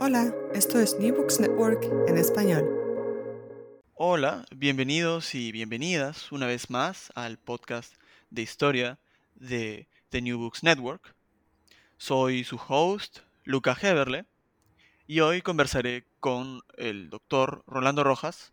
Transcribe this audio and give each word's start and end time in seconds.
Hola, 0.00 0.34
esto 0.52 0.80
es 0.80 0.98
New 0.98 1.14
Books 1.14 1.38
Network 1.38 1.84
en 2.08 2.18
español. 2.18 2.68
Hola, 3.94 4.44
bienvenidos 4.54 5.36
y 5.36 5.52
bienvenidas 5.52 6.32
una 6.32 6.46
vez 6.46 6.68
más 6.68 7.12
al 7.14 7.38
podcast 7.38 7.94
de 8.30 8.42
historia 8.42 8.98
de 9.36 9.86
The 10.08 10.20
New 10.20 10.36
Books 10.38 10.64
Network. 10.64 11.14
Soy 11.96 12.42
su 12.42 12.60
host, 12.68 13.20
Luca 13.44 13.76
Heberle, 13.80 14.26
y 15.06 15.20
hoy 15.20 15.42
conversaré 15.42 16.04
con 16.18 16.62
el 16.76 17.08
doctor 17.08 17.62
Rolando 17.68 18.02
Rojas 18.02 18.52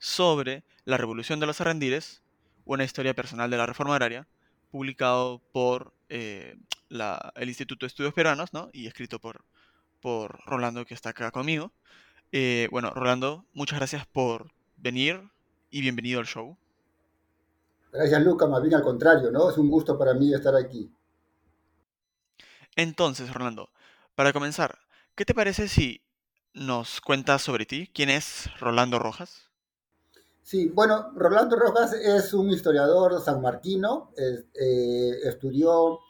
sobre 0.00 0.64
la 0.84 0.96
Revolución 0.96 1.38
de 1.38 1.46
los 1.46 1.60
Arrendires, 1.60 2.22
una 2.64 2.82
historia 2.82 3.14
personal 3.14 3.50
de 3.50 3.56
la 3.56 3.66
Reforma 3.66 3.94
Agraria, 3.94 4.26
publicado 4.72 5.40
por 5.52 5.94
eh, 6.08 6.56
el 6.90 7.48
Instituto 7.48 7.86
de 7.86 7.88
Estudios 7.88 8.14
Peruanos 8.14 8.52
¿no? 8.52 8.68
y 8.72 8.88
escrito 8.88 9.20
por, 9.20 9.44
por 10.02 10.40
Rolando, 10.46 10.86
que 10.86 10.94
está 10.94 11.10
acá 11.10 11.32
conmigo. 11.32 11.72
Eh, 12.32 12.68
bueno, 12.72 12.90
Rolando, 12.90 13.46
muchas 13.54 13.78
gracias 13.80 14.06
por 14.06 14.52
venir 14.76 15.22
y 15.70 15.82
bienvenido 15.82 16.20
al 16.20 16.26
show. 16.26 16.58
Gracias, 17.92 18.22
Luca. 18.24 18.46
Más 18.48 18.60
bien 18.60 18.74
al 18.74 18.82
contrario, 18.82 19.30
¿no? 19.30 19.48
Es 19.48 19.56
un 19.56 19.70
gusto 19.70 19.96
para 19.96 20.14
mí 20.14 20.34
estar 20.34 20.54
aquí. 20.56 20.92
Entonces, 22.76 23.32
Rolando, 23.32 23.70
para 24.14 24.32
comenzar, 24.34 24.78
¿qué 25.14 25.24
te 25.24 25.34
parece 25.34 25.68
si 25.68 26.02
nos 26.52 27.00
cuentas 27.00 27.40
sobre 27.42 27.64
ti? 27.66 27.90
¿Quién 27.94 28.10
es 28.10 28.50
Rolando 28.60 28.98
Rojas? 28.98 29.50
Sí, 30.42 30.68
bueno, 30.68 31.12
Rolando 31.14 31.56
Rojas 31.56 31.92
es 31.94 32.34
un 32.34 32.50
historiador 32.50 33.20
sanmarquino. 33.20 34.10
es- 34.16 34.44
eh, 34.54 35.20
estudió 35.24 36.00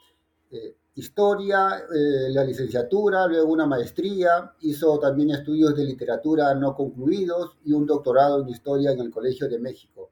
eh, 0.51 0.75
historia, 0.95 1.85
eh, 1.93 2.29
la 2.29 2.43
licenciatura, 2.43 3.27
luego 3.27 3.51
una 3.51 3.65
maestría. 3.65 4.53
Hizo 4.61 4.99
también 4.99 5.31
estudios 5.31 5.75
de 5.75 5.85
literatura 5.85 6.53
no 6.55 6.75
concluidos 6.75 7.57
y 7.65 7.73
un 7.73 7.85
doctorado 7.85 8.41
en 8.41 8.49
historia 8.49 8.91
en 8.91 8.99
el 8.99 9.11
Colegio 9.11 9.47
de 9.49 9.59
México. 9.59 10.11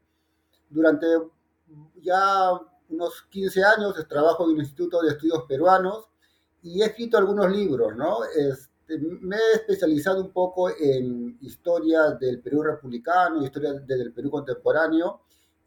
Durante 0.69 1.05
ya 2.01 2.51
unos 2.89 3.23
15 3.29 3.63
años 3.63 3.95
trabajo 4.07 4.45
en 4.45 4.55
el 4.55 4.61
Instituto 4.63 5.01
de 5.01 5.09
Estudios 5.11 5.43
Peruanos 5.47 6.07
y 6.61 6.81
he 6.81 6.85
escrito 6.85 7.17
algunos 7.17 7.49
libros, 7.51 7.95
¿no? 7.95 8.23
Este, 8.25 8.97
me 8.99 9.35
he 9.37 9.55
especializado 9.55 10.21
un 10.21 10.31
poco 10.31 10.69
en 10.69 11.37
historia 11.41 12.11
del 12.11 12.41
Perú 12.41 12.63
republicano, 12.63 13.43
historia 13.43 13.73
de- 13.73 13.97
del 13.97 14.11
Perú 14.13 14.29
contemporáneo, 14.29 15.21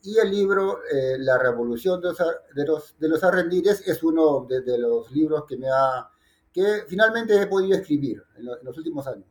y 0.05 0.19
el 0.19 0.31
libro 0.31 0.81
eh, 0.93 1.17
La 1.19 1.39
Revolución 1.39 2.01
de 2.01 2.09
los, 2.67 2.99
de 2.99 3.09
es 3.87 4.03
uno 4.03 4.47
de, 4.49 4.79
los 4.79 5.11
libros 5.11 5.45
que 5.49 5.57
me 5.57 5.67
ha 5.69 6.09
que 6.53 6.85
finalmente 6.89 7.41
he 7.41 7.47
podido 7.49 7.77
escribir 7.77 8.23
en, 8.37 8.45
lo- 8.45 8.59
en 8.59 8.65
los 8.65 8.77
últimos 8.79 9.07
años. 9.09 9.27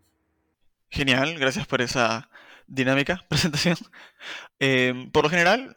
Genial, 0.90 1.40
gracias 1.40 1.66
por 1.68 1.82
esa 1.82 2.30
dinámica 2.68 3.24
presentación. 3.30 3.78
Em, 4.60 5.12
por 5.12 5.24
lo 5.24 5.30
general, 5.30 5.76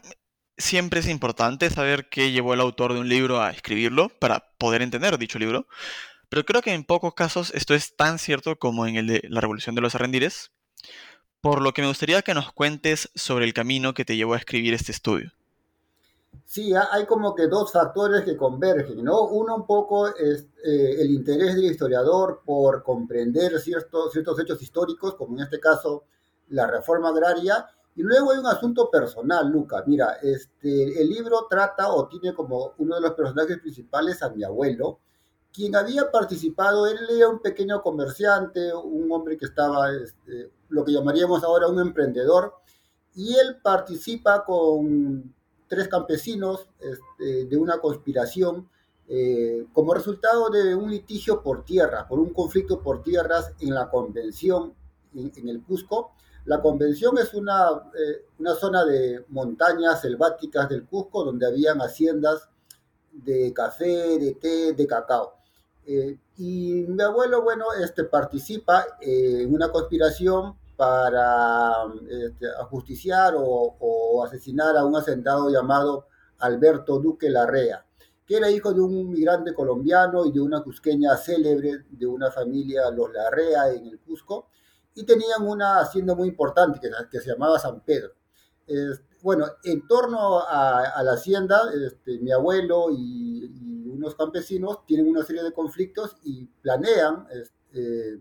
siempre 0.59 1.01
es 1.01 1.09
importante 1.09 1.71
saber 1.71 2.09
qué 2.09 2.33
llevó 2.33 2.55
el 2.55 2.61
autor 2.61 2.95
de 2.95 3.01
un 3.01 3.09
libro 3.09 3.41
a 3.43 3.51
escribirlo 3.51 4.09
para 4.19 4.51
poder 4.59 4.83
entender 4.83 5.19
dicho 5.19 5.39
libro, 5.39 5.67
pero 6.28 6.45
creo 6.45 6.63
que 6.63 6.73
en 6.75 6.84
pocos 6.84 7.15
casos 7.15 7.53
esto 7.55 7.75
es 7.75 7.97
tan 7.97 8.19
cierto 8.19 8.59
como 8.59 8.87
en 8.87 8.97
el 8.97 9.07
de 9.07 9.23
la 9.28 9.41
Revolución 9.41 9.75
de 9.75 9.83
los 9.83 9.95
Arrendires, 9.95 10.53
por 11.47 11.62
lo 11.62 11.73
que 11.73 11.81
me 11.81 11.87
gustaría 11.87 12.23
que 12.23 12.34
nos 12.34 12.51
cuentes 12.53 13.09
sobre 13.15 13.45
el 13.45 13.55
camino 13.55 13.95
que 13.95 14.05
te 14.05 14.17
llevó 14.17 14.34
a 14.34 14.39
escribir 14.39 14.75
este 14.75 14.91
estudio. 14.91 15.31
Sí, 16.45 16.75
ha- 16.75 16.89
hay 16.91 17.07
como 17.07 17.37
que 17.37 17.47
dos 17.47 17.71
factores 17.71 18.25
que 18.25 18.37
convergen, 18.37 19.05
¿no? 19.05 19.29
Uno 19.29 19.55
un 19.55 19.65
poco 19.65 20.09
es 20.09 20.49
eh, 20.65 20.97
el 20.99 21.12
interés 21.12 21.55
del 21.55 21.67
historiador 21.67 22.43
por 22.45 22.83
comprender 22.83 23.61
ciertos, 23.61 24.12
ciertos 24.12 24.41
hechos 24.41 24.61
históricos, 24.61 25.15
como 25.15 25.37
en 25.37 25.45
este 25.45 25.61
caso 25.61 26.03
la 26.49 26.67
reforma 26.67 27.11
agraria, 27.11 27.65
y 27.95 28.03
luego 28.03 28.33
hay 28.33 28.39
un 28.39 28.47
asunto 28.49 28.91
personal, 28.91 29.49
Luca. 29.49 29.84
Mira, 29.87 30.19
este, 30.23 31.01
el 31.01 31.09
libro 31.09 31.47
trata 31.49 31.93
o 31.93 32.09
tiene 32.09 32.34
como 32.34 32.73
uno 32.78 32.97
de 32.97 33.03
los 33.03 33.13
personajes 33.13 33.59
principales 33.61 34.21
a 34.21 34.31
mi 34.31 34.43
abuelo, 34.43 34.99
quien 35.53 35.77
había 35.77 36.11
participado, 36.11 36.89
él 36.89 36.99
era 37.09 37.28
un 37.28 37.39
pequeño 37.41 37.81
comerciante, 37.83 38.75
un 38.75 39.11
hombre 39.13 39.39
que 39.39 39.47
estaba, 39.47 39.93
este, 39.93 40.51
lo 40.69 40.84
que 40.84 40.93
llamaríamos 40.93 41.44
ahora 41.44 41.69
un 41.69 41.81
emprendedor, 41.81 42.54
y 43.15 43.34
él 43.34 43.56
participa 43.62 44.44
con 44.44 45.34
tres 45.69 45.88
campesinos 45.88 46.69
este, 46.78 47.47
de 47.47 47.56
una 47.56 47.78
conspiración 47.78 48.69
eh, 49.09 49.66
como 49.72 49.94
resultado 49.94 50.50
de 50.50 50.75
un 50.75 50.91
litigio 50.91 51.43
por 51.43 51.65
tierra, 51.65 52.06
por 52.09 52.19
un 52.19 52.32
conflicto 52.32 52.81
por 52.81 53.03
tierras 53.03 53.53
en 53.60 53.75
la 53.75 53.88
convención 53.88 54.75
en, 55.15 55.32
en 55.37 55.49
el 55.49 55.62
Cusco. 55.62 56.12
La 56.44 56.60
convención 56.60 57.19
es 57.19 57.34
una, 57.34 57.71
eh, 57.98 58.27
una 58.38 58.54
zona 58.54 58.84
de 58.84 59.25
montañas 59.28 60.00
selváticas 60.00 60.69
del 60.69 60.84
Cusco 60.84 61.25
donde 61.25 61.47
habían 61.47 61.78
haciendas 61.78 62.48
de 63.12 63.53
café, 63.53 64.19
de 64.19 64.34
té, 64.34 64.72
de 64.72 64.87
cacao. 64.87 65.34
Eh, 65.87 66.19
y 66.36 66.84
mi 66.88 67.02
abuelo, 67.02 67.42
bueno, 67.42 67.66
este, 67.82 68.04
participa 68.04 68.84
en 69.00 69.52
una 69.52 69.70
conspiración 69.70 70.56
para 70.76 71.84
este, 72.08 72.47
ajusticiar 72.60 73.34
o, 73.36 73.76
o 73.78 74.24
asesinar 74.24 74.76
a 74.76 74.84
un 74.84 74.97
hacendado 74.97 75.50
llamado 75.50 76.06
Alberto 76.38 76.98
Duque 76.98 77.30
Larrea, 77.30 77.84
que 78.26 78.36
era 78.36 78.50
hijo 78.50 78.74
de 78.74 78.80
un 78.80 79.10
migrante 79.10 79.54
colombiano 79.54 80.26
y 80.26 80.32
de 80.32 80.41
una 80.41 80.62
cusqueña 80.62 81.16
célebre 81.16 81.84
de 81.88 82.06
una 82.06 82.30
familia, 82.30 82.91
los 82.91 83.12
Larrea, 83.12 83.70
en 83.70 83.86
el 83.86 84.00
Cusco, 84.00 84.48
y 84.94 85.04
tenían 85.04 85.47
una 85.47 85.80
hacienda 85.80 86.14
muy 86.14 86.28
importante 86.28 86.80
que, 86.80 86.91
que 87.10 87.20
se 87.20 87.30
llamaba 87.30 87.58
San 87.58 87.80
Pedro. 87.80 88.12
Eh, 88.66 88.91
bueno, 89.22 89.47
en 89.64 89.86
torno 89.86 90.41
a, 90.41 90.80
a 90.91 91.03
la 91.03 91.12
hacienda, 91.12 91.62
este, 91.74 92.18
mi 92.18 92.32
abuelo 92.32 92.86
y, 92.91 93.50
y, 93.54 93.75
unos 93.97 94.15
campesinos 94.15 94.84
tienen 94.87 95.09
una 95.09 95.25
serie 95.25 95.43
de 95.43 95.53
conflictos 95.53 96.17
y 96.23 96.47
planean 96.47 97.27
este, 97.31 98.21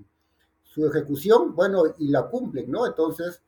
su 0.61 0.85
ejecución, 0.85 1.55
bueno, 1.55 1.83
y 1.97 2.09
la 2.09 2.27
cumplen, 2.27 2.69
¿no? 2.69 2.85
Entonces, 2.85 3.41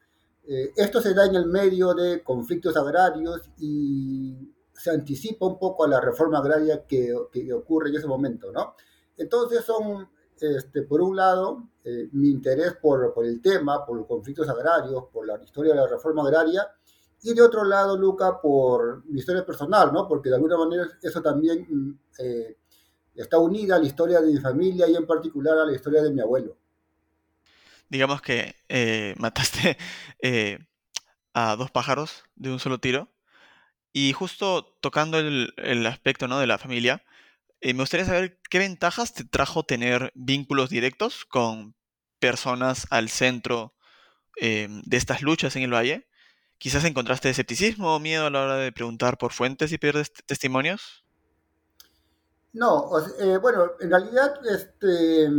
eh, 0.48 0.72
esto 0.76 1.02
se 1.02 1.14
da 1.14 1.26
en 1.26 1.36
el 1.36 1.48
medio 1.48 1.94
de 1.94 2.24
conflictos 2.24 2.78
agrarios 2.78 3.50
y 3.58 4.54
se 4.74 4.92
anticipa 4.92 5.46
un 5.46 5.60
poco 5.60 5.84
a 5.84 5.88
la 5.88 6.00
reforma 6.00 6.38
agraria 6.38 6.86
que, 6.86 7.14
que 7.32 7.52
ocurre 7.52 7.90
en 7.90 7.96
ese 7.96 8.08
momento, 8.08 8.52
¿no? 8.52 8.76
Entonces 9.18 9.66
son, 9.66 10.08
este, 10.40 10.84
por 10.84 11.02
un 11.02 11.16
lado, 11.16 11.64
eh, 11.84 12.08
mi 12.14 12.30
interés 12.30 12.76
por, 12.76 13.14
por, 13.14 13.26
el 13.26 13.42
tema, 13.42 13.86
por 13.86 13.98
los 13.98 14.08
conflictos 14.08 14.48
agrarios, 14.48 15.06
por 15.12 15.26
la 15.26 15.42
historia 15.44 15.74
de 15.74 15.82
la 15.82 15.88
reforma 15.88 16.22
agraria, 16.22 16.72
y 17.24 17.34
de 17.34 17.42
otro 17.42 17.64
lado, 17.64 17.98
Luca, 17.98 18.40
por 18.40 19.04
mi 19.06 19.20
historia 19.20 19.46
personal, 19.46 19.92
¿no? 19.92 20.08
Porque 20.08 20.30
de 20.30 20.36
alguna 20.36 20.58
manera 20.58 20.88
eso 21.02 21.22
también 21.22 22.00
eh, 22.20 22.58
está 23.16 23.40
unida 23.40 23.76
a 23.76 23.80
la 23.80 23.86
historia 23.86 24.22
de 24.22 24.32
mi 24.32 24.40
familia 24.40 24.88
y 24.88 24.96
en 24.96 25.08
particular 25.08 25.58
a 25.58 25.66
la 25.66 25.74
historia 25.74 26.02
de 26.02 26.12
mi 26.12 26.22
abuelo 26.22 26.58
digamos 27.90 28.22
que 28.22 28.56
eh, 28.68 29.16
mataste 29.18 29.78
eh, 30.22 30.60
a 31.34 31.56
dos 31.56 31.72
pájaros 31.72 32.24
de 32.36 32.52
un 32.52 32.60
solo 32.60 32.80
tiro. 32.80 33.10
Y 33.94 34.12
justo 34.12 34.78
tocando 34.82 35.18
el, 35.18 35.54
el 35.58 35.86
aspecto 35.88 36.28
¿no? 36.28 36.40
de 36.40 36.48
la 36.48 36.58
familia, 36.58 37.04
me 37.62 37.74
gustaría 37.74 38.06
saber 38.06 38.40
qué 38.50 38.60
ventajas 38.60 39.14
te 39.14 39.24
trajo 39.24 39.64
tener 39.64 40.12
vínculos 40.14 40.70
directos 40.70 41.26
con 41.26 41.76
personas 42.20 42.86
al 42.92 43.10
centro 43.10 43.74
de 44.40 44.98
estas 44.98 45.24
luchas 45.24 45.56
en 45.56 45.64
el 45.64 45.74
valle? 45.74 46.07
¿Quizás 46.58 46.84
encontraste 46.86 47.30
escepticismo 47.30 47.96
o 47.96 48.00
miedo 48.00 48.26
a 48.26 48.30
la 48.30 48.42
hora 48.42 48.56
de 48.56 48.72
preguntar 48.72 49.18
por 49.18 49.32
fuentes 49.32 49.72
y 49.72 49.78
pedir 49.78 50.08
testimonios? 50.26 51.04
No, 52.54 52.90
eh, 53.20 53.38
bueno, 53.38 53.72
en 53.80 53.92
realidad, 53.92 54.34
este, 54.48 55.30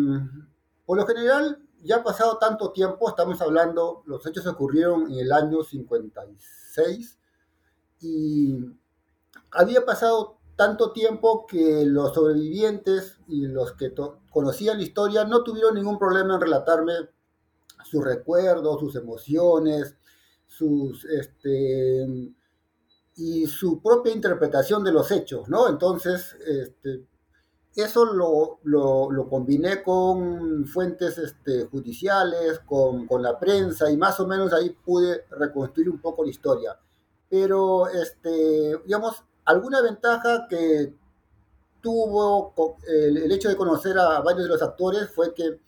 por 0.86 0.96
lo 0.96 1.06
general, 1.06 1.60
ya 1.82 1.96
ha 1.96 2.04
pasado 2.04 2.38
tanto 2.38 2.70
tiempo, 2.72 3.08
estamos 3.08 3.40
hablando, 3.40 4.02
los 4.06 4.24
hechos 4.26 4.46
ocurrieron 4.46 5.10
en 5.10 5.18
el 5.18 5.32
año 5.32 5.64
56 5.64 7.18
y 8.00 8.56
había 9.50 9.84
pasado 9.84 10.38
tanto 10.56 10.92
tiempo 10.92 11.46
que 11.46 11.84
los 11.86 12.14
sobrevivientes 12.14 13.18
y 13.28 13.46
los 13.46 13.72
que 13.72 13.92
conocían 14.30 14.78
la 14.78 14.84
historia 14.84 15.24
no 15.24 15.44
tuvieron 15.44 15.74
ningún 15.74 15.98
problema 15.98 16.34
en 16.34 16.40
relatarme 16.40 16.92
sus 17.84 18.04
recuerdos, 18.04 18.80
sus 18.80 18.96
emociones, 18.96 19.96
sus, 20.48 21.04
este, 21.04 22.34
y 23.16 23.46
su 23.46 23.80
propia 23.80 24.12
interpretación 24.12 24.82
de 24.82 24.92
los 24.92 25.10
hechos, 25.12 25.48
¿no? 25.48 25.68
Entonces, 25.68 26.36
este, 26.44 27.06
eso 27.76 28.04
lo, 28.06 28.58
lo, 28.64 29.28
combiné 29.28 29.82
con 29.84 30.66
fuentes 30.66 31.18
este, 31.18 31.66
judiciales, 31.66 32.58
con, 32.66 33.06
con, 33.06 33.22
la 33.22 33.38
prensa, 33.38 33.90
y 33.90 33.96
más 33.96 34.18
o 34.18 34.26
menos 34.26 34.52
ahí 34.52 34.70
pude 34.70 35.26
reconstruir 35.30 35.88
un 35.88 36.00
poco 36.00 36.24
la 36.24 36.30
historia. 36.30 36.76
Pero, 37.30 37.86
este, 37.88 38.80
digamos, 38.84 39.22
alguna 39.44 39.80
ventaja 39.80 40.48
que 40.48 40.94
tuvo 41.80 42.54
el, 42.86 43.30
hecho 43.30 43.48
de 43.48 43.56
conocer 43.56 43.98
a 43.98 44.20
varios 44.20 44.44
de 44.44 44.48
los 44.48 44.62
actores 44.62 45.10
fue 45.10 45.34
que 45.34 45.60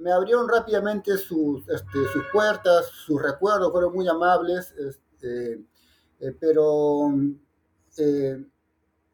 me 0.00 0.12
abrieron 0.12 0.48
rápidamente 0.48 1.16
sus, 1.16 1.68
este, 1.68 1.98
sus 2.12 2.24
puertas, 2.32 2.86
sus 2.86 3.20
recuerdos 3.20 3.70
fueron 3.70 3.92
muy 3.92 4.08
amables, 4.08 4.72
este, 4.72 5.64
eh, 6.20 6.36
pero 6.38 7.12
eh, 7.96 8.44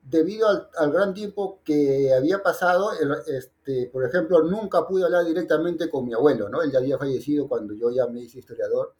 debido 0.02 0.48
al, 0.78 0.92
gran 0.92 1.12
tiempo 1.12 1.60
que 1.64 2.12
había 2.14 2.42
pasado, 2.42 2.92
este, 3.26 3.88
por 3.92 4.04
ejemplo, 4.04 4.42
nunca 4.42 4.86
pude 4.86 5.04
hablar 5.04 5.24
directamente 5.24 5.90
con 5.90 6.06
mi 6.06 6.14
abuelo, 6.14 6.48
¿no? 6.48 6.62
Él 6.62 6.70
ya 6.70 6.78
había 6.78 6.98
fallecido 6.98 7.48
cuando 7.48 7.74
yo 7.74 7.90
ya 7.90 8.06
me 8.06 8.20
hice 8.20 8.38
historiador, 8.38 8.94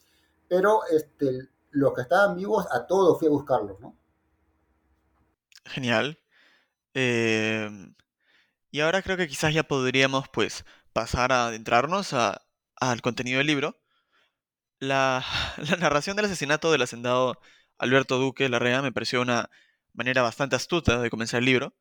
pero 0.49 0.81
los 1.71 1.95
que 1.95 2.03
estaban 2.03 2.37
vivos, 2.37 2.67
a 2.71 2.87
todos 2.87 3.19
fui 3.19 3.29
a 3.29 3.31
buscarlos, 3.31 3.79
¿no? 3.81 3.97
Genial. 5.65 6.19
Em, 6.95 7.95
y 8.71 8.81
ahora 8.81 9.03
creo 9.03 9.17
que 9.17 9.29
quizás 9.29 9.53
ya 9.53 9.63
podríamos, 9.63 10.29
pues, 10.29 10.65
pasar 10.97 11.31
a 11.31 11.49
adentrarnos 11.49 12.15
al 12.15 13.03
contenido 13.03 13.37
del 13.37 13.47
libro. 13.47 13.79
La, 14.79 15.23
narración 15.79 16.17
del 16.17 16.25
asesinato 16.25 16.73
del 16.73 16.81
hacendado 16.81 17.39
Alberto 17.77 18.19
Duque 18.19 18.49
Larrea 18.49 18.81
me 18.81 18.93
pareció 18.93 19.21
una 19.21 19.51
manera 19.93 20.23
bastante 20.23 20.57
astuta 20.57 20.99
de 21.03 21.11
comenzar 21.11 21.41
el 21.41 21.45
libro, 21.45 21.75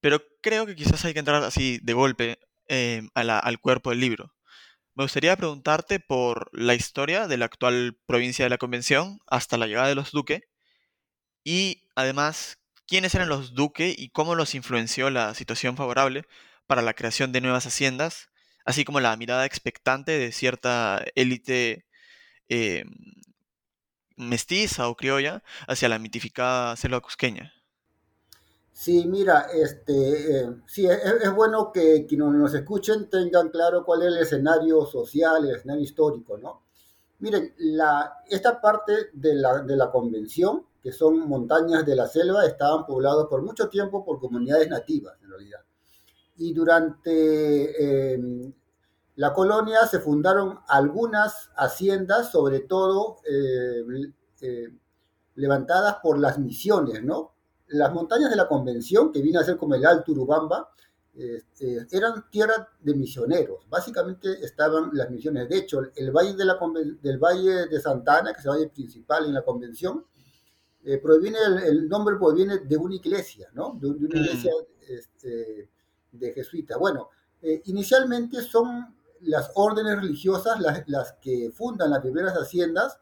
pero 0.00 0.22
creo 0.40 0.66
que 0.66 0.76
quizás 0.76 1.04
hay 1.04 1.14
que 1.14 1.18
entrar 1.18 1.42
así 1.42 1.80
de 1.82 1.92
golpe 1.94 2.38
em, 2.68 3.10
al 3.14 3.58
cuerpo 3.58 3.90
del 3.90 3.98
libro. 3.98 4.32
Me 4.94 5.02
gustaría 5.02 5.36
preguntarte 5.36 5.98
por 5.98 6.48
la 6.52 6.76
historia 6.76 7.26
de 7.26 7.38
la 7.38 7.46
actual 7.46 7.98
provincia 8.06 8.44
de 8.44 8.50
la 8.50 8.58
Convención 8.58 9.18
hasta 9.26 9.58
la 9.58 9.66
llegada 9.66 9.88
de 9.88 9.96
los 9.96 10.12
Duque 10.12 10.48
y 11.42 11.88
además 11.96 12.60
quiénes 12.86 13.16
eran 13.16 13.28
los 13.28 13.54
Duque 13.54 13.96
y 13.98 14.10
cómo 14.10 14.36
los 14.36 14.54
influenció 14.54 15.10
la 15.10 15.34
situación 15.34 15.76
favorable 15.76 16.24
para 16.68 16.82
la 16.82 16.94
creación 16.94 17.32
de 17.32 17.40
nuevas 17.40 17.66
haciendas, 17.66 18.28
así 18.64 18.84
como 18.84 19.00
la 19.00 19.16
mirada 19.16 19.46
expectante 19.46 20.12
de 20.12 20.30
cierta 20.30 21.02
élite 21.16 21.86
em, 22.48 22.86
mestiza 24.16 24.88
o 24.88 24.94
criolla 24.94 25.42
hacia 25.66 25.88
la 25.88 25.98
mitificada 25.98 26.76
selva 26.76 27.00
cusqueña. 27.00 27.52
Sí, 28.72 29.06
mira, 29.06 29.46
este, 29.52 30.40
eh, 30.40 30.48
sí, 30.66 30.86
es, 30.86 31.34
bueno 31.34 31.72
que 31.72 32.06
quienes 32.06 32.28
nos 32.28 32.54
escuchen 32.54 33.08
tengan 33.10 33.48
claro 33.48 33.84
cuál 33.84 34.02
es 34.02 34.08
el 34.08 34.18
escenario 34.18 34.86
social, 34.86 35.44
el 35.44 35.56
escenario 35.56 35.82
histórico, 35.82 36.38
¿no? 36.38 36.62
Miren, 37.20 37.54
la, 37.58 38.22
esta 38.28 38.60
parte 38.60 39.10
de 39.14 39.34
la, 39.34 39.62
de 39.62 39.76
la 39.76 39.90
convención, 39.90 40.64
que 40.80 40.92
son 40.92 41.28
montañas 41.28 41.84
de 41.84 41.96
la 41.96 42.06
selva, 42.06 42.46
estaban 42.46 42.86
poblados 42.86 43.26
por 43.28 43.42
mucho 43.42 43.68
tiempo 43.68 44.04
por 44.04 44.20
comunidades 44.20 44.68
nativas, 44.68 45.16
en 45.22 45.30
realidad. 45.30 45.60
Y 46.38 46.54
durante 46.54 48.14
em, 48.14 48.52
la 49.16 49.32
colonia 49.32 49.86
se 49.86 49.98
fundaron 49.98 50.60
algunas 50.68 51.50
haciendas, 51.56 52.30
sobre 52.30 52.60
todo 52.60 53.16
eh, 53.28 53.82
eh, 54.40 54.68
levantadas 55.34 55.96
por 56.02 56.18
las 56.18 56.38
misiones, 56.38 57.02
¿no? 57.02 57.34
Las 57.66 57.92
montañas 57.92 58.30
de 58.30 58.36
la 58.36 58.48
Convención, 58.48 59.12
que 59.12 59.20
viene 59.20 59.38
a 59.38 59.44
ser 59.44 59.56
como 59.56 59.74
el 59.74 59.84
Alto 59.84 60.12
Urubamba, 60.12 60.70
este, 61.18 61.84
eran 61.90 62.30
tierra 62.30 62.68
de 62.80 62.94
misioneros. 62.94 63.68
Básicamente 63.68 64.44
estaban 64.44 64.90
las 64.92 65.10
misiones. 65.10 65.48
De 65.48 65.58
hecho, 65.58 65.82
el 65.96 66.12
valle 66.12 66.34
de 66.34 66.44
la, 66.44 66.56
del 67.02 67.18
Valle 67.18 67.66
de 67.66 67.80
Santana, 67.80 68.32
que 68.32 68.38
es 68.38 68.44
el 68.44 68.52
valle 68.52 68.68
principal 68.68 69.26
en 69.26 69.34
la 69.34 69.42
Convención, 69.42 70.04
eh, 70.84 70.98
proviene, 70.98 71.38
el, 71.66 71.88
nombre 71.88 72.16
proviene 72.16 72.58
de 72.58 72.76
una 72.76 72.94
iglesia, 72.94 73.48
¿no? 73.52 73.76
De, 73.80 73.88
una 73.88 73.98
mm. 73.98 74.24
iglesia 74.24 74.52
este, 74.88 75.68
de 76.12 76.32
jesuitas. 76.32 76.78
Bueno, 76.78 77.10
inicialmente 77.64 78.42
son 78.42 78.94
las 79.20 79.50
órdenes 79.54 79.96
religiosas 79.96 80.58
las, 80.86 81.12
que 81.14 81.50
fundan 81.50 81.90
las 81.90 82.00
primeras 82.00 82.34
haciendas 82.34 82.98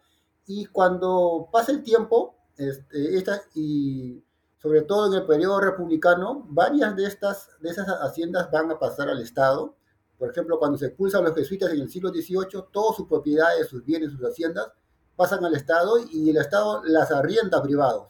y 0.46 0.66
cuando 0.66 1.48
pasa 1.52 1.72
el 1.72 1.82
tiempo, 1.82 2.36
este, 2.56 3.24
y 3.54 4.22
sobre 4.58 4.82
todo 4.82 5.08
en 5.08 5.20
el 5.20 5.26
periodo 5.26 5.60
republicano, 5.60 6.46
varias 6.48 6.96
de 6.96 7.06
estas 7.06 7.50
de 7.60 7.70
esas 7.70 7.88
haciendas 7.88 8.50
van 8.50 8.70
a 8.70 8.78
pasar 8.78 9.08
al 9.08 9.20
Estado. 9.20 9.76
Por 10.18 10.30
ejemplo, 10.30 10.58
cuando 10.58 10.78
se 10.78 10.86
expulsan 10.86 11.24
los 11.24 11.34
jesuitas 11.34 11.70
en 11.72 11.80
el 11.80 11.90
siglo 11.90 12.10
XVIII, 12.10 12.64
todas 12.72 12.96
sus 12.96 13.06
propiedades, 13.06 13.68
sus 13.68 13.84
bienes, 13.84 14.12
sus 14.12 14.22
haciendas 14.22 14.72
pasan 15.14 15.44
al 15.44 15.54
Estado 15.54 15.98
y 16.10 16.30
el 16.30 16.36
Estado 16.36 16.82
las 16.84 17.10
arrienda 17.10 17.58
a 17.58 17.62
privados. 17.62 18.08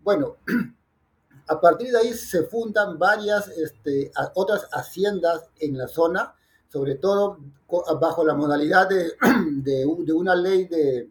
Bueno, 0.00 0.36
a 1.48 1.60
partir 1.60 1.90
de 1.90 1.98
ahí 1.98 2.14
se 2.14 2.44
fundan 2.44 2.98
varias 2.98 3.48
este, 3.48 4.12
otras 4.34 4.68
haciendas 4.72 5.48
en 5.58 5.78
la 5.78 5.88
zona 5.88 6.34
sobre 6.68 6.96
todo 6.96 7.38
bajo 8.00 8.24
la 8.24 8.34
modalidad 8.34 8.88
de, 8.88 9.12
de, 9.62 10.12
una 10.12 10.34
ley 10.34 10.66
de, 10.66 11.10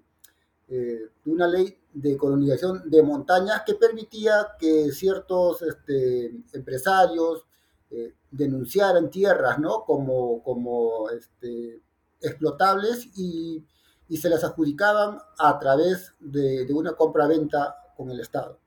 eh, 0.69 1.09
una 1.25 1.47
ley 1.47 1.77
de 1.93 2.15
colonización 2.15 2.89
de 2.89 3.01
montañas 3.01 3.63
que 3.65 3.75
permitía 3.75 4.49
que 4.59 4.91
ciertos 4.91 5.61
este, 5.63 6.27
empresarios 6.53 7.45
eh, 7.89 8.13
denunciaran 8.29 9.09
tierras 9.09 9.59
¿no? 9.59 9.83
como, 9.83 10.43
como 10.43 11.09
este, 11.09 11.81
explotables 12.21 13.07
y, 13.17 13.65
y, 14.09 14.17
se 14.17 14.29
las 14.29 14.43
adjudicaban 14.43 15.17
a 15.39 15.57
través 15.57 16.13
de, 16.19 16.65
de 16.65 16.73
una 16.73 16.93
compra-venta 16.93 17.75
con 17.95 18.11
el 18.11 18.19
Estado. 18.19 18.59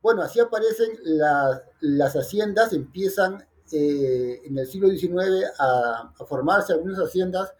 Bueno, 0.00 0.22
así 0.22 0.38
aparecen 0.38 0.90
las, 1.02 2.14
haciendas, 2.14 2.72
empiezan 2.72 3.44
eh, 3.72 4.40
en 4.44 4.56
el 4.58 4.66
siglo 4.66 4.88
XIX 4.88 5.46
a, 5.58 6.12
formarse 6.26 6.72
algunas 6.72 6.98
haciendas, 6.98 7.52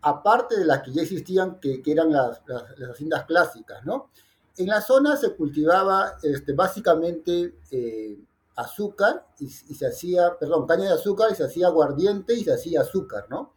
aparte 0.00 0.58
de 0.58 0.64
las 0.64 0.82
que 0.82 0.92
ya 0.92 1.02
existían, 1.02 1.58
que, 1.58 1.82
eran 1.84 2.12
las, 2.12 2.42
haciendas 2.90 3.24
clásicas, 3.24 3.84
¿no? 3.84 4.10
En 4.56 4.68
la 4.68 4.80
zona 4.80 5.16
se 5.16 5.34
cultivaba 5.34 6.16
este, 6.22 6.52
básicamente 6.52 7.58
eh, 7.70 8.18
azúcar 8.56 9.26
y, 9.38 9.48
se 9.48 9.86
hacía, 9.86 10.36
perdón, 10.38 10.66
caña 10.66 10.84
de 10.84 10.92
azúcar 10.92 11.30
y 11.32 11.34
se 11.34 11.44
hacía 11.44 11.68
aguardiente 11.68 12.34
y 12.34 12.44
se 12.44 12.52
hacía 12.52 12.82
azúcar, 12.82 13.26
¿no? 13.30 13.54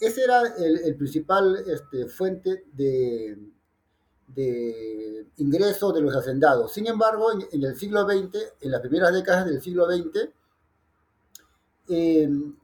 Ese 0.00 0.24
era 0.24 0.42
el, 0.56 0.96
principal 0.96 1.62
este, 1.66 2.08
fuente 2.08 2.64
de, 2.72 3.36
de 4.34 5.26
ingreso 5.36 5.92
de 5.92 6.00
los 6.00 6.14
hacendados. 6.14 6.72
Sin 6.72 6.86
embargo, 6.86 7.32
en, 7.32 7.46
en, 7.52 7.64
el 7.64 7.76
siglo 7.76 8.04
XX, 8.08 8.36
en 8.60 8.70
las 8.70 8.80
primeras 8.80 9.12
décadas 9.12 9.46
del 9.46 9.60
siglo 9.60 9.86
XX, 9.86 10.30
Em, 11.90 12.54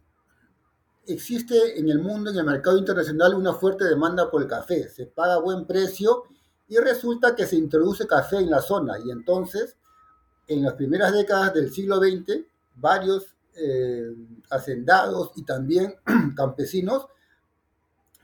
existe 1.05 1.79
en 1.79 1.89
el 1.89 1.99
mundo, 1.99 2.31
en 2.31 2.37
el 2.37 2.45
mercado 2.45 2.79
internacional, 2.79 3.35
una 3.35 3.55
fuerte 3.55 3.85
demanda 3.85 4.31
por 4.31 4.43
el 4.43 4.49
café. 4.49 4.89
Se 4.89 5.07
paga 5.07 5.39
buen 5.39 5.67
precio 5.67 6.23
y 6.69 6.77
resulta 6.79 7.35
que 7.35 7.45
se 7.45 7.57
introduce 7.57 8.07
café 8.07 8.39
en 8.39 8.51
la 8.51 8.61
zona. 8.63 8.99
Y 9.05 9.11
entonces, 9.11 9.77
en 10.47 10.63
las 10.63 10.75
primeras 10.75 11.13
décadas 11.13 11.55
del 11.55 11.73
siglo 11.73 11.97
XX, 11.97 12.45
varios 12.77 13.35
eh, 13.57 14.15
hacendados 14.51 15.33
y 15.35 15.45
también 15.45 15.97
campesinos 16.37 17.07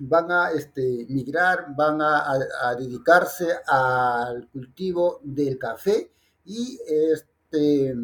van 0.05 0.31
a 0.33 0.51
este, 0.51 1.07
migrar, 1.09 1.75
van 1.77 2.01
a, 2.03 2.75
dedicarse 2.77 3.47
al 3.67 4.49
cultivo 4.49 5.21
del 5.23 5.59
café 5.59 6.11
y 6.45 6.79
este, 6.87 7.95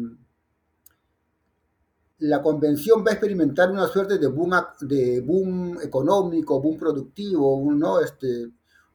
la 2.19 2.41
convención 2.41 3.03
va 3.05 3.11
a 3.11 3.13
experimentar 3.15 3.69
una 3.69 3.87
suerte 3.87 4.17
de 4.17 4.27
boom, 4.27 5.77
económico, 5.81 6.61
boom 6.61 6.77
productivo, 6.77 8.01
este, 8.01 8.49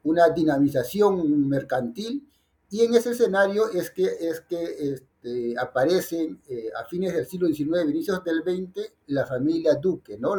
una 0.04 0.30
dinamización 0.30 1.46
mercantil, 1.46 2.26
y 2.70 2.80
en 2.80 2.94
ese 2.94 3.11
escenario 3.11 3.70
es 3.70 3.90
que, 3.90 5.04
aparecen 5.58 6.40
eh, 6.49 6.70
a 6.78 6.84
fines 6.84 7.14
del 7.14 7.26
siglo 7.26 7.49
XIX, 7.49 7.88
inicios 7.88 8.25
del 8.25 8.42
XX, 8.42 8.92
la 9.06 9.26
familia 9.26 9.75
Duque. 9.75 10.18
¿no? 10.18 10.34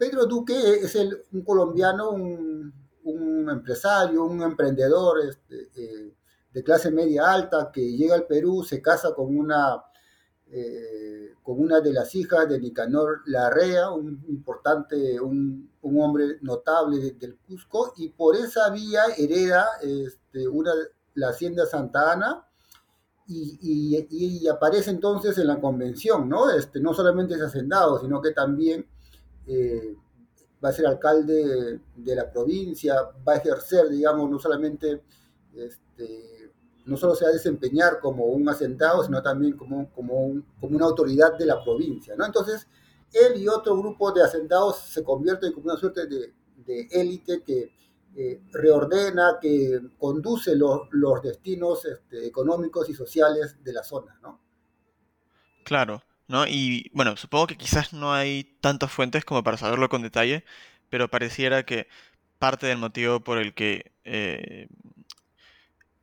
Pedro 0.00 0.24
Duque 0.24 0.54
es 0.56 0.96
un 1.30 1.42
colombiano, 1.44 2.08
un, 2.08 2.72
un, 3.04 3.50
empresario, 3.50 4.24
un 4.24 4.40
emprendedor 4.40 5.20
este, 5.20 5.68
eh, 5.76 6.14
de 6.50 6.64
clase 6.64 6.90
media 6.90 7.30
alta 7.30 7.70
que 7.70 7.82
llega 7.82 8.14
al 8.14 8.26
Perú, 8.26 8.64
se 8.64 8.80
casa 8.80 9.12
con 9.14 9.36
una 9.36 9.84
eh, 10.50 11.34
con 11.42 11.60
una 11.60 11.82
de 11.82 11.92
las 11.92 12.14
hijas 12.14 12.48
de 12.48 12.58
Nicanor 12.58 13.20
Larrea, 13.26 13.90
un 13.90 14.24
importante, 14.28 15.20
un, 15.20 15.70
hombre 15.82 16.38
notable 16.40 17.12
del 17.18 17.36
Cusco, 17.36 17.92
y 17.98 18.08
por 18.08 18.36
esa 18.36 18.70
vía 18.70 19.02
hereda 19.18 19.66
este, 19.82 20.48
una, 20.48 20.72
la 21.12 21.28
hacienda 21.28 21.66
Santa 21.66 22.12
Ana, 22.12 22.48
y, 23.26 23.58
y, 23.60 24.06
y, 24.10 24.48
aparece 24.48 24.90
entonces 24.90 25.36
en 25.36 25.46
la 25.46 25.60
convención, 25.60 26.26
¿no? 26.26 26.50
Este, 26.50 26.80
no 26.80 26.94
solamente 26.94 27.34
es 27.34 27.42
hacendado, 27.42 28.00
sino 28.00 28.22
que 28.22 28.32
también 28.32 28.86
eh, 29.52 29.96
va 30.64 30.68
a 30.68 30.72
ser 30.72 30.86
alcalde 30.86 31.80
de 31.96 32.14
la 32.14 32.30
provincia, 32.30 32.94
va 33.26 33.34
a 33.34 33.36
ejercer, 33.36 33.88
digamos, 33.88 34.30
no 34.30 34.38
solamente 34.38 35.02
este, 35.54 36.52
no 36.84 36.96
solo 36.96 37.14
se 37.14 37.24
va 37.24 37.30
a 37.30 37.34
desempeñar 37.34 37.98
como 38.00 38.26
un 38.26 38.48
asentado, 38.48 39.02
sino 39.04 39.22
también 39.22 39.56
como, 39.56 39.90
como, 39.90 40.42
como 40.60 40.76
una 40.76 40.86
autoridad 40.86 41.36
de 41.36 41.46
la 41.46 41.62
provincia. 41.62 42.14
¿no? 42.16 42.24
Entonces, 42.24 42.66
él 43.12 43.40
y 43.40 43.48
otro 43.48 43.76
grupo 43.76 44.12
de 44.12 44.22
asentados 44.22 44.78
se 44.78 45.02
convierten 45.02 45.52
como 45.52 45.66
una 45.66 45.76
suerte 45.76 46.06
de, 46.06 46.34
élite 46.92 47.42
que 47.42 47.72
eh, 48.14 48.42
reordena, 48.52 49.38
que 49.40 49.80
conduce 49.98 50.54
los, 50.54 50.82
los 50.92 51.20
destinos 51.20 51.84
este, 51.84 52.24
económicos 52.24 52.88
y 52.88 52.94
sociales 52.94 53.56
de 53.64 53.72
la 53.72 53.82
zona. 53.82 54.18
¿no? 54.22 54.40
Claro, 55.64 56.00
¿no? 56.30 56.46
Y 56.46 56.90
bueno, 56.94 57.16
supongo 57.16 57.48
que 57.48 57.56
quizás 57.56 57.92
no 57.92 58.14
hay 58.14 58.44
tantas 58.60 58.92
fuentes 58.92 59.24
como 59.24 59.42
para 59.42 59.56
saberlo 59.56 59.88
con 59.88 60.02
detalle, 60.02 60.44
pero 60.90 61.10
pareciera 61.10 61.64
que 61.64 61.88
parte 62.38 62.66
del 62.66 62.78
motivo 62.78 63.20
por 63.20 63.38
el 63.38 63.54
que 63.54 63.92
eh, 64.04 64.68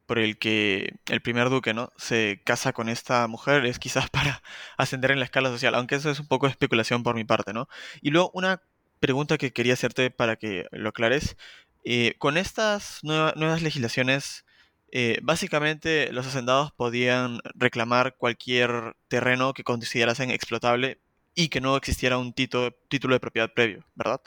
por 0.06 0.20
el 0.20 0.38
que 0.40 0.96
el 1.08 1.22
primer 1.22 1.50
duque, 1.50 1.74
¿no? 1.74 1.92
Se 1.98 2.42
casa 2.46 2.74
con 2.74 2.90
esta 2.90 3.28
mujer 3.28 3.66
es 3.66 3.80
quizás 3.80 4.10
para 4.12 4.42
ascender 4.78 5.12
en 5.12 5.20
la 5.20 5.26
escala 5.26 5.50
social, 5.50 5.76
aunque 5.76 5.96
eso 5.96 6.10
es 6.12 6.20
un 6.20 6.28
poco 6.28 6.48
de 6.48 6.52
especulación 6.52 7.04
por 7.04 7.16
mi 7.16 7.24
parte, 7.26 7.54
¿no? 7.54 7.70
Y 8.02 8.12
luego 8.12 8.32
una 8.34 8.62
pregunta 9.00 9.38
que 9.38 9.54
quería 9.54 9.74
hacerte 9.74 10.12
para 10.12 10.38
que 10.38 10.68
lo 10.72 10.90
aclares. 10.90 11.38
Eh, 11.86 12.16
con 12.20 12.38
estas 12.38 13.00
nuevas 13.04 13.62
legislaciones, 13.62 14.46
eh, 14.92 15.20
básicamente 15.22 16.12
los 16.12 16.26
hacendados 16.28 16.72
podían 16.72 17.40
reclamar 17.56 18.16
cualquier 18.18 18.96
terreno 19.08 19.54
que 19.54 19.64
considerasen 19.64 20.32
explotable 20.32 21.02
y 21.36 21.50
que 21.50 21.62
no 21.62 21.76
existiera 21.76 22.18
un 22.18 22.34
título 22.34 22.74
de 22.90 23.20
propiedad 23.20 23.54
previo, 23.54 23.86
¿verdad? 23.96 24.22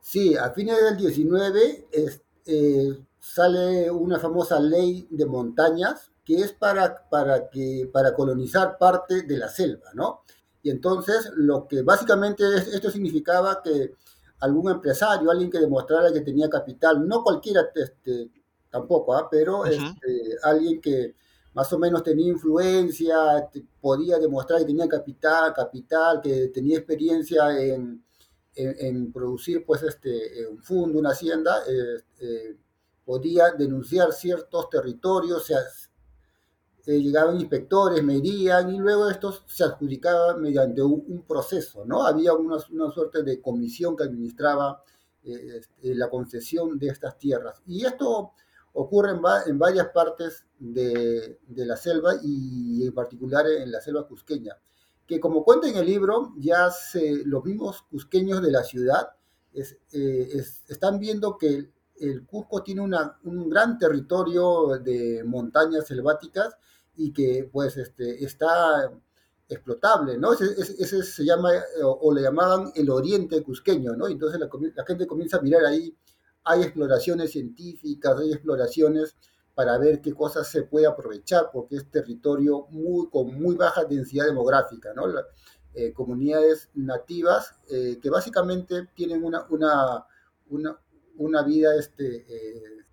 Sí, 0.00 0.36
a 0.36 0.50
fines 0.50 0.76
del 0.82 0.96
19 0.96 1.86
es, 1.92 2.20
eh, 2.46 2.98
sale 3.18 3.90
una 3.90 4.18
famosa 4.18 4.60
ley 4.60 5.06
de 5.10 5.26
montañas 5.26 6.10
que 6.24 6.36
es 6.36 6.52
para, 6.52 7.08
para, 7.08 7.48
que, 7.48 7.88
para 7.92 8.14
colonizar 8.14 8.78
parte 8.78 9.22
de 9.22 9.38
la 9.38 9.48
selva, 9.48 9.90
¿no? 9.94 10.24
Y 10.62 10.70
entonces 10.70 11.30
lo 11.36 11.66
que 11.66 11.82
básicamente 11.82 12.44
esto 12.56 12.90
significaba 12.90 13.62
que 13.62 13.94
algún 14.40 14.70
empresario, 14.70 15.30
alguien 15.30 15.50
que 15.50 15.58
demostrara 15.58 16.12
que 16.12 16.20
tenía 16.20 16.48
capital, 16.48 17.06
no 17.06 17.22
cualquiera 17.22 17.62
este, 17.74 18.30
tampoco, 18.72 19.14
¿ah? 19.14 19.28
pero 19.30 19.64
este, 19.66 20.36
alguien 20.42 20.80
que 20.80 21.14
más 21.54 21.70
o 21.72 21.78
menos 21.78 22.02
tenía 22.02 22.28
influencia, 22.28 23.48
podía 23.80 24.18
demostrar 24.18 24.60
que 24.60 24.66
tenía 24.66 24.88
capital, 24.88 25.52
capital, 25.52 26.20
que 26.22 26.48
tenía 26.48 26.78
experiencia 26.78 27.56
en, 27.60 28.02
en, 28.54 29.12
producir 29.12 29.64
pues 29.66 29.82
este, 29.82 30.46
un 30.48 30.62
fondo, 30.62 30.98
una 30.98 31.10
hacienda, 31.10 31.62
eh, 31.68 32.56
podía 33.04 33.50
denunciar 33.50 34.12
ciertos 34.12 34.70
territorios, 34.70 35.44
se, 35.44 35.54
eh, 36.86 36.98
llegaban 36.98 37.38
inspectores, 37.38 38.02
medían 38.02 38.74
y 38.74 38.78
luego 38.78 39.10
estos 39.10 39.44
se 39.46 39.64
adjudicaban 39.64 40.40
mediante 40.40 40.82
un, 40.82 41.22
proceso, 41.28 41.84
¿no? 41.84 42.06
Había 42.06 42.32
una, 42.32 42.56
una, 42.70 42.90
suerte 42.90 43.22
de 43.22 43.42
comisión 43.42 43.94
que 43.94 44.04
administraba 44.04 44.82
eh, 45.24 45.58
este, 45.60 45.94
la 45.94 46.10
concesión 46.10 46.78
de 46.78 46.88
estas 46.88 47.18
tierras. 47.18 47.62
Y 47.66 47.84
esto 47.84 48.32
ocurre 48.74 49.10
en, 49.10 49.58
varias 49.58 49.88
partes 49.88 50.46
de, 50.58 51.38
la 51.48 51.76
selva 51.76 52.14
y 52.22 52.86
en 52.86 52.94
particular 52.94 53.46
en 53.46 53.70
la 53.70 53.80
selva 53.80 54.06
cusqueña, 54.06 54.56
que 55.06 55.20
como 55.20 55.44
cuenta 55.44 55.68
en 55.68 55.76
el 55.76 55.86
libro, 55.86 56.32
ya 56.38 56.70
se, 56.70 57.24
los 57.24 57.44
mismos 57.44 57.82
cusqueños 57.90 58.42
de 58.42 58.50
la 58.50 58.62
ciudad 58.62 59.10
eh, 59.52 60.28
es, 60.32 60.64
están 60.68 60.98
viendo 60.98 61.36
que 61.36 61.70
el 62.00 62.26
Cusco 62.26 62.62
tiene 62.62 62.80
un 62.80 63.50
gran 63.50 63.78
territorio 63.78 64.78
de 64.82 65.22
montañas 65.24 65.86
selváticas 65.86 66.56
y 66.96 67.12
que 67.12 67.48
pues 67.50 67.76
este, 67.76 68.24
está 68.24 68.90
explotable, 69.48 70.18
¿no? 70.18 70.32
Ese, 70.32 71.02
se 71.02 71.24
llama, 71.24 71.50
o, 71.82 72.12
le 72.12 72.22
llamaban 72.22 72.72
el 72.74 72.90
oriente 72.90 73.42
cusqueño, 73.42 73.94
¿no? 73.94 74.08
Entonces 74.08 74.40
la, 74.40 74.84
gente 74.84 75.06
comienza 75.06 75.36
a 75.36 75.42
mirar 75.42 75.64
ahí, 75.64 75.94
hay 76.44 76.62
exploraciones 76.62 77.32
científicas, 77.32 78.18
hay 78.18 78.32
exploraciones 78.32 79.16
para 79.54 79.78
ver 79.78 80.00
qué 80.00 80.14
cosas 80.14 80.48
se 80.48 80.62
puede 80.62 80.86
aprovechar, 80.86 81.50
porque 81.52 81.76
es 81.76 81.90
territorio 81.90 82.66
muy, 82.70 83.08
con 83.10 83.34
muy 83.40 83.54
baja 83.54 83.84
densidad 83.84 84.26
demográfica. 84.26 84.92
Eh, 85.74 85.92
comunidades 85.92 86.70
nativas 86.74 87.54
eh, 87.70 87.98
que 88.02 88.10
básicamente 88.10 88.88
tienen 88.94 89.24
una, 89.24 89.46
una, 89.48 90.06
una, 91.16 91.42
vida 91.42 91.74
este, 91.76 92.26
eh, 92.28 92.84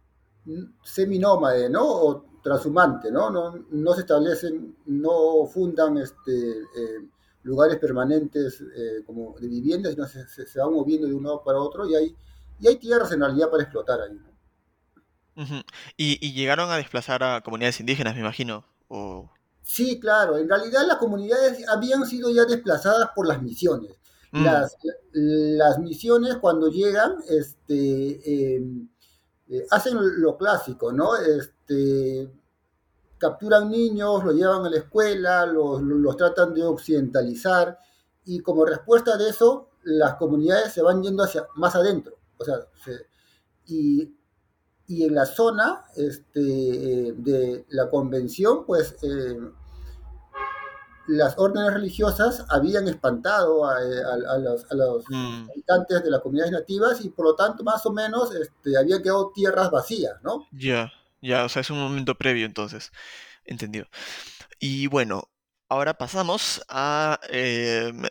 seminómade, 0.84 1.70
¿no? 1.70 1.86
O 1.86 2.26
transhumante, 2.42 3.12
¿no? 3.12 3.30
¿no? 3.70 3.94
Se 3.94 4.02
establecen, 4.02 4.78
no 4.86 5.46
fundan 5.46 5.98
este, 5.98 6.52
eh, 6.52 7.10
lugares 7.44 7.78
permanentes 7.80 8.64
como 9.06 9.36
de 9.40 9.48
vivienda, 9.48 9.90
sino 9.90 10.06
se, 10.08 10.26
se, 10.28 10.60
van 10.60 10.74
moviendo 10.74 11.08
de 11.08 11.14
un 11.14 11.24
lado 11.24 11.44
para 11.44 11.60
otro 11.60 11.86
y 11.86 11.96
hay, 11.96 12.16
y 12.60 12.68
hay 12.68 12.76
tierras 12.78 13.12
en 13.12 13.22
realidad 13.22 13.50
para 13.50 13.64
explotar 13.64 14.00
ahí. 14.02 14.20
¿Y, 15.96 16.34
llegaron 16.34 16.70
a 16.70 16.78
desplazar 16.78 17.24
a 17.24 17.42
comunidades 17.42 17.80
indígenas, 17.80 18.14
me 18.16 18.22
imagino? 18.22 18.66
O... 18.90 19.30
Sí, 19.64 20.00
claro. 20.00 20.38
En 20.38 20.50
realidad 20.50 20.86
las 20.86 20.98
comunidades 20.98 21.68
habían 21.70 22.06
sido 22.06 22.30
ya 22.30 22.46
desplazadas 22.46 23.10
por 23.16 23.28
las 23.28 23.42
misiones. 23.42 23.96
Mm. 24.32 24.44
Las, 24.44 24.76
las, 25.14 25.80
misiones 25.80 26.38
cuando 26.38 26.70
llegan 26.70 27.16
este, 27.28 28.56
em, 28.56 28.90
eh, 29.50 29.66
hacen 29.72 29.98
lo 30.22 30.38
clásico, 30.38 30.92
¿no? 30.92 31.16
Este, 31.16 32.30
capturan 33.18 33.72
niños, 33.72 34.24
los 34.24 34.36
llevan 34.36 34.66
a 34.66 34.70
la 34.70 34.78
escuela, 34.78 35.46
los, 35.46 35.82
los 35.82 36.18
tratan 36.18 36.54
de 36.54 36.64
occidentalizar 36.64 37.80
y 38.26 38.42
como 38.42 38.66
respuesta 38.66 39.18
de 39.18 39.30
eso, 39.30 39.70
las 39.84 40.16
comunidades 40.16 40.74
se 40.74 40.84
van 40.84 41.02
yendo 41.02 41.24
hacia 41.24 41.48
más 41.56 41.76
adentro. 41.76 42.19
O 42.40 42.46
sea, 42.46 42.56
y, 43.68 44.16
y, 44.88 45.04
en 45.04 45.14
la 45.14 45.26
zona 45.26 45.86
este, 45.96 46.40
de 46.40 47.66
la 47.70 47.90
convención, 47.90 48.66
pues 48.66 48.96
eh, 49.04 49.38
las 51.10 51.38
órdenes 51.38 51.74
religiosas 51.74 52.46
habían 52.50 52.88
espantado 52.88 53.68
a, 53.68 53.82
eh, 53.82 54.02
los, 54.72 55.04
mm. 55.10 55.50
habitantes 55.52 56.04
de 56.04 56.12
las 56.12 56.22
comunidades 56.22 56.52
nativas 56.52 57.04
y 57.04 57.10
por 57.10 57.26
lo 57.26 57.36
tanto 57.36 57.64
más 57.64 57.86
o 57.86 57.92
menos 57.92 58.34
este, 58.34 58.78
habían 58.78 59.02
quedado 59.02 59.32
tierras 59.34 59.72
vacías, 59.72 60.22
¿no? 60.24 60.48
Ya, 60.52 60.92
ya, 61.22 61.46
o 61.46 61.50
sea, 61.50 61.62
es 61.62 61.70
un 61.70 61.80
momento 61.80 62.16
previo 62.16 62.46
entonces, 62.46 62.92
entendido. 63.44 63.88
Y 64.60 64.88
bueno, 64.88 65.30
ahora 65.68 65.96
pasamos 65.96 66.64
a 66.70 67.20
em, 67.30 68.04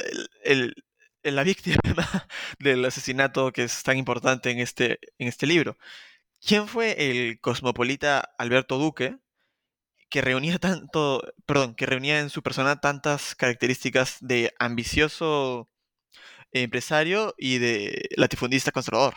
el, 0.42 0.74
la 1.22 1.42
víctima 1.42 1.78
del 2.58 2.84
asesinato 2.84 3.52
que 3.52 3.64
es 3.64 3.82
tan 3.82 3.96
importante 3.98 4.50
en 4.50 4.58
este, 4.60 5.00
en 5.18 5.28
este 5.28 5.46
libro. 5.46 5.76
¿Quién 6.44 6.68
fue 6.68 6.94
el 7.10 7.40
cosmopolita 7.40 8.20
Alberto 8.38 8.78
Duque? 8.78 9.18
que 10.10 10.22
reunía 10.22 10.58
tanto, 10.58 11.22
perdón, 11.44 11.74
que 11.74 11.86
reunía 11.86 12.20
en 12.20 12.30
su 12.30 12.42
persona 12.42 12.80
tantas 12.80 13.34
características 13.34 14.16
de 14.20 14.54
ambicioso 14.58 15.68
empresario 16.52 17.34
y 17.36 17.58
de 17.58 18.08
latifundista 18.16 18.72
conservador. 18.72 19.14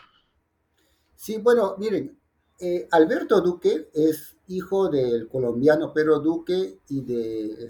Sí, 1.16 1.38
bueno, 1.38 1.76
miren, 1.78 2.18
eh, 2.60 2.88
Alberto 2.92 3.42
Duque 3.42 3.90
es 3.94 4.36
hijo 4.48 4.90
del 4.90 5.30
colombiano 5.30 5.94
Pedro 5.94 6.20
Duque 6.20 6.80
y 6.90 7.02
de, 7.02 7.70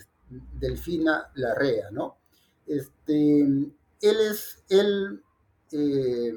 Delfina 0.53 1.29
Larrea, 1.35 1.91
¿no? 1.91 2.17
Este, 2.65 3.47
él 4.01 4.17
es, 4.19 4.63
él, 4.69 5.23
eh, 5.71 6.33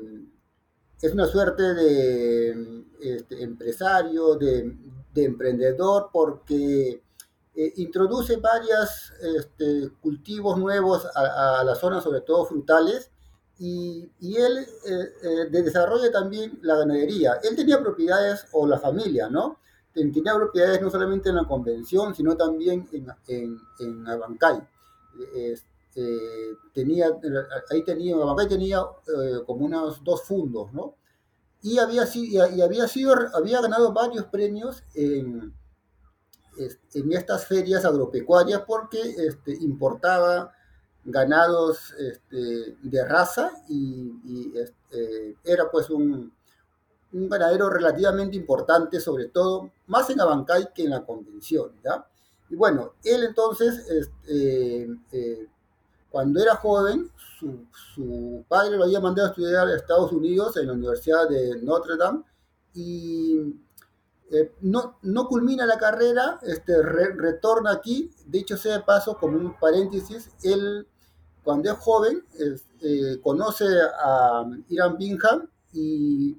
es 1.01 1.13
una 1.13 1.27
suerte 1.27 1.63
de 1.75 2.85
este, 3.01 3.43
empresario, 3.43 4.37
de, 4.37 4.77
de, 5.13 5.25
emprendedor, 5.25 6.11
porque 6.13 7.03
eh, 7.55 7.73
introduce 7.77 8.37
varios 8.37 9.13
este, 9.21 9.91
cultivos 10.01 10.59
nuevos 10.59 11.07
a, 11.15 11.61
a, 11.61 11.65
la 11.65 11.75
zona, 11.75 12.01
sobre 12.01 12.21
todo 12.21 12.47
frutales, 12.47 13.11
y, 13.59 14.11
y 14.21 14.37
él 14.37 14.59
eh, 14.59 15.13
eh, 15.23 15.47
desarrolla 15.51 16.11
también 16.11 16.59
la 16.63 16.77
ganadería. 16.77 17.35
Él 17.43 17.55
tenía 17.55 17.81
propiedades, 17.81 18.47
o 18.53 18.67
la 18.67 18.79
familia, 18.79 19.29
¿no? 19.29 19.59
Tenía 19.93 20.35
propiedades 20.35 20.83
no 20.83 20.91
solamente 20.91 21.29
en 21.29 21.37
la 21.37 21.45
convención, 21.45 22.15
sino 22.17 22.37
también 22.37 22.89
en, 22.93 23.07
en, 23.29 23.61
en 23.79 24.09
Abancay. 24.09 24.61
Eh, 25.97 26.55
tenía, 26.73 27.07
ahí 27.71 27.85
tenía, 27.85 28.17
Abancay 28.17 28.49
tenía 28.49 28.81
eh, 28.81 29.45
como 29.47 29.67
unos 29.67 30.03
dos 30.03 30.23
fundos, 30.23 30.73
¿no? 30.73 30.97
Y 31.63 31.79
había, 31.79 32.05
y 32.15 32.61
había, 32.61 32.89
sido, 32.89 33.15
había 33.33 33.61
ganado 33.63 33.93
varios 33.93 34.27
premios 34.27 34.83
en, 34.95 35.55
en 36.95 37.13
estas 37.13 37.47
ferias 37.47 37.85
agropecuarias 37.85 38.63
porque 38.67 39.01
este, 39.01 39.55
importaba 39.63 40.53
ganados 41.05 41.95
este, 41.99 42.77
de 42.83 43.05
raza 43.05 43.51
y, 43.69 44.13
y 44.25 44.53
este, 44.59 45.37
era 45.45 45.71
pues 45.71 45.91
un, 45.91 46.33
un, 47.13 47.29
ganadero 47.29 47.71
relativamente 47.71 48.37
importante, 48.37 49.01
sobre 49.01 49.29
todo 49.29 49.71
más 49.87 50.09
en 50.11 50.21
Abancay 50.21 50.69
que 50.75 50.85
en 50.85 50.91
la 50.91 51.05
convención, 51.05 51.73
¿ya? 51.85 52.07
Y 52.51 52.57
bueno, 52.57 52.95
él 53.05 53.25
entonces, 53.25 53.87
este, 53.89 54.83
eh, 55.13 55.49
cuando 56.15 56.41
era 56.41 56.55
joven, 56.55 57.11
su, 57.41 57.67
su, 57.73 58.45
padre 58.47 58.77
lo 58.77 58.85
había 58.85 59.01
mandado 59.01 59.27
a 59.27 59.31
estudiar 59.33 59.67
a 59.67 59.75
Estados 59.75 60.13
Unidos 60.13 60.57
en 60.57 60.69
la 60.69 60.75
Universidad 60.75 61.29
de 61.29 61.61
Notre 61.61 61.97
Dame 61.97 62.23
y 62.73 63.37
eh, 64.31 64.53
no, 64.61 64.99
no, 65.03 65.27
culmina 65.27 65.67
la 65.67 65.77
carrera, 65.77 66.39
este, 66.43 66.81
re, 66.81 67.17
retorna 67.17 67.73
aquí, 67.73 68.13
de 68.27 68.39
hecho 68.39 68.57
sea 68.57 68.75
de 68.79 68.85
paso, 68.85 69.19
como 69.19 69.39
un 69.39 69.59
paréntesis, 69.59 70.31
él 70.45 70.87
cuando 71.43 71.73
es 71.73 71.79
joven 71.79 72.25
eh, 72.81 73.19
conoce 73.21 73.65
a 73.83 74.45
Irán 74.69 74.97
Bingham 74.97 75.51
y 75.73 76.39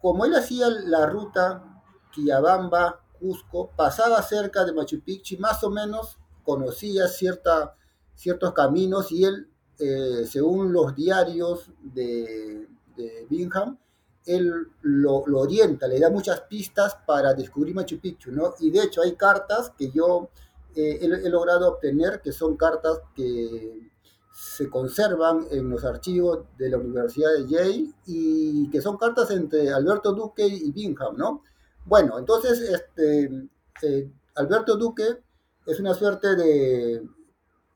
como 0.00 0.24
él 0.24 0.34
hacía 0.34 0.70
la 0.70 1.04
ruta 1.04 1.82
Quillabamba, 2.10 3.02
Cusco, 3.20 3.70
pasaba 3.76 4.22
cerca 4.22 4.64
de 4.64 4.72
Machu 4.72 5.02
Picchu, 5.02 5.38
más 5.40 5.62
o 5.62 5.68
menos 5.68 6.16
conocía 6.42 7.06
cierta, 7.06 7.76
ciertos 8.14 8.52
caminos 8.52 9.10
y 9.12 9.24
él, 9.24 9.48
eh, 9.78 10.24
según 10.28 10.72
los 10.72 10.94
diarios 10.94 11.70
de, 11.82 12.68
de 12.96 13.26
Bingham, 13.28 13.78
él 14.26 14.68
lo, 14.82 15.16
orienta, 15.16 15.86
le 15.86 16.00
da 16.00 16.10
muchas 16.10 16.40
pistas 16.42 16.96
para 17.06 17.34
descubrir 17.34 17.74
Machu 17.74 17.98
Picchu, 17.98 18.32
¿no? 18.32 18.54
Y 18.60 18.70
de 18.70 18.84
hecho 18.84 19.02
hay 19.02 19.16
cartas 19.16 19.72
que 19.76 19.90
yo 19.90 20.30
eh, 20.74 20.98
he, 21.00 21.04
he, 21.04 21.28
logrado 21.28 21.68
obtener, 21.68 22.20
que 22.22 22.32
son 22.32 22.56
cartas 22.56 23.00
que 23.14 23.90
se 24.32 24.68
conservan 24.68 25.46
en 25.50 25.68
los 25.70 25.84
archivos 25.84 26.46
de 26.58 26.70
la 26.70 26.78
Universidad 26.78 27.32
de 27.34 27.46
Yale 27.46 27.94
y 28.06 28.68
que 28.70 28.80
son 28.80 28.96
cartas 28.96 29.30
entre 29.30 29.72
Alberto 29.72 30.12
Duque 30.12 30.46
y 30.46 30.72
Bingham, 30.72 31.16
¿no? 31.16 31.42
Bueno, 31.84 32.18
entonces, 32.18 32.60
este, 32.60 33.48
eh, 33.82 34.10
Alberto 34.34 34.76
Duque 34.76 35.22
es 35.66 35.78
una 35.80 35.94
suerte 35.94 36.34
de 36.34 37.02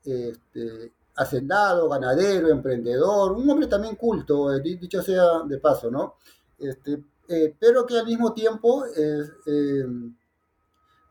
este, 0.03 0.93
hacendado, 1.19 1.89
ganadero, 1.89 2.47
emprendedor, 2.49 3.33
un 3.33 3.49
hombre 3.49 3.67
también 3.67 3.95
culto, 3.95 4.53
eh, 4.53 4.61
dicho 4.61 5.01
sea 5.01 5.43
de 5.45 5.57
paso, 5.57 5.91
¿no? 5.91 6.15
Este, 6.57 7.03
eh, 7.27 7.55
pero 7.59 7.85
que 7.85 7.99
al 7.99 8.05
mismo 8.05 8.33
tiempo 8.33 8.85
eh, 8.95 9.85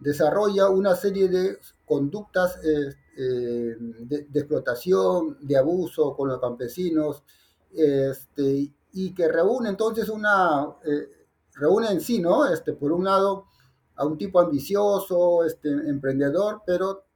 desarrolla 0.01 0.70
una 0.70 0.96
serie 0.96 1.29
de 1.29 1.59
conductas 1.85 2.61
de, 2.62 2.96
de, 3.16 4.38
explotación, 4.38 5.37
de 5.40 5.57
abuso 5.57 6.14
con 6.16 6.29
los 6.29 6.40
campesinos, 6.40 7.22
este, 7.72 8.72
y 8.92 9.14
que 9.14 9.29
reúne 9.29 9.68
entonces 9.68 10.09
una, 10.09 10.66
reúne 11.55 11.90
en 11.90 12.01
sí, 12.01 12.20
¿no? 12.20 12.46
Este, 12.46 12.72
por 12.72 12.92
un 12.92 13.05
lado, 13.05 13.46
a 13.96 14.07
un 14.07 14.16
tipo 14.16 14.40
ambicioso, 14.40 15.44
este, 15.44 15.68
emprendedor, 15.68 16.62
pero 16.64 17.08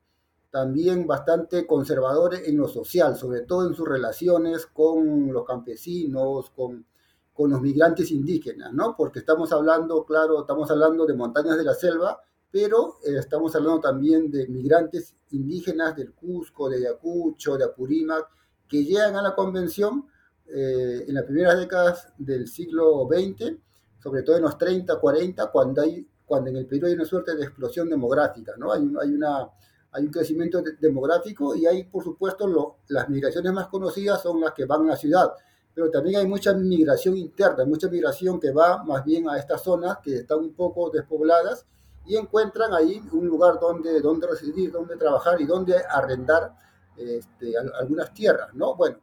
también 0.52 1.06
bastante 1.06 1.66
conservador 1.66 2.34
en 2.34 2.56
lo 2.56 2.68
social, 2.68 3.16
sobre 3.16 3.40
todo 3.40 3.66
en 3.66 3.74
sus 3.74 3.88
relaciones 3.88 4.66
con 4.66 5.32
los 5.32 5.44
campesinos, 5.44 6.50
con, 6.50 6.86
con 7.32 7.50
los 7.50 7.60
migrantes 7.60 8.12
indígenas, 8.12 8.72
¿no? 8.72 8.94
Porque 8.96 9.18
estamos 9.18 9.50
hablando, 9.50 10.04
claro, 10.04 10.42
estamos 10.42 10.70
hablando 10.70 11.06
de 11.06 11.14
montañas 11.14 11.56
de 11.56 11.64
la 11.64 11.74
selva, 11.74 12.20
pero 12.50 12.98
eh, 13.04 13.16
estamos 13.18 13.56
hablando 13.56 13.80
también 13.80 14.30
de 14.30 14.46
migrantes 14.46 15.16
indígenas 15.30 15.96
del 15.96 16.12
Cusco, 16.12 16.68
de 16.68 16.76
Ayacucho, 16.76 17.56
de 17.56 17.64
Apurímac, 17.64 18.28
que 18.68 18.84
llegan 18.84 19.16
a 19.16 19.22
la 19.22 19.34
convención 19.34 20.06
eh, 20.46 21.06
en 21.08 21.14
las 21.14 21.24
primeras 21.24 21.58
décadas 21.58 22.12
del 22.18 22.46
siglo 22.46 23.08
XX 23.10 23.58
sobre 24.02 24.22
todo 24.22 24.36
en 24.36 24.42
los 24.42 24.58
30, 24.58 24.98
40, 24.98 25.46
cuando, 25.50 25.82
hay, 25.82 26.06
cuando 26.26 26.50
en 26.50 26.56
el 26.56 26.66
Perú 26.66 26.86
hay 26.88 26.94
una 26.94 27.04
suerte 27.04 27.36
de 27.36 27.44
explosión 27.44 27.88
demográfica, 27.88 28.52
¿no? 28.58 28.72
Hay, 28.72 28.80
hay, 29.00 29.14
una, 29.14 29.48
hay 29.92 30.04
un 30.04 30.10
crecimiento 30.10 30.62
de, 30.62 30.72
demográfico 30.80 31.54
y 31.54 31.66
hay, 31.66 31.84
por 31.84 32.02
supuesto, 32.02 32.46
lo, 32.46 32.78
las 32.88 33.08
migraciones 33.08 33.52
más 33.52 33.68
conocidas 33.68 34.22
son 34.22 34.40
las 34.40 34.52
que 34.52 34.64
van 34.64 34.82
a 34.82 34.92
la 34.92 34.96
ciudad, 34.96 35.32
pero 35.74 35.90
también 35.90 36.20
hay 36.20 36.26
mucha 36.26 36.52
migración 36.54 37.16
interna, 37.16 37.64
mucha 37.64 37.88
migración 37.88 38.40
que 38.40 38.50
va 38.50 38.82
más 38.84 39.04
bien 39.04 39.28
a 39.28 39.38
estas 39.38 39.62
zonas 39.62 39.98
que 40.02 40.16
están 40.16 40.38
un 40.38 40.54
poco 40.54 40.90
despobladas 40.90 41.66
y 42.06 42.16
encuentran 42.16 42.72
ahí 42.74 43.00
un 43.12 43.26
lugar 43.26 43.60
donde, 43.60 44.00
donde 44.00 44.26
residir, 44.26 44.72
donde 44.72 44.96
trabajar 44.96 45.40
y 45.40 45.46
donde 45.46 45.76
arrendar 45.88 46.54
este, 46.96 47.54
algunas 47.56 48.12
tierras, 48.12 48.52
¿no? 48.54 48.74
Bueno, 48.74 48.98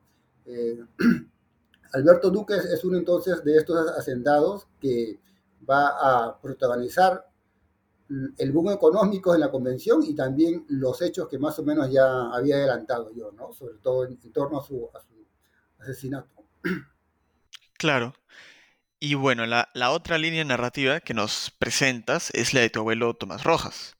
eh, 0.45 0.83
Alberto 1.93 2.29
Duque 2.29 2.55
es 2.55 2.83
uno 2.83 2.97
entonces 2.97 3.43
de 3.43 3.57
estos 3.57 3.89
hacendados 3.97 4.67
que 4.79 5.19
va 5.67 5.87
a 5.87 6.39
protagonizar 6.39 7.28
el 8.37 8.51
boom 8.51 8.71
económico 8.71 9.33
en 9.33 9.41
la 9.41 9.51
convención 9.51 10.03
y 10.03 10.15
también 10.15 10.65
los 10.69 11.01
hechos 11.01 11.27
que 11.27 11.37
más 11.37 11.59
o 11.59 11.63
menos 11.63 11.91
ya 11.91 12.31
había 12.31 12.55
adelantado 12.55 13.11
yo, 13.13 13.31
¿no? 13.31 13.53
Sobre 13.53 13.75
todo 13.75 14.05
en, 14.05 14.17
torno 14.33 14.59
a 14.59 14.63
su, 14.63 14.89
asesinato. 15.79 16.29
Claro. 17.77 18.13
Y 18.99 19.13
bueno, 19.13 19.45
la, 19.45 19.69
la, 19.73 19.91
otra 19.91 20.17
línea 20.17 20.43
narrativa 20.43 20.99
que 20.99 21.13
nos 21.13 21.51
presentas 21.51 22.31
es 22.33 22.53
la 22.53 22.61
de 22.61 22.69
tu 22.69 22.79
abuelo 22.79 23.13
Tomás 23.13 23.43
Rojas. 23.43 23.95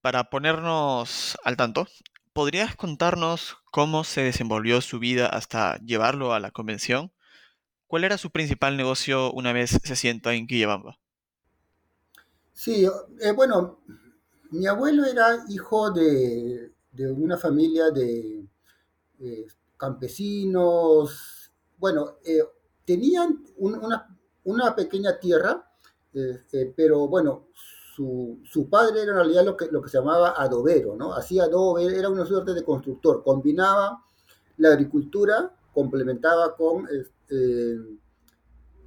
Para 0.00 0.30
ponernos 0.30 1.36
al 1.44 1.56
tanto, 1.56 1.88
¿podrías 2.32 2.76
contarnos 2.76 3.58
cómo 3.70 4.04
se 4.04 4.22
desenvolvió 4.22 4.80
su 4.80 4.98
vida 4.98 5.26
hasta 5.26 5.78
llevarlo 5.78 6.32
a 6.32 6.40
la 6.40 6.52
convención? 6.52 7.12
¿Cuál 7.86 8.04
era 8.04 8.16
su 8.16 8.30
principal 8.30 8.76
negocio 8.76 9.32
una 9.32 9.52
vez 9.52 9.78
se 9.82 9.96
sienta 9.96 10.32
en 10.32 10.46
Quillabamba? 10.46 10.98
Sí, 12.56 12.88
eh, 13.20 13.32
bueno, 13.32 13.80
mi 14.50 14.66
abuelo 14.66 15.04
era 15.04 15.44
hijo 15.50 15.90
de, 15.90 16.72
de 16.90 17.12
una 17.12 17.36
familia 17.36 17.90
de 17.90 18.48
eh, 19.20 19.46
campesinos. 19.76 21.52
Bueno, 21.76 22.16
eh, 22.24 22.42
tenían 22.82 23.44
un, 23.58 23.74
una, 23.74 24.18
una, 24.44 24.74
pequeña 24.74 25.20
tierra, 25.20 25.70
pero 26.74 27.06
bueno, 27.08 27.48
su, 27.94 28.40
su, 28.44 28.70
padre 28.70 29.02
era 29.02 29.10
en 29.10 29.18
realidad 29.18 29.44
lo 29.44 29.54
que, 29.54 29.66
lo 29.66 29.82
que 29.82 29.90
se 29.90 29.98
llamaba 29.98 30.32
adobero, 30.34 30.96
¿no? 30.96 31.12
Hacía 31.12 31.44
adobe, 31.44 31.94
era 31.94 32.08
una 32.08 32.24
suerte 32.24 32.54
de 32.54 32.64
constructor, 32.64 33.22
combinaba 33.22 34.02
la 34.56 34.70
agricultura, 34.70 35.54
complementaba 35.74 36.56
con 36.56 36.88
este, 36.88 37.76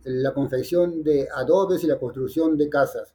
la 0.05 0.34
confección 0.34 1.03
de 1.03 1.27
adobes 1.32 1.84
y 1.84 1.88
la 1.88 1.99
construcción 1.99 2.58
de 2.58 2.67
casas. 2.67 3.13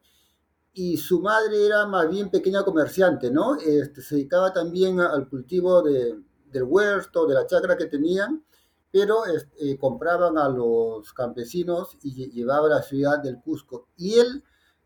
Y 0.75 0.97
su 0.97 1.21
madre 1.21 1.65
era 1.65 1.87
más 1.87 2.09
bien 2.11 2.31
pequeña 2.31 2.65
comerciante, 2.65 3.31
¿no? 3.31 3.57
Este, 3.57 4.03
se 4.03 4.17
dedicaba 4.17 4.53
también 4.53 5.01
al 5.01 5.29
cultivo 5.29 5.83
de, 5.83 6.19
del 6.51 6.65
huerto, 6.65 7.27
de 7.27 7.35
la 7.35 7.47
chacra 7.47 7.77
que 7.77 7.87
tenían, 7.87 8.45
pero 8.91 9.25
este, 9.27 9.79
compraban 9.79 10.37
a 10.37 10.49
los 10.49 11.13
campesinos 11.13 11.97
y 12.03 12.31
llevaba 12.31 12.67
a 12.67 12.71
la 12.71 12.83
ciudad 12.83 13.21
del 13.23 13.41
Cusco. 13.41 13.89
Y 13.97 14.15
él 14.15 14.43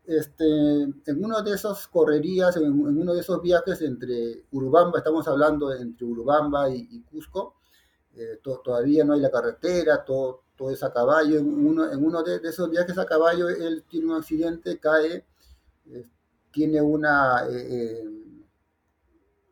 este, 0.09 0.43
en 0.45 1.23
uno 1.23 1.43
de 1.43 1.53
esos 1.53 1.87
correrías, 1.87 2.57
en, 2.57 2.63
en, 2.63 2.99
uno 2.99 3.13
de 3.13 3.19
esos 3.19 3.39
viajes 3.43 3.79
entre 3.83 4.43
Urubamba, 4.51 4.97
estamos 4.97 5.27
hablando 5.27 5.71
entre 5.71 6.03
Urubamba 6.07 6.67
y, 6.67 6.87
y 6.89 7.01
Cusco, 7.01 7.57
eh, 8.15 8.39
to, 8.41 8.59
todavía 8.63 9.03
no 9.03 9.13
hay 9.13 9.19
la 9.19 9.29
carretera, 9.29 10.03
todo, 10.03 10.45
todo 10.55 10.71
es 10.71 10.81
a 10.81 10.91
caballo. 10.91 11.37
En 11.37 11.47
uno, 11.47 11.91
en 11.91 12.03
uno 12.03 12.23
de, 12.23 12.39
de, 12.39 12.49
esos 12.49 12.71
viajes 12.71 12.97
a 12.97 13.05
caballo, 13.05 13.49
él 13.49 13.85
tiene 13.87 14.07
un 14.07 14.13
accidente, 14.13 14.79
cae, 14.79 15.13
eh, 15.15 15.25
tiene 16.51 16.81
una. 16.81 17.45
Eh, 17.49 18.03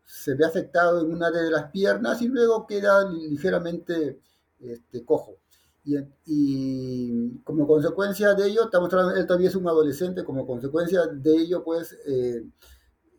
se 0.04 0.36
ve 0.36 0.46
afectado 0.46 1.02
en 1.02 1.12
una 1.12 1.30
de 1.30 1.52
las 1.52 1.70
piernas 1.72 2.22
y 2.22 2.28
luego 2.28 2.66
queda 2.66 3.10
ligeramente 3.10 4.20
este, 4.60 5.04
cojo. 5.06 5.40
Y, 6.26 7.40
como 7.44 7.66
consecuencia 7.66 8.34
de 8.34 8.48
ello, 8.48 8.66
estamos 8.66 8.92
él 9.16 9.26
todavía 9.26 9.48
es 9.48 9.56
un 9.56 9.68
adolescente, 9.68 10.26
como 10.26 10.46
consecuencia 10.46 11.08
de 11.08 11.36
ello, 11.38 11.64
pues 11.64 11.98
eh, 12.06 12.46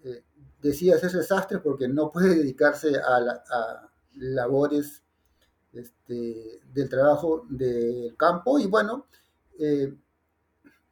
eh, 0.05 0.25
decide 0.61 0.95
hacerse 0.95 1.23
sastre 1.23 1.59
porque 1.59 1.89
no 1.89 2.13
puede 2.13 2.37
dedicarse 2.37 2.93
a, 2.97 3.89
labores 4.15 5.03
este, 5.73 6.61
del 6.73 6.89
trabajo 6.89 7.47
del 7.49 8.15
campo. 8.17 8.59
Y 8.59 8.67
bueno, 8.67 9.07
eh, 9.59 9.95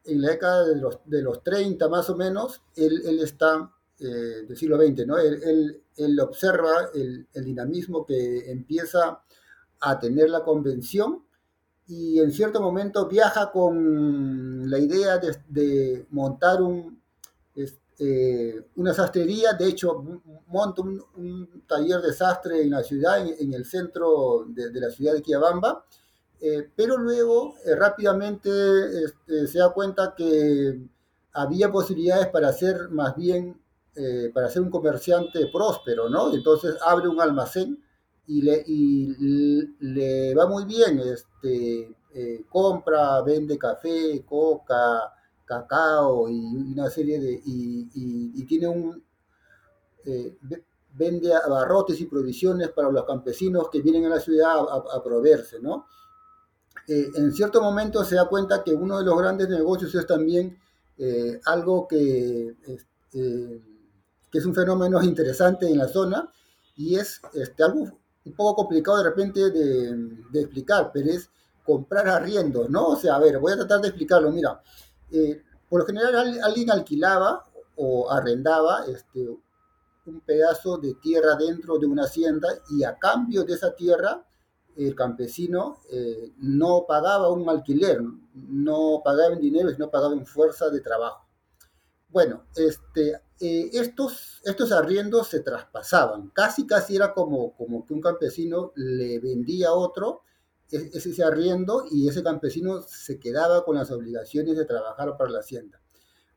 en 0.07 0.23
la 0.23 0.31
década 0.31 0.67
de 0.67 0.77
los, 0.77 1.01
de 1.05 1.23
los 1.23 1.43
30 1.43 1.89
más 1.89 2.09
o 2.11 2.17
menos, 2.17 2.63
él, 2.77 3.21
está, 3.21 3.71
del 3.99 4.57
siglo 4.57 4.77
XX, 4.79 5.07
¿no? 5.07 5.19
Él, 5.19 6.21
observa 6.21 6.91
el, 6.95 7.27
el 7.33 7.45
dinamismo 7.45 8.05
que 8.05 8.51
empieza 8.51 9.23
a 9.81 9.99
tener 9.99 10.31
la 10.31 10.43
convención 10.43 11.27
y 11.89 12.19
en 12.19 12.33
cierto 12.33 12.61
momento 12.61 13.07
viaja 13.07 13.51
con 13.53 14.69
la 14.69 14.79
idea 14.79 15.19
de, 15.19 16.07
montar 16.11 16.61
un, 16.61 17.01
este, 17.55 18.67
una 18.75 18.93
sastrería, 18.93 19.53
de 19.53 19.69
hecho 19.69 20.03
monta 20.49 20.83
un, 20.83 21.63
taller 21.67 22.01
de 22.01 22.13
sastre 22.13 22.63
en 22.63 22.71
la 22.71 22.83
ciudad, 22.83 23.25
en, 23.25 23.53
el 23.53 23.65
centro 23.65 24.47
de, 24.49 24.81
la 24.81 24.91
ciudad 24.91 25.15
de 25.15 25.23
Quiabamba, 25.23 25.85
eh, 26.41 26.71
pero 26.75 26.97
luego 26.99 27.55
eh, 27.65 27.75
rápidamente 27.75 28.51
este, 29.05 29.47
se 29.47 29.59
da 29.59 29.71
cuenta 29.71 30.15
que 30.17 30.81
había 31.33 31.71
posibilidades 31.71 32.29
para 32.29 32.53
ser 32.53 32.89
más 32.91 33.17
bien, 33.17 33.61
eh, 33.95 34.31
para 34.35 34.49
ser 34.49 34.63
un 34.63 34.71
comerciante 34.71 35.47
próspero, 35.53 36.09
¿no? 36.09 36.33
Entonces 36.33 36.77
abre 36.85 37.09
un 37.09 37.21
almacén 37.21 37.83
y 38.27 38.43
le, 38.43 38.65
y 38.67 39.75
le 39.79 40.35
va 40.35 40.47
muy 40.47 40.65
bien, 40.65 40.99
este, 41.01 41.95
eh, 42.15 42.45
compra, 42.49 43.21
vende 43.23 43.59
café, 43.59 44.25
coca, 44.25 45.13
cacao 45.45 46.29
y 46.29 46.73
una 46.73 46.89
serie 46.89 47.21
de, 47.21 47.41
y, 47.45 48.45
tiene 48.47 48.69
un, 48.69 49.05
eh, 50.05 50.39
vende 50.95 51.35
abarrotes 51.35 52.01
y 52.01 52.07
provisiones 52.07 52.71
para 52.71 52.91
los 52.91 53.05
campesinos 53.05 53.69
que 53.71 53.83
vienen 53.83 54.07
a 54.07 54.09
la 54.09 54.21
ciudad 54.21 54.57
a, 54.59 55.03
proveerse, 55.03 55.61
¿no? 55.61 55.87
Eh, 56.89 57.11
en 57.15 57.33
cierto 57.33 57.61
momento 57.61 58.05
se 58.05 58.15
da 58.15 58.27
cuenta 58.27 58.63
que 58.63 58.73
uno 58.73 58.99
de 58.99 59.05
los 59.05 59.19
grandes 59.19 59.49
negocios 59.49 59.95
es 59.95 60.07
también 60.07 60.59
algo 61.45 61.87
que, 61.87 62.57
que 63.13 64.39
es 64.39 64.47
un 64.47 64.55
fenómeno 64.55 65.03
interesante 65.03 65.69
en 65.69 65.79
la 65.79 65.89
zona 65.89 66.31
y 66.77 66.97
es 66.97 67.21
este, 67.35 67.63
algo 67.63 67.99
un 68.27 68.33
poco 68.35 68.57
complicado 68.57 68.99
de 68.99 69.05
repente 69.05 69.51
de, 69.51 70.41
explicar, 70.41 70.91
pero 70.93 71.11
es 71.11 71.31
comprar 71.65 72.09
arriendo, 72.09 72.69
¿no? 72.69 72.89
O 72.89 72.97
sea, 72.97 73.17
a 73.17 73.21
ver, 73.21 73.39
voy 73.39 73.53
a 73.53 73.57
tratar 73.57 73.81
de 73.81 73.89
explicarlo. 73.89 74.31
Mira, 74.31 74.61
eh, 75.11 75.43
por 75.69 75.81
lo 75.81 75.87
general 75.87 76.39
alguien 76.43 76.71
alquilaba 76.71 77.47
o 77.77 78.11
arrendaba 78.11 78.85
este, 78.87 79.29
un 80.07 80.21
pedazo 80.21 80.77
de 80.79 80.95
tierra 80.95 81.37
dentro 81.37 81.79
de 81.79 81.87
una 81.87 82.05
hacienda 82.05 82.49
y 82.71 82.83
a 82.85 82.99
cambio 82.99 83.45
de 83.45 83.55
esa 83.55 83.75
tierra 83.75 84.25
el 84.77 84.95
campesino 84.95 85.81
eh, 85.91 86.33
no 86.39 86.85
pagaba 86.87 87.31
un 87.31 87.49
alquiler, 87.49 88.01
no 88.35 89.01
pagaba 89.05 89.35
en 89.35 89.41
dinero, 89.41 89.71
sino 89.71 89.91
pagaba 89.91 90.15
en 90.15 90.27
fuerza 90.27 90.71
de 90.71 90.81
trabajo. 90.81 91.27
Bueno, 92.09 92.47
este, 92.55 93.21
eh, 93.41 93.71
estos, 93.73 94.41
estos 94.45 94.73
arriendos 94.73 95.29
se 95.29 95.41
traspasaban, 95.41 96.31
casi 96.31 96.67
casi 96.67 96.97
era 96.97 97.13
como, 97.13 97.55
como 97.55 97.85
que 97.85 97.95
un 97.95 98.01
campesino 98.01 98.73
le 98.77 99.19
vendía 99.19 99.69
a 99.69 99.75
otro 99.75 100.23
e, 100.71 100.91
ese 100.95 101.23
arriendo 101.23 101.85
y 101.91 102.09
ese 102.09 102.23
campesino 102.23 102.83
se 102.83 103.19
quedaba 103.19 103.65
con 103.65 103.77
las 103.77 103.91
obligaciones 103.91 104.57
de 104.57 104.65
trabajar 104.65 105.17
para 105.17 105.31
la 105.31 105.41
hacienda. 105.41 105.81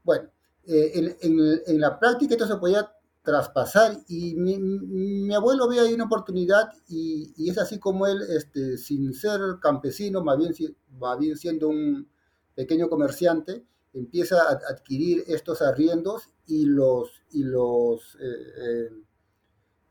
Bueno, 0.04 0.30
eh, 0.66 1.18
en, 1.22 1.80
la 1.80 1.98
práctica 1.98 2.34
esto 2.34 2.48
se 2.48 2.58
podía 2.58 2.92
traspasar 3.22 3.98
y 4.08 4.36
mi, 4.36 5.34
abuelo 5.34 5.68
ve 5.68 5.80
ahí 5.80 5.94
una 5.94 6.06
oportunidad 6.06 6.72
y, 6.88 7.50
es 7.50 7.58
así 7.58 7.80
como 7.80 8.08
él, 8.08 8.22
este, 8.30 8.78
sin 8.78 9.14
ser 9.14 9.40
campesino, 9.62 10.24
más 10.24 10.38
bien, 10.38 10.54
más 11.00 11.20
bien 11.20 11.38
siendo 11.38 11.70
un 11.70 12.10
pequeño 12.56 12.90
comerciante, 12.90 13.66
empieza 13.94 14.42
a 14.42 14.60
adquirir 14.70 15.24
estos 15.28 15.62
arriendos 15.62 16.30
y 16.48 16.66
los, 16.66 17.24
y 17.32 17.44
los, 17.44 18.16
eh, 18.16 18.54
eh, 18.58 18.90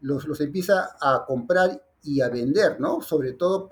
los, 0.00 0.26
los, 0.26 0.40
empieza 0.40 0.96
a 1.00 1.24
comprar 1.26 1.82
y 2.02 2.20
a 2.20 2.28
vender, 2.28 2.80
¿no? 2.80 3.00
Sobre 3.02 3.32
todo 3.32 3.68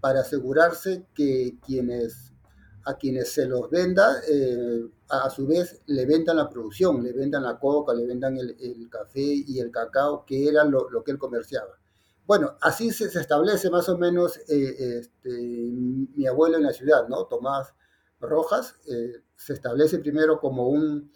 para 0.00 0.20
asegurarse 0.20 1.06
que 1.14 1.58
quienes, 1.64 2.31
a 2.84 2.94
quienes 2.94 3.32
se 3.32 3.46
los 3.46 3.70
venda, 3.70 4.20
eh, 4.28 4.84
a, 5.08 5.30
su 5.30 5.46
vez 5.46 5.82
le 5.86 6.06
vendan 6.06 6.36
la 6.36 6.48
producción, 6.48 7.02
le 7.02 7.12
vendan 7.12 7.42
la 7.42 7.58
coca, 7.58 7.94
le 7.94 8.06
vendan 8.06 8.36
el, 8.36 8.88
café 8.90 9.20
y 9.20 9.58
el 9.60 9.70
cacao, 9.70 10.24
que 10.24 10.48
era 10.48 10.64
lo, 10.64 10.90
lo 10.90 11.02
que 11.04 11.12
él 11.12 11.18
comerciaba. 11.18 11.78
Bueno, 12.26 12.56
así 12.60 12.90
se, 12.90 13.10
se 13.10 13.20
establece 13.20 13.70
más 13.70 13.88
o 13.88 13.98
menos 13.98 14.38
este, 14.48 15.30
mi 15.30 16.26
abuelo 16.26 16.56
en 16.56 16.62
la 16.64 16.72
ciudad, 16.72 17.08
¿no? 17.08 17.26
Tomás 17.26 17.74
Rojas, 18.20 18.76
se 19.36 19.52
establece 19.52 19.98
primero 19.98 20.38
como 20.38 20.68
un 20.68 21.10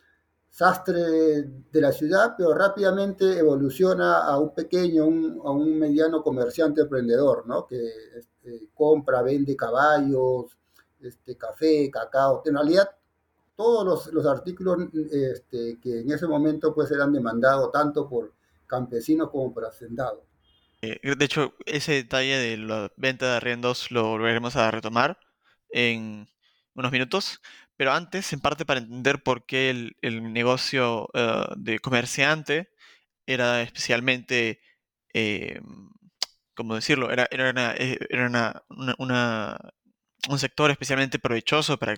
sastre 0.56 1.42
de 1.70 1.80
la 1.82 1.92
ciudad, 1.92 2.34
pero 2.36 2.54
rápidamente 2.54 3.38
evoluciona 3.38 4.24
a 4.24 4.38
un 4.38 4.54
pequeño, 4.54 5.04
a 5.44 5.50
un 5.50 5.78
mediano 5.78 6.22
comerciante 6.22 6.80
emprendedor, 6.80 7.46
¿no? 7.46 7.66
que 7.66 7.76
este, 8.16 8.70
compra, 8.72 9.20
vende 9.20 9.54
caballos, 9.54 10.56
este, 11.06 11.36
café, 11.36 11.90
cacao. 11.90 12.42
En 12.44 12.54
realidad, 12.54 12.90
todos 13.56 14.12
los, 14.12 14.26
artículos 14.26 14.88
este, 15.12 15.78
que 15.80 16.00
en 16.00 16.10
ese 16.10 16.26
momento 16.26 16.74
pues, 16.74 16.90
eran 16.90 17.12
demandados 17.12 17.72
tanto 17.72 18.08
por 18.08 18.32
campesinos 18.66 19.30
como 19.30 19.52
por 19.52 19.64
hacendados. 19.64 20.20
Eh, 20.82 21.00
de 21.16 21.24
hecho, 21.24 21.54
ese 21.64 21.92
detalle 21.92 22.36
de 22.36 22.56
la 22.58 22.92
venta 22.96 23.26
de 23.26 23.36
arriendos 23.36 23.90
lo 23.90 24.08
volveremos 24.08 24.56
a 24.56 24.70
retomar 24.70 25.18
en 25.70 26.28
unos 26.74 26.92
minutos, 26.92 27.40
pero 27.76 27.92
antes, 27.92 28.32
en 28.32 28.40
parte 28.40 28.64
para 28.64 28.80
entender 28.80 29.22
por 29.22 29.46
qué 29.46 29.70
el, 30.02 30.32
negocio 30.32 31.08
eh, 31.14 31.46
de 31.56 31.78
comerciante 31.78 32.70
era 33.26 33.62
especialmente, 33.62 34.60
eh, 35.14 35.60
¿cómo 36.54 36.74
decirlo? 36.74 37.10
Era, 37.10 37.26
era, 37.30 37.74
eh, 37.76 37.98
un 40.28 40.38
sector 40.38 40.70
especialmente 40.70 41.18
provechoso 41.18 41.78
para, 41.78 41.94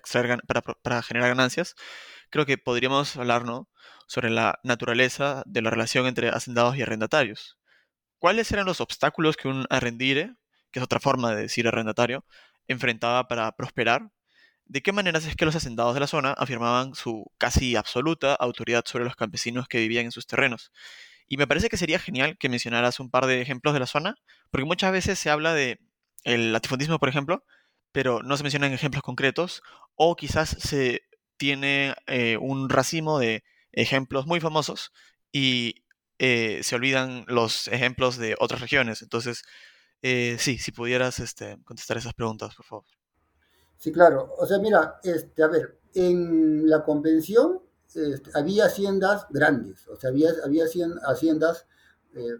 para, 0.47 0.63
para, 0.63 1.03
generar 1.03 1.31
ganancias. 1.31 1.75
Creo 2.31 2.47
que 2.47 2.59
podríamos 2.59 3.17
hablar 3.17 3.45
¿no? 3.45 3.69
sobre 4.07 4.31
la 4.31 4.59
naturaleza 4.63 5.43
de 5.47 5.63
la 5.63 5.71
relación 5.71 6.07
entre 6.07 6.29
hacendados 6.29 6.77
y 6.77 6.83
arrendatarios. 6.83 7.59
¿Cuáles 8.19 8.51
eran 8.53 8.67
los 8.67 8.81
obstáculos 8.81 9.37
que 9.37 9.49
un 9.49 9.67
arrendire, 9.71 10.35
que 10.71 10.81
es 10.81 10.85
otra 10.85 11.01
forma 11.01 11.35
de 11.35 11.43
decir 11.43 11.69
arrendatario, 11.69 12.25
enfrentaba 12.67 13.29
para 13.29 13.53
prosperar 13.53 14.11
de 14.69 14.83
qué 14.83 14.93
maneras 14.93 15.25
es 15.25 15.35
que 15.35 15.47
los 15.47 15.57
hacendados 15.57 15.95
de 15.95 16.01
la 16.01 16.07
zona 16.07 16.33
afirmaban 16.33 16.95
su 16.95 17.31
casi 17.39 17.75
absoluta 17.75 18.35
autoridad 18.35 18.85
sobre 18.87 19.05
los 19.05 19.17
campesinos 19.17 19.67
que 19.67 19.79
vivían 19.79 20.07
en 20.07 20.13
sus 20.13 20.27
terrenos. 20.27 20.73
Y 21.27 21.39
me 21.39 21.47
parece 21.47 21.69
que 21.69 21.79
sería 21.79 21.99
genial 21.99 22.37
que 22.39 22.49
mencionaras 22.49 23.01
un 23.01 23.11
par 23.11 23.27
de 23.27 23.41
ejemplos 23.41 23.75
de 23.75 23.81
la 23.81 23.87
zona, 23.87 24.17
porque 24.51 24.67
muchas 24.67 24.93
veces 24.93 25.19
se 25.19 25.31
habla 25.31 25.55
de 25.55 25.81
el 26.25 26.53
latifundismo, 26.53 26.99
por 26.99 27.09
ejemplo, 27.09 27.45
pero 27.93 28.23
no 28.23 28.37
se 28.37 28.43
mencionan 28.43 28.73
ejemplos 28.73 29.03
concretos, 29.03 29.63
o 29.95 30.17
quizás 30.17 30.51
se 30.51 31.03
tiene 31.37 31.95
eh, 32.07 32.37
un 32.37 32.69
racimo 32.69 33.19
de 33.19 33.45
ejemplos 33.73 34.27
muy 34.27 34.41
famosos 34.41 34.93
y 35.33 35.85
eh, 36.19 36.61
se 36.63 36.75
olvidan 36.75 37.25
los 37.29 37.69
ejemplos 37.69 38.19
de 38.19 38.37
otras 38.39 38.61
regiones. 38.61 39.03
Entonces, 39.03 39.43
eh, 40.03 40.37
sí, 40.39 40.59
si 40.59 40.73
pudieras 40.73 41.21
este, 41.21 41.59
contestar 41.65 41.97
esas 41.97 42.15
preguntas, 42.15 42.55
por 42.55 42.67
favor. 42.67 42.85
Sí, 43.79 43.93
claro. 43.93 44.35
O 44.39 44.47
sea, 44.47 44.59
mira, 44.59 44.99
este, 45.05 45.43
a 45.43 45.49
ver, 45.49 45.79
en 45.95 46.69
la 46.69 46.83
convención 46.83 47.61
este, 47.95 48.31
había 48.35 48.67
haciendas 48.67 49.27
grandes, 49.31 49.87
o 49.89 49.97
sea, 49.97 50.11
había, 50.11 50.31
había 50.45 50.65
haciendas 50.65 51.67
eh, 52.15 52.37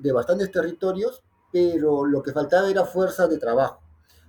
de 0.00 0.12
bastantes 0.12 0.50
territorios, 0.50 1.22
pero 1.52 2.04
lo 2.04 2.22
que 2.22 2.32
faltaba 2.32 2.70
era 2.70 2.84
fuerza 2.84 3.26
de 3.26 3.38
trabajo. 3.38 3.82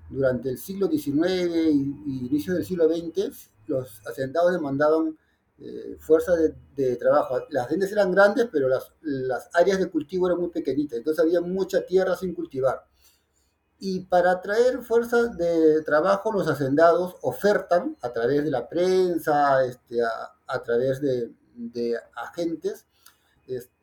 Durante 0.10 0.50
el 0.50 0.58
siglo 0.58 0.88
XIX 0.88 1.48
y, 1.72 2.28
inicio 2.28 2.54
del 2.54 2.66
siglo 2.66 2.88
XX, 2.88 3.50
los 3.68 4.02
hacendados 4.08 4.52
demandaban 4.52 5.18
eh, 5.58 5.98
fuerza 6.00 6.34
de, 6.76 6.96
trabajo. 6.98 7.40
Las 7.50 7.66
haciendas 7.66 7.92
eran 7.92 8.12
grandes, 8.12 8.48
pero 8.52 8.68
las, 8.68 8.92
las 9.02 9.50
áreas 9.54 9.80
de 9.80 9.90
cultivo 9.90 10.28
eran 10.28 10.40
muy 10.40 10.50
pequeñitas, 10.50 10.98
entonces 10.98 11.24
había 11.24 11.42
mucha 11.42 11.86
tierra 11.86 12.16
sin 12.16 12.34
cultivar. 12.34 12.86
Y 13.80 14.02
para 14.02 14.32
atraer 14.32 14.82
fuerzas 14.84 15.38
de 15.38 15.82
trabajo, 15.84 16.32
los 16.32 16.48
hacendados 16.48 17.16
ofertan 17.22 17.98
a 18.02 18.12
través 18.12 18.44
de 18.44 18.52
la 18.52 18.70
prensa, 18.70 19.66
este, 19.66 20.00
a, 20.48 20.64
través 20.64 21.02
de, 21.02 22.00
agentes, 22.16 22.86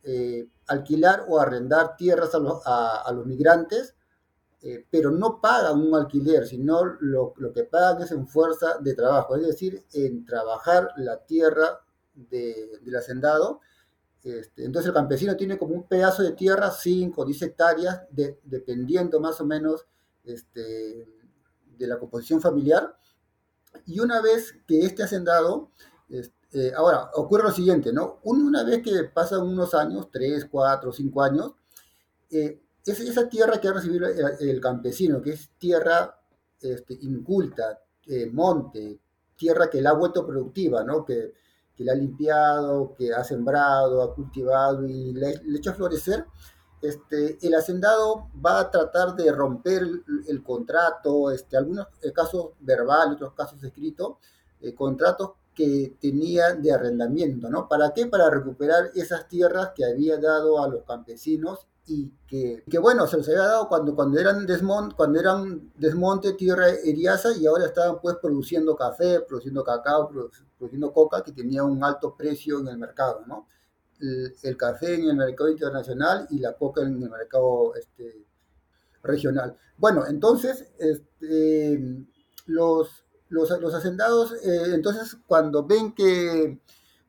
eh, 0.05 0.49
alquilar 0.67 1.27
o 1.29 1.39
arrendar 1.39 1.97
tierras 1.97 2.35
a 2.35 2.39
los, 2.39 2.63
a, 2.65 3.11
los 3.15 3.27
migrantes, 3.27 3.95
eh, 4.63 4.87
pero 4.91 5.11
no 5.11 5.41
pagan 5.41 5.81
un 5.81 5.95
alquiler, 5.95 6.47
sino 6.47 6.85
lo, 7.01 7.35
lo, 7.37 7.53
que 7.53 7.65
pagan 7.65 8.03
es 8.03 8.13
en 8.13 8.29
fuerza 8.29 8.79
de 8.79 8.95
trabajo, 8.95 9.37
es 9.37 9.47
decir, 9.47 9.85
en 9.93 10.25
trabajar 10.25 10.89
la 10.97 11.19
tierra 11.25 11.81
de, 12.15 12.79
del 12.83 12.97
hacendado. 12.97 13.61
Este, 14.23 14.65
entonces 14.65 14.89
el 14.89 14.95
campesino 14.95 15.37
tiene 15.37 15.59
como 15.59 15.75
un 15.75 15.89
pedazo 15.89 16.23
de 16.23 16.33
tierra, 16.33 16.71
5 16.71 17.21
o 17.21 17.25
10 17.25 17.43
hectáreas, 17.43 18.03
de, 18.11 18.39
dependiendo 18.45 19.19
más 19.21 19.41
o 19.41 19.45
menos 19.45 19.87
este, 20.25 21.09
de 21.77 21.87
la 21.87 21.99
composición 21.99 22.41
familiar. 22.41 22.97
Y 23.87 23.99
una 23.99 24.21
vez 24.21 24.55
que 24.67 24.81
este 24.87 25.03
hacendado 25.03 25.71
este, 26.09 26.43
eh, 26.55 26.73
ahora, 26.77 27.11
ocurre 27.15 27.45
lo 27.45 27.51
siguiente, 27.51 27.93
¿no? 27.93 28.21
Una 28.25 28.63
vez 28.63 28.83
que 28.83 29.05
pasan 29.05 29.41
unos 29.41 29.75
años, 29.75 30.11
tres, 30.13 30.47
cuatro, 30.51 30.93
cinco 30.93 31.23
años, 31.23 31.53
eh, 32.31 32.62
esa 32.85 33.29
tierra 33.29 33.61
que 33.61 33.69
ha 33.69 33.73
recibido 33.73 34.09
el, 34.09 34.61
campesino, 34.61 35.21
que 35.23 35.31
es 35.31 35.51
tierra 35.59 36.19
este, 36.61 36.95
inculta, 37.03 37.81
eh, 38.07 38.29
monte, 38.33 38.99
tierra 39.37 39.71
que 39.71 39.81
la 39.81 39.91
ha 39.91 39.95
vuelto 39.95 40.27
productiva, 40.27 40.83
¿no? 40.83 41.05
Que, 41.05 41.33
que 41.77 41.85
la 41.85 41.93
ha 41.93 41.97
limpiado, 41.97 42.95
que 42.97 43.13
ha 43.13 43.25
sembrado, 43.25 44.03
ha 44.03 44.15
cultivado 44.15 44.87
y 44.87 45.13
le, 45.13 45.29
ha 45.29 45.57
hecho 45.57 45.75
florecer, 45.75 46.27
este, 46.81 47.39
el 47.47 47.55
hacendado 47.55 48.29
va 48.45 48.61
a 48.61 48.71
tratar 48.71 49.15
de 49.15 49.31
romper 49.31 49.89
el, 50.27 50.43
contrato, 50.43 51.31
este, 51.31 51.57
algunos 51.57 51.87
casos 52.13 52.51
verbal, 52.61 53.13
otros 53.13 53.35
casos 53.35 53.63
escritos, 53.63 54.17
contratos 54.77 55.33
que 55.55 55.97
tenía 56.01 56.55
de 56.55 56.73
arrendamiento, 56.73 57.49
¿no? 57.51 57.69
¿Para 57.69 57.93
qué? 57.93 58.07
Para 58.07 58.31
recuperar 58.31 58.91
esas 58.95 59.29
tierras 59.29 59.73
que 59.75 59.85
había 59.85 60.17
dado 60.19 60.63
a 60.63 60.69
los 60.69 60.83
campesinos 60.85 61.67
y 61.87 62.13
que, 62.27 62.63
que 62.69 62.79
bueno, 62.79 63.07
se 63.07 63.17
los 63.17 63.29
había 63.29 63.43
dado 63.43 63.69
cuando, 63.69 63.95
cuando, 63.95 64.19
eran 64.21 64.47
desmont, 64.47 64.95
cuando 64.95 65.19
eran 65.19 65.73
desmonte, 65.75 66.35
tierra 66.35 66.69
eriaza 66.69 67.37
y 67.37 67.47
ahora 67.47 67.67
estaban 67.67 68.01
pues 68.01 68.17
produciendo 68.23 68.77
café, 68.77 69.21
produciendo 69.21 69.65
cacao, 69.65 70.09
produciendo 70.59 70.93
coca 70.93 71.23
que 71.23 71.33
tenía 71.33 71.65
un 71.65 71.83
alto 71.83 72.15
precio 72.17 72.61
en 72.61 72.69
el 72.69 72.79
mercado, 72.79 73.25
¿no? 73.27 73.49
El, 74.01 74.57
café 74.57 74.95
en 74.95 75.11
el 75.11 75.17
mercado 75.17 75.51
internacional 75.51 76.27
y 76.31 76.39
la 76.39 76.55
coca 76.55 76.83
en 76.83 77.03
el 77.03 77.11
mercado 77.11 77.75
este, 77.77 78.27
regional. 79.03 79.57
Bueno, 79.77 80.07
entonces, 80.07 80.73
este, 80.79 82.05
los, 82.47 83.05
los, 83.29 83.75
hacendados, 83.75 84.33
eh, 84.45 84.75
entonces, 84.75 85.17
cuando 85.27 85.65
ven 85.65 85.95
que 85.95 86.61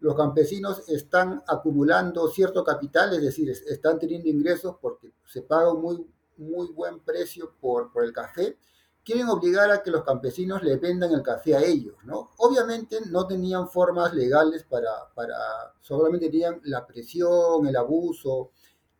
los 0.03 0.17
campesinos 0.17 0.83
están 0.89 1.41
acumulando 1.47 2.27
cierto 2.27 2.61
capital, 2.61 3.13
es 3.13 3.21
decir, 3.21 3.49
están 3.49 3.97
teniendo 3.97 4.27
ingresos 4.27 4.75
porque 4.81 5.13
se 5.25 5.43
paga 5.43 5.71
un 5.71 5.81
muy, 5.81 6.05
muy 6.35 6.67
buen 6.73 6.99
precio 6.99 7.55
por, 7.61 7.89
por 7.89 8.03
el 8.03 8.11
café, 8.11 8.57
quieren 9.01 9.29
obligar 9.29 9.71
a 9.71 9.81
que 9.81 9.91
los 9.91 10.03
campesinos 10.03 10.61
le 10.61 10.75
vendan 10.75 11.13
el 11.13 11.21
café 11.21 11.55
a 11.55 11.63
ellos, 11.63 11.95
¿no? 12.03 12.31
Obviamente 12.39 12.99
no 13.11 13.25
tenían 13.25 13.69
formas 13.69 14.13
legales 14.13 14.65
para, 14.65 14.91
para 15.15 15.37
solamente 15.79 16.29
tenían 16.29 16.59
la 16.65 16.85
presión, 16.85 17.65
el 17.65 17.75
abuso 17.77 18.51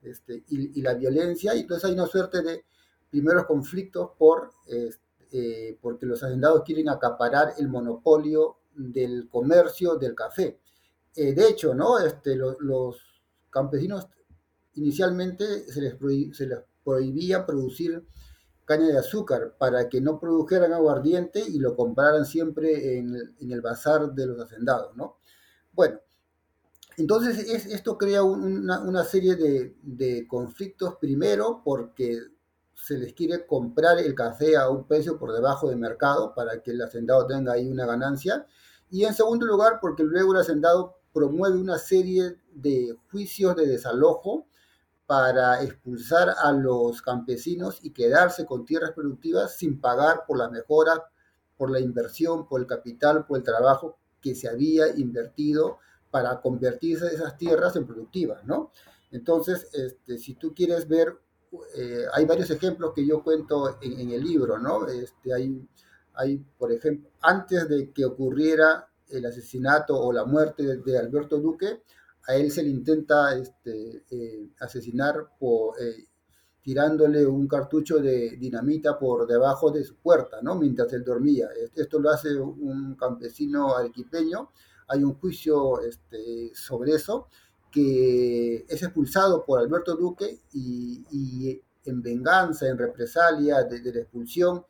este, 0.02 0.46
y, 0.48 0.82
la 0.82 0.94
violencia, 0.94 1.54
y 1.54 1.62
entonces 1.62 1.84
hay 1.84 1.96
una 1.96 2.08
suerte 2.08 2.42
de 2.42 2.64
primeros 3.10 3.46
conflictos 3.46 4.12
por, 4.18 4.52
este, 4.68 5.04
eh, 5.34 5.78
porque 5.82 6.06
los 6.06 6.24
hacendados 6.24 6.64
quieren 6.64 6.88
acaparar 6.88 7.56
el 7.58 7.68
monopolio 7.68 8.60
del 8.74 9.28
comercio 9.28 9.96
del 9.96 10.16
café. 10.16 10.62
Eh, 11.16 11.34
de 11.34 11.48
hecho, 11.48 11.74
¿no? 11.74 12.00
Este, 12.00 12.36
los 12.36 12.98
campesinos 13.50 14.08
inicialmente 14.76 15.72
se 15.72 15.82
les, 15.82 15.96
prohibía 16.84 17.46
producir 17.46 18.04
caña 18.66 18.88
de 18.88 18.98
azúcar 18.98 19.56
para 19.58 19.90
que 19.90 20.02
no 20.02 20.20
produjeran 20.20 20.74
aguardiente 20.74 21.44
y 21.48 21.60
lo 21.60 21.76
compraran 21.76 22.26
siempre 22.26 22.98
en, 22.98 23.16
el 23.40 23.62
bazar 23.62 24.14
de 24.14 24.26
los 24.26 24.40
hacendados, 24.40 24.96
¿no? 24.96 25.18
Bueno, 25.72 26.00
entonces 26.98 27.38
esto 27.68 27.98
crea 27.98 28.24
una, 28.24 29.04
serie 29.04 29.36
de, 29.36 29.76
de, 29.82 30.28
conflictos, 30.28 30.96
primero 30.96 31.62
porque 31.64 32.20
se 32.74 32.98
les 32.98 33.14
quiere 33.14 33.46
comprar 33.46 34.00
el 34.00 34.16
café 34.16 34.58
a 34.58 34.70
un 34.70 34.88
precio 34.88 35.18
por 35.18 35.34
debajo 35.34 35.70
del 35.70 35.78
mercado 35.78 36.34
para 36.34 36.62
que 36.62 36.72
el 36.72 36.82
hacendado 36.82 37.26
tenga 37.28 37.54
ahí 37.54 37.70
una 37.70 37.86
ganancia. 37.86 38.46
Y 38.90 39.06
en 39.06 39.14
segundo 39.14 39.46
lugar, 39.46 39.80
porque 39.82 40.04
luego 40.04 40.34
el 40.34 40.42
hacendado 40.42 40.98
promueve 41.14 41.58
una 41.58 41.78
serie 41.78 42.38
de 42.54 42.98
juicios 43.12 43.56
de 43.56 43.68
desalojo 43.68 44.48
para 45.06 45.62
expulsar 45.64 46.34
a 46.42 46.52
los 46.52 47.02
campesinos 47.02 47.80
y 47.84 47.92
quedarse 47.92 48.46
con 48.46 48.66
tierras 48.66 48.92
productivas 48.92 49.56
sin 49.58 49.80
pagar 49.80 50.26
por 50.28 50.38
la 50.38 50.50
mejora, 50.50 51.04
por 51.58 51.70
la 51.70 51.80
inversión, 51.80 52.48
por 52.48 52.62
el 52.62 52.68
capital, 52.68 53.26
por 53.26 53.38
el 53.38 53.44
trabajo 53.44 53.98
que 54.22 54.34
se 54.34 54.50
había 54.50 54.96
invertido 54.96 55.80
para 56.10 56.42
convertirse 56.42 57.08
esas 57.08 57.38
tierras 57.38 57.76
en 57.76 57.86
productivas, 57.86 58.44
¿no? 58.46 58.72
Entonces, 59.12 59.68
este, 59.74 60.18
si 60.18 60.36
tú 60.36 60.54
quieres 60.56 60.88
ver 60.88 61.18
eh, 61.76 62.06
hay 62.14 62.26
varios 62.26 62.50
ejemplos 62.50 62.94
que 62.96 63.06
yo 63.06 63.24
cuento 63.24 63.78
en, 63.82 64.12
el 64.12 64.24
libro, 64.24 64.58
¿no? 64.58 64.88
Este, 64.88 65.34
hay, 65.34 65.68
hay, 66.16 66.38
por 66.58 66.72
ejemplo, 66.72 67.10
antes 67.22 67.68
de 67.70 67.92
que 67.92 68.06
ocurriera 68.06 68.90
el 69.10 69.26
asesinato 69.26 70.00
o 70.00 70.12
la 70.12 70.26
muerte 70.26 70.78
de, 70.78 70.98
Alberto 70.98 71.40
Duque, 71.40 71.84
a 72.28 72.36
él 72.36 72.52
se 72.52 72.64
le 72.64 72.70
intenta 72.70 73.36
este, 73.38 74.06
eh, 74.10 74.50
asesinar 74.60 75.30
por, 75.38 75.82
eh, 75.82 76.08
tirándole 76.64 77.26
un 77.26 77.48
cartucho 77.48 78.00
de 78.00 78.38
dinamita 78.38 78.98
por 78.98 79.28
debajo 79.28 79.70
de 79.70 79.84
su 79.84 79.98
puerta, 79.98 80.42
¿no? 80.42 80.56
Mientras 80.56 80.92
él 80.94 81.04
dormía. 81.04 81.50
Esto 81.76 82.00
lo 82.00 82.10
hace 82.10 82.36
un 82.38 82.96
campesino 82.96 83.76
arequipeño. 83.76 84.50
Hay 84.88 85.04
un 85.04 85.16
juicio 85.16 85.82
este, 85.82 86.52
sobre 86.56 86.94
eso 86.94 87.28
que 87.70 88.66
es 88.70 88.84
expulsado 88.84 89.44
por 89.44 89.60
Alberto 89.60 89.96
Duque 89.96 90.42
y, 90.54 91.60
en 91.86 92.02
venganza, 92.02 92.68
en 92.68 92.78
represalia 92.78 93.64
de, 93.64 93.82
la 93.92 94.00
expulsión 94.00 94.64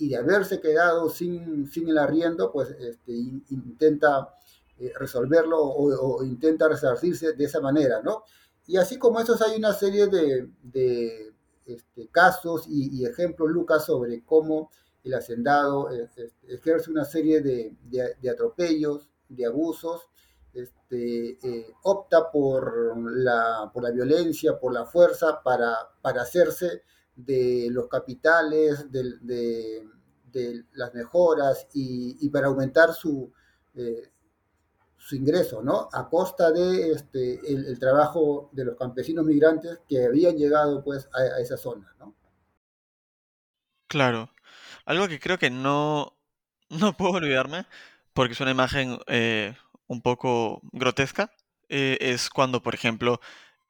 y 0.00 0.08
de 0.08 0.16
haberse 0.16 0.60
quedado 0.60 1.08
sin, 1.10 1.70
sin 1.70 1.88
el 1.88 1.98
arriendo, 1.98 2.50
pues 2.50 2.70
este, 2.70 3.12
intenta 3.12 4.34
eh, 4.78 4.92
resolverlo 4.98 5.58
o, 5.60 6.24
intenta 6.24 6.68
resarcirse 6.68 7.34
de 7.34 7.44
esa 7.44 7.60
manera, 7.60 8.00
¿no? 8.02 8.24
Y 8.66 8.76
así 8.76 8.98
como 8.98 9.20
esos 9.20 9.40
hay 9.42 9.56
una 9.58 9.72
serie 9.72 10.06
de, 10.06 10.48
de 10.62 11.32
este, 11.66 12.08
casos 12.08 12.66
y, 12.68 13.04
ejemplos, 13.04 13.50
Lucas, 13.50 13.84
sobre 13.84 14.24
cómo 14.24 14.70
el 15.04 15.14
hacendado 15.14 15.90
eh, 15.90 16.08
este, 16.16 16.54
ejerce 16.54 16.90
una 16.90 17.04
serie 17.04 17.40
de, 17.40 17.76
de 17.90 18.30
atropellos, 18.30 19.08
de 19.28 19.46
abusos, 19.46 20.08
este, 20.52 21.38
eh, 21.46 21.66
opta 21.82 22.30
por 22.30 22.98
la, 23.16 23.70
por 23.72 23.82
la 23.82 23.90
violencia, 23.90 24.58
por 24.58 24.72
la 24.72 24.84
fuerza, 24.84 25.42
para, 25.42 25.76
para 26.02 26.22
hacerse 26.22 26.82
de 27.24 27.68
los 27.70 27.88
capitales, 27.88 28.90
de, 28.90 29.86
las 30.72 30.94
mejoras 30.94 31.66
y, 31.74 32.28
para 32.30 32.48
aumentar 32.48 32.94
su, 32.94 33.32
eh, 33.74 34.10
su 34.96 35.16
ingreso, 35.16 35.62
¿no? 35.62 35.88
A 35.92 36.08
costa 36.08 36.52
de 36.52 36.92
este, 36.92 37.40
el, 37.52 37.78
trabajo 37.78 38.50
de 38.52 38.64
los 38.66 38.76
campesinos 38.76 39.24
migrantes 39.24 39.80
que 39.88 40.04
habían 40.04 40.36
llegado 40.36 40.84
pues 40.84 41.08
a, 41.12 41.40
esa 41.40 41.56
zona, 41.56 41.94
¿no? 41.98 42.14
Claro. 43.88 44.30
Algo 44.84 45.08
que 45.08 45.18
creo 45.18 45.38
que 45.38 45.50
no, 45.50 46.16
no 46.68 46.92
puedo 46.96 47.12
olvidarme, 47.12 47.66
porque 48.12 48.34
es 48.34 48.40
una 48.40 48.52
imagen 48.52 48.98
eh, 49.06 49.56
un 49.86 50.02
poco 50.02 50.60
grotesca 50.72 51.32
eh, 51.70 51.98
es 52.00 52.30
cuando, 52.30 52.62
por 52.62 52.74
ejemplo, 52.74 53.20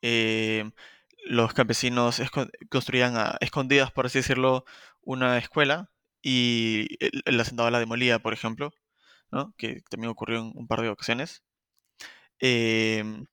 eh, 0.00 0.70
los 1.26 1.52
campesinos 1.52 2.20
construían 2.70 3.16
a 3.16 3.36
escondidas, 3.40 3.92
por 3.92 4.06
así 4.06 4.18
decirlo, 4.18 4.64
una 5.02 5.38
escuela 5.38 5.90
y 6.22 6.88
el, 7.24 7.40
hacendado 7.40 7.70
la 7.70 7.78
demolía, 7.78 8.18
por 8.18 8.32
ejemplo, 8.32 8.72
¿no? 9.30 9.54
que 9.56 9.82
también 9.88 10.10
ocurrió 10.10 10.38
en 10.38 10.52
un 10.54 10.66
par 10.66 10.82
de 10.82 10.88
ocasiones. 10.88 11.42
Em, 12.38 13.26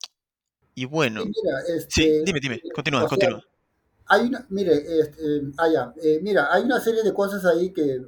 y 0.75 0.85
bueno, 0.85 1.23
sí, 1.23 1.31
este, 1.75 2.23
dime, 2.25 2.39
dime, 2.39 2.61
continúa, 2.73 3.07
continúa. 3.07 3.43
Hay 4.09 4.27
una, 4.27 4.45
mire, 4.49 4.73
este, 4.99 5.41
ah, 5.57 5.93
eh, 6.01 6.19
mira, 6.21 6.47
hay 6.51 6.63
una 6.63 6.79
serie 6.79 7.03
de 7.03 7.13
cosas 7.13 7.43
ahí 7.45 7.73
que 7.73 8.01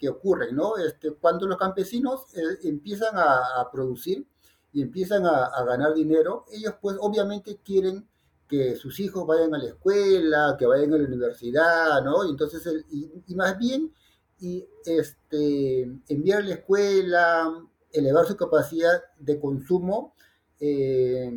que 0.00 0.08
ocurren, 0.08 0.56
¿no? 0.56 0.78
Este, 0.78 1.12
cuando 1.12 1.46
los 1.46 1.58
campesinos 1.58 2.34
eh, 2.34 2.40
empiezan 2.64 3.16
a, 3.16 3.68
producir 3.70 4.26
y 4.72 4.80
empiezan 4.80 5.26
a, 5.26 5.62
ganar 5.64 5.94
dinero, 5.94 6.46
ellos 6.50 6.74
pues 6.80 6.96
obviamente 6.98 7.60
quieren 7.62 8.08
que 8.50 8.74
sus 8.74 8.98
hijos 8.98 9.24
vayan 9.28 9.54
a 9.54 9.58
la 9.58 9.68
escuela, 9.68 10.56
que 10.58 10.66
vayan 10.66 10.92
a 10.92 10.98
la 10.98 11.04
universidad, 11.04 12.02
¿no? 12.02 12.26
Y 12.26 12.30
entonces, 12.30 12.66
y, 12.90 13.34
más 13.36 13.56
bien, 13.56 13.94
y 14.40 14.66
este, 14.84 15.82
enviar 16.08 16.40
a 16.40 16.46
la 16.46 16.54
escuela, 16.54 17.64
elevar 17.92 18.26
su 18.26 18.36
capacidad 18.36 19.04
de 19.20 19.38
consumo, 19.38 20.16
eh, 20.58 21.30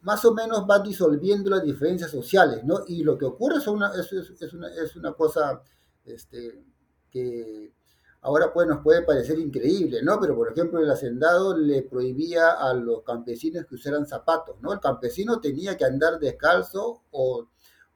más 0.00 0.24
o 0.24 0.32
menos 0.32 0.64
va 0.68 0.78
disolviendo 0.78 1.50
las 1.50 1.62
diferencias 1.62 2.10
sociales, 2.10 2.64
¿no? 2.64 2.80
Y 2.86 3.02
lo 3.02 3.18
que 3.18 3.26
ocurre 3.26 3.58
es 3.58 3.66
una, 3.66 3.92
es, 3.94 4.54
una, 4.54 4.68
es 4.68 4.96
una 4.96 5.12
cosa 5.12 5.62
este, 6.06 6.64
que 7.10 7.74
ahora 8.20 8.52
pues 8.52 8.66
nos 8.66 8.82
puede 8.82 9.02
parecer 9.02 9.38
increíble, 9.38 10.02
¿no? 10.02 10.18
Pero 10.20 10.36
por 10.36 10.50
ejemplo 10.52 10.80
el 10.80 10.90
hacendado 10.90 11.56
le 11.56 11.82
prohibía 11.82 12.50
a 12.50 12.74
los 12.74 13.02
campesinos 13.02 13.66
que 13.66 13.76
usaran 13.76 14.06
zapatos, 14.06 14.56
¿no? 14.60 14.72
El 14.72 14.80
campesino 14.80 15.40
tenía 15.40 15.76
que 15.76 15.84
andar 15.84 16.18
descalzo 16.18 17.02
o, 17.10 17.48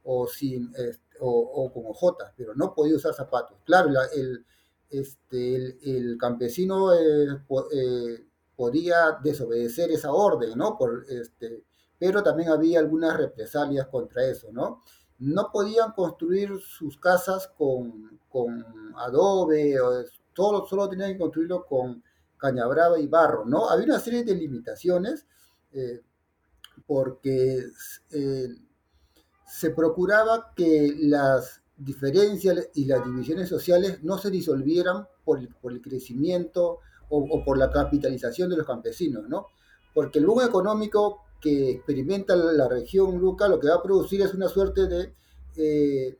o 0.05 0.27
sin, 0.27 0.73
o, 1.21 1.71
con 1.73 1.87
ojotas, 1.87 2.33
pero 2.37 2.55
no 2.55 2.75
podía 2.75 2.97
usar 2.97 3.15
zapatos. 3.15 3.59
Claro, 3.65 3.91
el, 4.15 4.45
este, 4.91 5.57
el, 5.97 6.19
campesino 6.19 6.93
eh, 6.93 7.27
eh, 7.73 8.27
podía 8.57 9.19
desobedecer 9.23 9.91
esa 9.91 10.13
orden, 10.13 10.57
¿no? 10.57 10.77
Por, 10.77 11.05
este, 11.09 11.65
pero 11.99 12.23
también 12.23 12.51
había 12.51 12.79
algunas 12.81 13.17
represalias 13.17 13.87
contra 13.89 14.25
eso, 14.25 14.49
¿no? 14.53 14.83
No 15.19 15.51
podían 15.53 15.93
construir 15.93 16.59
sus 16.61 16.99
casas 16.99 17.49
con, 17.57 18.21
con 18.33 18.65
adobe, 18.97 19.79
o, 19.81 20.05
solo, 20.35 20.67
solo 20.67 20.89
tenían 20.89 21.13
que 21.13 21.19
construirlo 21.19 21.67
con 21.67 22.03
caña 22.39 22.67
brava 22.67 22.99
y 22.99 23.07
barro, 23.07 23.45
¿no? 23.45 23.69
Había 23.69 23.87
una 23.87 24.01
serie 24.01 24.25
de 24.25 24.35
limitaciones 24.35 25.27
eh, 25.73 26.01
porque 26.87 27.67
se 29.47 29.71
procuraba 29.71 30.53
que 30.57 30.95
las 30.99 31.63
diferencias 31.77 32.71
y 32.75 32.87
las 32.87 33.05
divisiones 33.05 33.49
sociales 33.49 34.03
no 34.03 34.19
se 34.19 34.31
disolvieran 34.31 35.07
por 35.25 35.39
el, 35.39 35.49
por 35.49 35.73
el 35.73 35.81
crecimiento 35.81 36.79
o, 37.09 37.45
por 37.45 37.59
la 37.59 37.71
capitalización 37.71 38.49
de 38.49 38.57
los 38.57 38.67
campesinos, 38.67 39.29
¿no? 39.29 39.49
Porque 39.93 40.19
el 40.19 40.27
boom 40.27 40.43
económico 40.43 41.25
que 41.41 41.73
experimenta 41.73 42.35
la, 42.35 42.69
región 42.69 43.19
Luca 43.19 43.49
lo 43.49 43.61
que 43.61 43.69
va 43.69 43.75
a 43.75 43.83
producir 43.83 44.23
es 44.23 44.33
una 44.33 44.49
suerte 44.49 44.87
de 44.87 45.15
eh, 45.57 46.19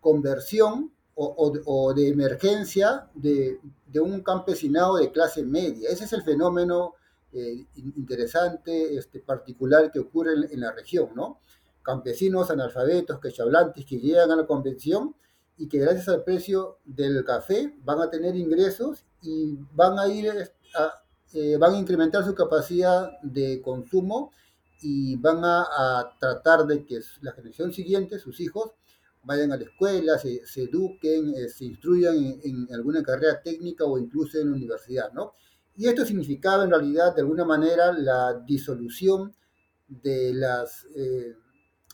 conversión 0.00 0.93
o, 1.16 1.94
de 1.94 2.08
emergencia 2.08 3.08
de, 3.14 3.58
un 4.00 4.22
campesinado 4.22 4.96
de 4.96 5.12
clase 5.12 5.44
media. 5.44 5.88
Ese 5.88 6.04
es 6.04 6.12
el 6.12 6.22
fenómeno 6.22 6.94
eh, 7.32 7.66
interesante, 7.76 8.96
este, 8.96 9.20
particular 9.20 9.92
que 9.92 10.00
ocurre 10.00 10.32
en, 10.50 10.60
la 10.60 10.72
región, 10.72 11.10
¿no? 11.14 11.38
campesinos 11.82 12.50
analfabetos, 12.50 13.20
quechablantes 13.20 13.84
que 13.84 13.98
llegan 13.98 14.30
a 14.30 14.36
la 14.36 14.46
convención 14.46 15.14
y 15.56 15.68
que 15.68 15.78
gracias 15.78 16.08
al 16.08 16.24
precio 16.24 16.78
del 16.84 17.24
café 17.24 17.76
van 17.84 18.00
a 18.00 18.10
tener 18.10 18.34
ingresos 18.34 19.04
y 19.22 19.56
van 19.72 19.98
a 19.98 20.08
ir 20.08 20.30
a, 20.30 21.04
eh, 21.34 21.56
van 21.56 21.74
a 21.74 21.78
incrementar 21.78 22.24
su 22.24 22.34
capacidad 22.34 23.10
de 23.22 23.60
consumo 23.62 24.32
y 24.80 25.16
van 25.16 25.40
a, 25.44 26.10
tratar 26.20 26.66
de 26.66 26.84
que 26.84 27.00
la 27.22 27.32
generación 27.32 27.72
siguiente, 27.72 28.18
sus 28.18 28.38
hijos, 28.40 28.72
vayan 29.24 29.52
a 29.52 29.56
la 29.56 29.64
escuela, 29.64 30.18
se, 30.18 30.40
eduquen, 30.56 31.34
eh, 31.34 31.48
se 31.48 31.64
instruyan 31.64 32.16
en, 32.42 32.68
alguna 32.72 33.02
carrera 33.02 33.42
técnica 33.42 33.84
o 33.84 33.98
incluso 33.98 34.38
en 34.38 34.50
la 34.50 34.56
universidad, 34.56 35.12
¿no? 35.12 35.34
Y 35.76 35.86
esto 35.86 36.04
significaba 36.04 36.64
en 36.64 36.70
realidad 36.70 37.14
de 37.14 37.22
alguna 37.22 37.44
manera 37.44 37.92
la 37.92 38.40
disolución 38.46 39.34
de 39.88 40.32
las 40.34 40.86
eh, 40.94 41.34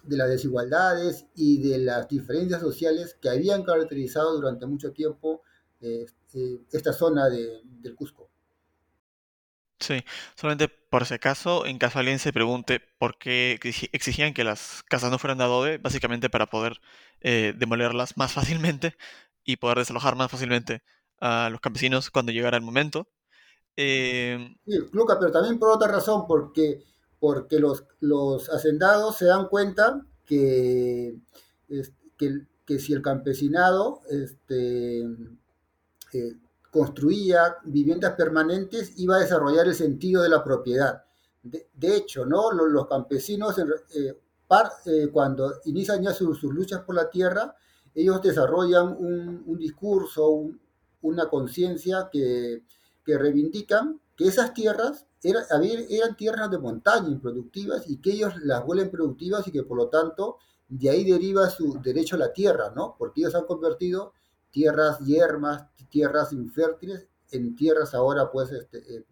de 0.04 0.16
las 0.16 0.28
desigualdades 0.28 1.26
y 1.34 1.58
de 1.68 1.78
las 1.78 2.08
diferencias 2.08 2.60
sociales 2.60 3.16
que 3.20 3.28
habían 3.28 3.62
caracterizado 3.62 4.34
durante 4.34 4.66
mucho 4.66 4.92
tiempo 4.92 5.42
eh, 5.80 6.06
esta 6.72 6.92
zona 6.92 7.28
de, 7.28 7.62
del 7.64 7.94
Cusco. 7.94 8.29
Sí, 9.80 10.04
solamente 10.34 10.68
por 10.68 11.06
si 11.06 11.14
acaso, 11.14 11.64
en 11.66 11.78
caso 11.78 11.98
alguien 11.98 12.18
se 12.18 12.32
pregunte 12.32 12.80
por 12.98 13.16
qué 13.18 13.58
exigían 13.92 14.34
que 14.34 14.44
las 14.44 14.82
casas 14.88 15.10
no 15.10 15.18
fueran 15.18 15.38
de 15.38 15.44
adobe, 15.44 15.78
básicamente 15.78 16.28
para 16.28 16.46
poder 16.46 16.80
eh, 17.22 17.54
demolerlas 17.56 18.16
más 18.16 18.32
fácilmente 18.32 18.94
y 19.44 19.56
poder 19.56 19.78
desalojar 19.78 20.16
más 20.16 20.30
fácilmente 20.30 20.82
a 21.20 21.48
los 21.50 21.60
campesinos 21.60 22.10
cuando 22.10 22.32
llegara 22.32 22.56
el 22.58 22.62
momento. 22.62 23.08
sí, 23.76 24.78
Luca, 24.92 25.18
pero 25.18 25.32
también 25.32 25.58
por 25.58 25.70
otra 25.70 25.88
razón, 25.88 26.26
porque 26.26 26.84
porque 27.20 27.60
los, 27.60 27.84
los 28.00 28.48
hacendados 28.48 29.16
se 29.18 29.26
dan 29.26 29.46
cuenta 29.48 30.04
que, 30.24 31.16
que, 32.16 32.78
si 32.78 32.92
el 32.92 33.02
campesinado 33.02 34.00
este, 34.08 35.02
eh, 36.12 36.36
construía 36.70 37.56
viviendas 37.64 38.14
permanentes, 38.14 38.92
iba 38.98 39.16
a 39.16 39.20
desarrollar 39.20 39.66
el 39.66 39.74
sentido 39.74 40.22
de 40.22 40.28
la 40.28 40.42
propiedad. 40.44 41.04
De, 41.42 41.96
hecho, 41.96 42.26
¿no? 42.26 42.52
los, 42.52 42.86
campesinos, 42.86 43.58
eh, 43.58 44.18
eh, 44.86 45.08
cuando 45.12 45.54
inician 45.64 46.02
ya 46.02 46.12
sus, 46.12 46.42
luchas 46.42 46.82
por 46.82 46.94
la 46.94 47.08
tierra, 47.08 47.54
ellos 47.94 48.22
desarrollan 48.22 48.96
un, 48.98 49.58
discurso, 49.58 50.50
una 51.02 51.28
conciencia 51.28 52.08
que, 52.12 52.62
que 53.04 53.18
reivindican 53.18 54.00
que 54.16 54.28
esas 54.28 54.52
tierras 54.52 55.06
eran 55.22 56.16
tierras 56.16 56.50
de 56.50 56.58
montaña 56.58 57.08
improductivas 57.08 57.88
y 57.88 57.98
que 58.00 58.12
ellos 58.12 58.34
las 58.42 58.64
vuelven 58.64 58.90
productivas 58.90 59.46
y 59.48 59.52
que 59.52 59.62
por 59.62 59.76
lo 59.76 59.88
tanto 59.88 60.38
de 60.68 60.88
ahí 60.88 61.10
deriva 61.10 61.50
su 61.50 61.80
derecho 61.82 62.16
a 62.16 62.20
la 62.20 62.32
tierra, 62.32 62.72
¿no? 62.74 62.94
Porque 62.98 63.22
ellos 63.22 63.34
han 63.34 63.44
convertido 63.44 64.12
tierras 64.50 64.98
yermas, 65.00 65.66
tierras 65.88 66.32
infértiles 66.32 67.08
en 67.32 67.54
tierras 67.56 67.94
ahora 67.94 68.30
pues 68.30 68.50
este, 68.52 68.78
eh, 68.78 69.04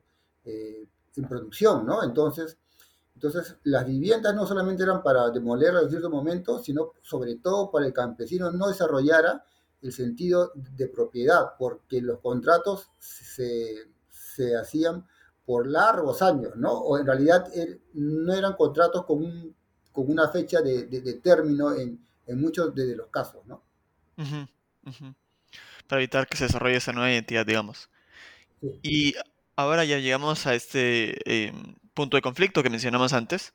eh, 0.45 0.89
en 1.17 1.29
producción, 1.29 1.87
¿no? 1.87 2.03
Entonces, 2.03 2.59
entonces 3.15 3.57
las 3.65 3.85
viviendas 3.85 4.35
no 4.35 4.47
solamente 4.47 4.85
eran 4.85 5.03
para 5.03 5.31
demolerlas 5.31 5.85
en 5.85 5.91
cierto 5.91 6.11
momento, 6.11 6.63
sino 6.63 6.93
sobre 7.03 7.37
todo 7.37 7.71
para 7.71 7.87
el 7.87 7.93
campesino 7.93 8.51
no 8.53 8.69
desarrollara 8.69 9.45
el 9.83 9.93
sentido 9.93 10.53
de 10.55 10.89
propiedad, 10.89 11.53
porque 11.59 12.01
los 12.01 12.21
contratos 12.21 12.91
se, 12.99 13.91
se 14.11 14.57
hacían 14.57 15.07
por 15.45 15.67
largos 15.67 16.21
años, 16.21 16.57
¿no? 16.57 16.73
O 16.73 16.99
en 16.99 17.07
realidad 17.07 17.49
er, 17.55 17.81
no 17.95 18.33
eran 18.35 18.55
contratos 18.55 19.05
con, 19.05 19.25
un, 19.25 19.55
con 19.93 20.11
una 20.11 20.29
fecha 20.29 20.61
de, 20.61 20.87
de, 20.87 21.15
término 21.15 21.73
en, 21.73 22.05
en, 22.27 22.41
muchos 22.41 22.75
de 22.75 22.95
los 22.95 23.09
casos, 23.09 23.47
¿no? 23.47 23.63
Para 25.89 26.01
evitar 26.01 26.29
que 26.29 26.37
se 26.37 26.45
desarrolle 26.45 26.77
esa 26.77 26.93
nueva 26.93 27.11
identidad, 27.11 27.45
digamos. 27.45 27.91
Y 28.83 29.15
ahora 29.57 29.85
ya 29.85 29.99
llegamos 29.99 30.47
a 30.47 30.55
este 30.55 31.49
em, 31.49 31.75
punto 31.95 32.17
de 32.17 32.23
conflicto 32.23 32.63
que 32.63 32.71
mencionamos 32.71 33.13
antes, 33.13 33.55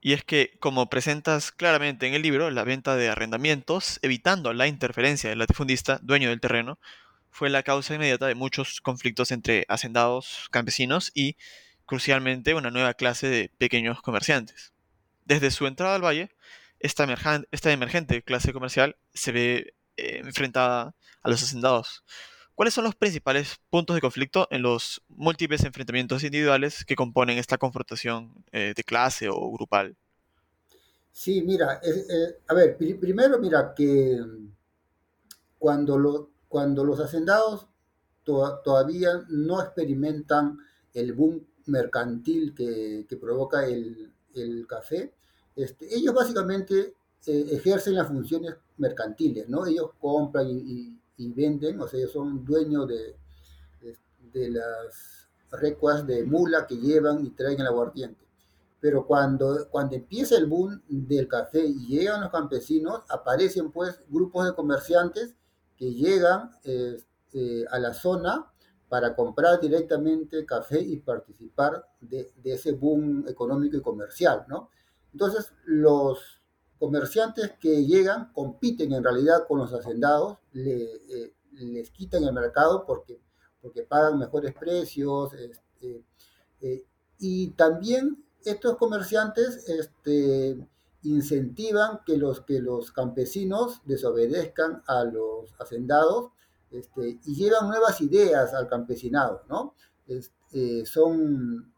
y 0.00 0.12
es 0.12 0.24
que, 0.24 0.56
como 0.60 0.88
presentas 0.88 1.52
claramente 1.52 2.06
en 2.06 2.14
el 2.14 2.22
libro, 2.22 2.50
la 2.50 2.64
venta 2.64 2.96
de 2.96 3.08
arrendamientos, 3.08 3.98
evitando 4.02 4.52
la 4.52 4.66
interferencia 4.68 5.30
del 5.30 5.40
latifundista, 5.40 5.98
dueño 6.02 6.30
del 6.30 6.40
terreno, 6.40 6.78
fue 7.30 7.50
la 7.50 7.62
causa 7.62 7.94
inmediata 7.94 8.26
de 8.26 8.34
muchos 8.34 8.80
conflictos 8.80 9.32
entre 9.32 9.64
hacendados, 9.68 10.48
campesinos 10.50 11.10
y, 11.14 11.36
crucialmente, 11.84 12.54
una 12.54 12.70
nueva 12.70 12.94
clase 12.94 13.28
de 13.28 13.50
pequeños 13.58 14.00
comerciantes. 14.02 14.72
Desde 15.24 15.50
su 15.50 15.66
entrada 15.66 15.96
al 15.96 16.04
valle, 16.04 16.30
esta, 16.80 17.04
emergente 17.72 18.22
clase 18.22 18.52
comercial 18.52 18.96
se 19.12 19.32
ve 19.32 19.74
eh, 19.98 20.22
enfrentada 20.24 20.94
a 21.22 21.28
los 21.28 21.42
hacendados. 21.42 22.04
¿Cuáles 22.54 22.72
son 22.72 22.84
los 22.84 22.94
principales 22.94 23.58
puntos 23.68 23.94
de 23.94 24.00
conflicto 24.00 24.46
en 24.50 24.62
los 24.62 25.02
múltiples 25.08 25.64
enfrentamientos 25.64 26.22
individuales 26.22 26.84
que 26.84 26.94
componen 26.94 27.36
esta 27.38 27.58
confrontación 27.58 28.32
eh, 28.52 28.74
de 28.76 28.84
clase 28.84 29.28
o 29.28 29.52
grupal? 29.52 29.96
Sí, 31.10 31.42
mira, 31.42 31.80
eh, 31.82 32.38
a 32.46 32.54
ver, 32.54 32.76
primero 32.76 33.40
mira 33.40 33.74
que 33.74 34.20
cuando 35.58 35.98
lo, 35.98 36.30
cuando 36.48 36.84
los 36.84 37.00
hacendados 37.00 37.66
todavía 38.24 39.24
no 39.28 39.60
experimentan 39.60 40.58
el 40.94 41.12
boom 41.14 41.44
mercantil 41.66 42.54
que, 42.54 43.06
provoca 43.20 43.66
el, 43.66 44.12
café, 44.68 45.12
este, 45.56 45.92
ellos 45.92 46.14
básicamente 46.14 46.94
eh, 47.26 47.46
ejercen 47.52 47.94
las 47.94 48.08
funciones 48.08 48.54
mercantiles, 48.76 49.48
¿no? 49.48 49.66
Ellos 49.66 49.90
compran 49.98 50.48
y, 50.48 50.94
venden, 51.18 51.80
o 51.80 51.88
sea, 51.88 51.98
ellos 51.98 52.12
son 52.12 52.44
dueños 52.44 52.86
de, 52.88 53.16
de, 54.32 54.50
las 54.50 55.28
recuas 55.50 56.06
de 56.06 56.24
mula 56.24 56.66
que 56.66 56.76
llevan 56.76 57.24
y 57.26 57.30
traen 57.30 57.60
el 57.60 57.66
aguardiente. 57.66 58.24
Pero 58.80 59.04
cuando, 59.04 59.68
cuando 59.70 59.96
empieza 59.96 60.36
el 60.36 60.46
boom 60.46 60.80
del 60.88 61.26
café 61.26 61.64
y 61.64 61.86
llegan 61.88 62.20
los 62.20 62.30
campesinos, 62.30 63.02
aparecen 63.08 63.72
pues 63.72 64.00
grupos 64.08 64.46
de 64.46 64.54
comerciantes 64.54 65.34
que 65.76 65.92
llegan 65.92 66.52
este, 66.62 67.66
a 67.70 67.78
la 67.78 67.92
zona 67.94 68.52
para 68.88 69.14
comprar 69.14 69.60
directamente 69.60 70.46
café 70.46 70.80
y 70.80 70.96
participar 70.98 71.86
de, 72.00 72.32
ese 72.44 72.72
boom 72.72 73.26
económico 73.28 73.76
y 73.76 73.82
comercial, 73.82 74.44
¿no? 74.48 74.70
Entonces, 75.12 75.52
los 75.64 76.37
comerciantes 76.78 77.52
que 77.60 77.84
llegan 77.84 78.32
compiten 78.32 78.92
en 78.92 79.02
realidad 79.02 79.46
con 79.46 79.58
los 79.58 79.72
hacendados, 79.72 80.38
eh, 80.54 81.32
les 81.52 81.90
quitan 81.90 82.24
el 82.24 82.32
mercado 82.32 82.84
porque, 82.86 83.20
porque 83.60 83.82
pagan 83.82 84.18
mejores 84.18 84.54
precios, 84.54 85.32
este, 85.34 86.04
eh, 86.60 86.84
y 87.18 87.50
también 87.50 88.24
estos 88.44 88.76
comerciantes 88.76 89.68
este, 89.68 90.66
incentivan 91.02 92.00
que 92.06 92.16
los, 92.16 92.42
que 92.42 92.60
los 92.60 92.92
campesinos 92.92 93.82
desobedezcan 93.84 94.82
a 94.86 95.04
los 95.04 95.52
hacendados 95.58 96.30
este, 96.70 97.18
y 97.24 97.34
llevan 97.34 97.68
nuevas 97.68 98.00
ideas 98.00 98.54
al 98.54 98.68
campesinado, 98.68 99.42
¿no? 99.48 99.74
Eh, 100.52 100.84
son 100.86 101.72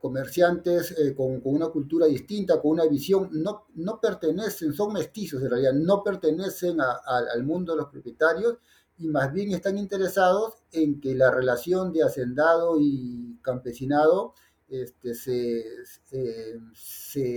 comerciantes 0.00 0.92
eh, 0.98 1.14
con, 1.14 1.40
una 1.44 1.68
cultura 1.68 2.06
distinta, 2.06 2.60
con 2.60 2.72
una 2.72 2.86
visión, 2.86 3.28
no, 3.32 3.66
no 3.74 4.00
pertenecen, 4.00 4.72
son 4.72 4.92
mestizos 4.92 5.42
en 5.42 5.50
realidad, 5.50 5.72
no 5.72 6.02
pertenecen 6.02 6.78
al 6.80 7.42
mundo 7.42 7.72
de 7.72 7.78
los 7.78 7.90
propietarios 7.90 8.58
y 8.98 9.08
más 9.08 9.32
bien 9.32 9.52
están 9.52 9.78
interesados 9.78 10.54
en 10.72 11.00
que 11.00 11.14
la 11.14 11.30
relación 11.30 11.92
de 11.92 12.02
hacendado 12.02 12.76
y 12.80 13.38
campesinado 13.42 14.34
este, 14.68 15.14
se, 15.14 15.62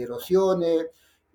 erosione, 0.01 0.87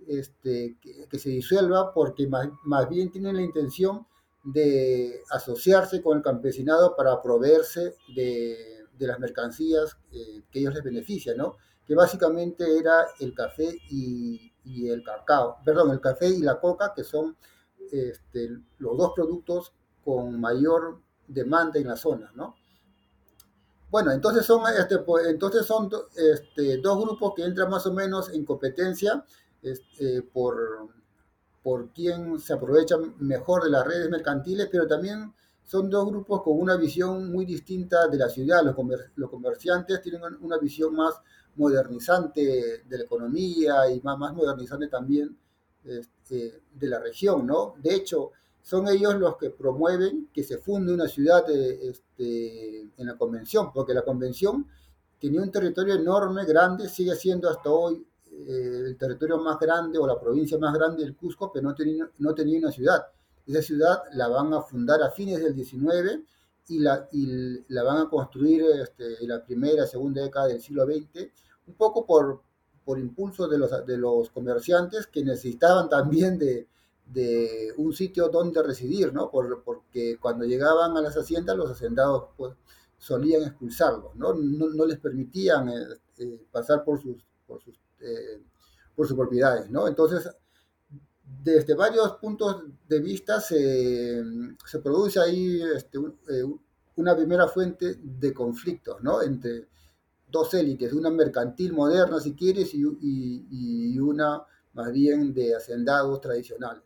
este, 0.07 0.77
que, 0.81 1.19
se 1.19 1.31
disuelva, 1.31 1.95
porque 1.95 2.27
más, 2.27 2.49
más 2.65 2.89
bien 2.89 3.11
tienen 3.11 3.37
la 3.37 3.43
intención 3.43 4.07
de 4.45 5.23
asociarse 5.31 6.03
con 6.03 6.19
el 6.19 6.23
campesinado 6.23 6.95
para 6.95 7.21
proveerse 7.23 7.95
de 8.15 8.76
de 8.99 9.07
las 9.07 9.19
mercancías 9.19 9.97
eh, 10.13 10.43
que 10.51 10.61
ellos 10.61 10.75
les 10.75 10.83
benefician, 10.83 11.37
¿no? 11.37 11.57
Que 11.87 11.95
básicamente 11.95 12.79
era 12.79 13.07
el 13.21 13.35
café 13.35 13.77
y, 13.91 14.53
el 14.89 15.05
cacao, 15.05 15.59
perdón, 15.65 15.93
el 15.93 16.01
café 16.01 16.29
y 16.29 16.43
la 16.43 16.59
coca, 16.59 16.93
que 16.95 17.05
son 17.05 17.37
este, 17.93 18.51
los 18.79 18.99
dos 18.99 19.13
productos 19.15 19.73
con 20.05 20.41
mayor 20.41 21.01
demanda 21.29 21.79
en 21.79 21.89
la 21.89 21.97
zona, 21.97 22.33
¿no? 22.35 22.57
Bueno, 23.89 24.11
entonces 24.11 24.45
son, 24.45 24.63
este, 24.79 24.99
pues, 24.99 25.27
entonces 25.29 25.65
son 25.65 25.89
este, 26.17 26.79
dos 26.79 27.01
grupos 27.01 27.35
que 27.37 27.45
entran 27.45 27.71
más 27.71 27.87
o 27.87 27.93
menos 27.93 28.31
en 28.31 28.45
competencia 28.45 29.25
este, 29.63 30.23
por, 30.23 30.89
por 31.63 31.93
quién 31.93 32.39
se 32.41 32.53
aprovecha 32.53 32.97
mejor 33.19 33.65
de 33.65 33.71
las 33.71 33.87
redes 33.87 34.11
mercantiles, 34.11 34.69
pero 34.71 34.87
también 34.87 35.33
son 35.67 35.91
dos 35.91 36.07
grupos 36.09 36.43
con 36.43 36.59
una 36.59 36.77
visión 36.77 37.31
muy 37.31 37.45
distinta 37.45 38.07
de 38.09 38.17
la 38.17 38.29
ciudad. 38.29 38.63
Los, 38.65 38.77
los 39.17 39.31
comerciantes 39.31 40.01
tienen 40.01 40.23
una 40.41 40.59
visión 40.59 40.95
más 40.95 41.15
modernizante 41.57 42.85
de 42.87 42.99
la 42.99 43.05
economía 43.05 43.91
y 43.91 44.01
más, 44.01 44.19
modernizante 44.33 44.89
también 44.89 45.37
este, 45.85 46.63
de 46.73 46.89
la 46.89 47.01
región, 47.01 47.47
¿no? 47.47 47.75
De 47.83 47.95
hecho, 47.95 48.33
son 48.63 48.89
ellos 48.89 49.15
los 49.17 49.37
que 49.37 49.51
promueven 49.51 50.29
que 50.33 50.43
se 50.43 50.59
funde 50.59 50.93
una 50.93 51.09
ciudad 51.09 51.49
eh, 51.51 51.91
este, 51.91 52.81
en 52.97 53.07
la 53.07 53.17
convención, 53.17 53.73
porque 53.73 53.95
la 53.95 54.03
convención 54.03 54.67
tenía 55.21 55.41
un 55.41 55.51
territorio 55.51 55.95
enorme, 55.95 56.45
grande, 56.45 56.89
sigue 56.89 57.15
siendo 57.15 57.49
hasta 57.49 57.71
hoy 57.71 58.07
eh, 58.31 58.83
el 58.87 58.97
territorio 58.97 59.39
más 59.39 59.59
grande 59.59 59.99
o 59.99 60.07
la 60.07 60.21
provincia 60.21 60.59
más 60.59 60.75
grande 60.75 61.05
del 61.05 61.17
Cusco, 61.17 61.51
pero 61.53 61.69
no 61.69 61.75
tenía, 61.75 62.09
no 62.19 62.35
tenía 62.35 62.59
una 62.59 62.73
ciudad. 62.73 63.07
Esa 63.47 63.63
ciudad 63.63 64.03
la 64.13 64.29
van 64.29 64.53
a 64.53 64.63
fundar 64.63 65.03
a 65.03 65.11
fines 65.11 65.41
del 65.41 65.55
19 65.55 66.25
y 66.69 66.81
la, 66.81 67.09
la 67.69 67.83
van 67.85 67.99
a 67.99 68.09
construir 68.09 68.65
este, 68.83 69.23
en 69.23 69.29
la 69.29 69.45
primera, 69.45 69.87
segunda 69.87 70.23
década 70.23 70.49
del 70.49 70.61
siglo 70.61 70.85
XX, 70.85 71.31
un 71.69 71.75
poco 71.75 72.05
por, 72.05 72.43
por 72.85 72.99
impulso 72.99 73.47
de 73.47 73.59
los, 73.59 73.87
de 73.87 73.97
los 73.99 74.31
comerciantes 74.31 75.07
que 75.07 75.25
necesitaban 75.25 75.89
también 75.89 76.39
de, 76.39 76.69
de 77.07 77.73
un 77.77 77.93
sitio 77.93 78.29
donde 78.29 78.63
residir, 78.63 79.13
¿no? 79.13 79.31
Por, 79.31 79.63
porque 79.63 80.19
cuando 80.19 80.45
llegaban 80.45 80.97
a 80.97 81.01
las 81.01 81.17
haciendas, 81.17 81.57
los 81.57 81.71
hacendados 81.71 82.31
pues, 82.37 82.55
solían 82.99 83.43
expulsarlos, 83.43 84.15
¿no? 84.17 84.35
No, 84.35 84.87
les 84.87 84.99
permitían 84.99 85.69
eh, 85.69 85.87
eh, 86.19 86.47
pasar 86.51 86.85
por 86.85 87.01
sus, 87.01 87.25
por 87.47 87.63
sus, 87.63 87.79
eh, 88.01 88.43
por 88.95 89.07
sus 89.07 89.17
propiedades, 89.17 89.71
¿no? 89.71 89.87
Entonces, 89.87 90.29
desde 91.47 91.75
varios 91.75 92.17
puntos 92.17 92.65
de 92.89 93.01
vista 93.01 93.41
se, 93.41 94.21
se 94.65 94.79
produce 94.81 95.21
ahí 95.21 95.63
este, 95.77 95.99
eh, 95.99 96.45
una 96.97 97.15
primera 97.15 97.47
fuente 97.47 97.95
de 98.03 98.35
conflictos 98.35 99.01
¿no? 99.01 99.23
entre 99.23 99.69
dos 100.27 100.53
élites, 100.55 100.93
una 100.93 101.09
mercantil 101.09 101.73
moderna 101.73 102.19
si 102.19 102.35
quieres 102.35 102.75
y, 102.75 102.83
y, 103.01 103.99
una 104.01 104.43
más 104.73 104.91
bien 104.91 105.33
de 105.33 105.55
hacendados 105.55 106.21
tradicionales. 106.21 106.83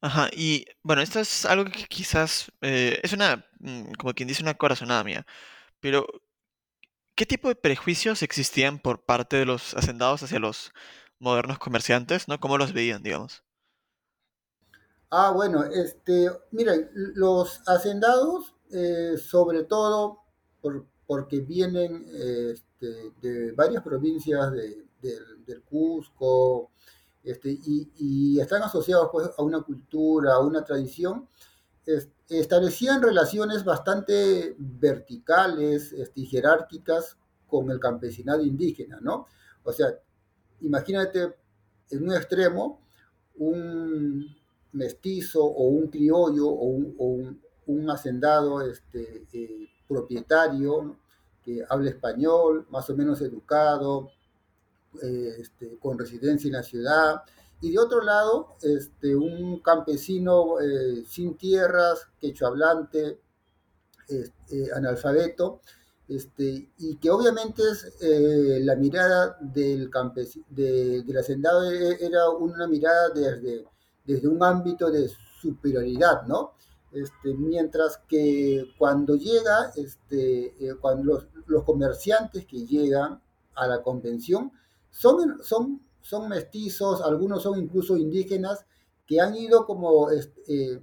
Ajá, 0.00 0.30
y 0.32 0.64
bueno, 0.84 1.02
esto 1.02 1.18
es 1.18 1.44
algo 1.44 1.64
que 1.64 1.84
quizás 1.88 2.52
eh, 2.60 3.00
es 3.02 3.12
una, 3.12 3.44
mm, 3.58 3.92
como 3.98 4.14
quien 4.14 4.28
dice, 4.28 4.42
una 4.42 4.54
corazonada 4.54 5.02
mía, 5.02 5.26
pero 5.80 6.06
¿qué 7.16 7.26
tipo 7.26 7.48
de 7.48 7.56
prejuicios 7.56 8.22
existían 8.22 8.78
por 8.78 9.04
parte 9.04 9.36
de 9.36 9.46
los 9.46 9.74
hacendados 9.74 10.22
hacia 10.22 10.38
los 10.38 10.72
modernos 11.22 11.58
comerciantes, 11.58 12.28
¿no? 12.28 12.38
¿Cómo 12.40 12.58
los 12.58 12.72
veían, 12.72 13.02
digamos? 13.02 13.42
Ah, 15.10 15.30
bueno, 15.30 15.64
este, 15.64 16.30
miren, 16.50 16.90
los 16.94 17.60
hacendados, 17.66 18.54
eh, 18.70 19.16
sobre 19.18 19.64
todo 19.64 20.20
porque 21.06 21.40
vienen 21.40 22.06
este, 22.08 23.12
de 23.20 23.52
varias 23.52 23.82
provincias 23.82 24.50
del 24.52 25.62
Cusco, 25.64 26.70
este, 27.22 27.58
y, 27.64 28.40
están 28.40 28.62
asociados 28.62 29.10
pues, 29.12 29.30
a 29.36 29.42
una 29.42 29.60
cultura, 29.62 30.34
a 30.34 30.40
una 30.40 30.64
tradición, 30.64 31.28
establecían 32.28 33.02
relaciones 33.02 33.64
bastante 33.64 34.56
verticales 34.58 35.92
este, 35.92 36.20
y 36.20 36.26
jerárquicas 36.26 37.18
con 37.46 37.70
el 37.70 37.78
campesinado 37.78 38.42
indígena, 38.42 38.98
¿no? 39.00 39.26
O 39.62 39.72
sea, 39.72 39.88
imagínate 40.62 41.34
en 41.90 42.08
un 42.08 42.14
extremo 42.14 42.80
un 43.36 44.36
mestizo 44.72 45.44
o 45.44 45.64
un 45.68 45.88
criollo 45.88 46.48
o 46.48 46.66
un, 47.66 47.90
hacendado 47.90 48.60
este, 48.62 49.26
eh, 49.32 49.68
propietario 49.88 50.96
que 51.42 51.64
habla 51.68 51.90
español, 51.90 52.66
más 52.70 52.88
o 52.90 52.96
menos 52.96 53.20
educado, 53.22 54.10
eh, 55.02 55.36
este, 55.38 55.78
con 55.78 55.98
residencia 55.98 56.48
en 56.48 56.54
la 56.54 56.62
ciudad, 56.62 57.22
y 57.60 57.70
de 57.70 57.78
otro 57.78 58.02
lado, 58.02 58.56
este, 58.62 59.14
un 59.14 59.60
campesino 59.60 60.60
eh, 60.60 61.04
sin 61.06 61.36
tierras, 61.36 62.08
quechua 62.20 62.52
este, 64.08 64.72
analfabeto, 64.74 65.60
este, 66.16 66.70
y 66.78 66.96
que 66.96 67.10
obviamente 67.10 67.62
es, 67.62 67.84
eh, 68.02 68.60
la 68.62 68.76
mirada 68.76 69.36
del, 69.40 69.90
de, 70.50 71.02
del 71.02 71.18
hacendado 71.18 71.70
e, 71.70 72.04
era 72.04 72.28
una 72.30 72.66
mirada 72.66 73.08
desde, 73.10 73.64
desde 74.04 74.28
un 74.28 74.42
ámbito 74.42 74.90
de 74.90 75.10
superioridad, 75.40 76.22
¿no? 76.26 76.52
Este, 76.92 77.32
mientras 77.34 77.98
que 78.06 78.74
cuando 78.76 79.14
llega, 79.14 79.72
este, 79.76 80.68
eh, 80.68 80.74
cuando 80.80 81.26
los, 81.46 81.64
comerciantes 81.64 82.44
que 82.46 82.66
llegan 82.66 83.20
a 83.54 83.66
la 83.66 83.82
convención 83.82 84.52
son, 84.90 85.42
son, 85.42 85.80
son 86.02 86.28
mestizos, 86.28 87.00
algunos 87.00 87.42
son 87.42 87.58
incluso 87.58 87.96
indígenas, 87.96 88.66
que 89.06 89.20
han 89.20 89.34
ido 89.34 89.64
como, 89.64 90.10
este, 90.10 90.82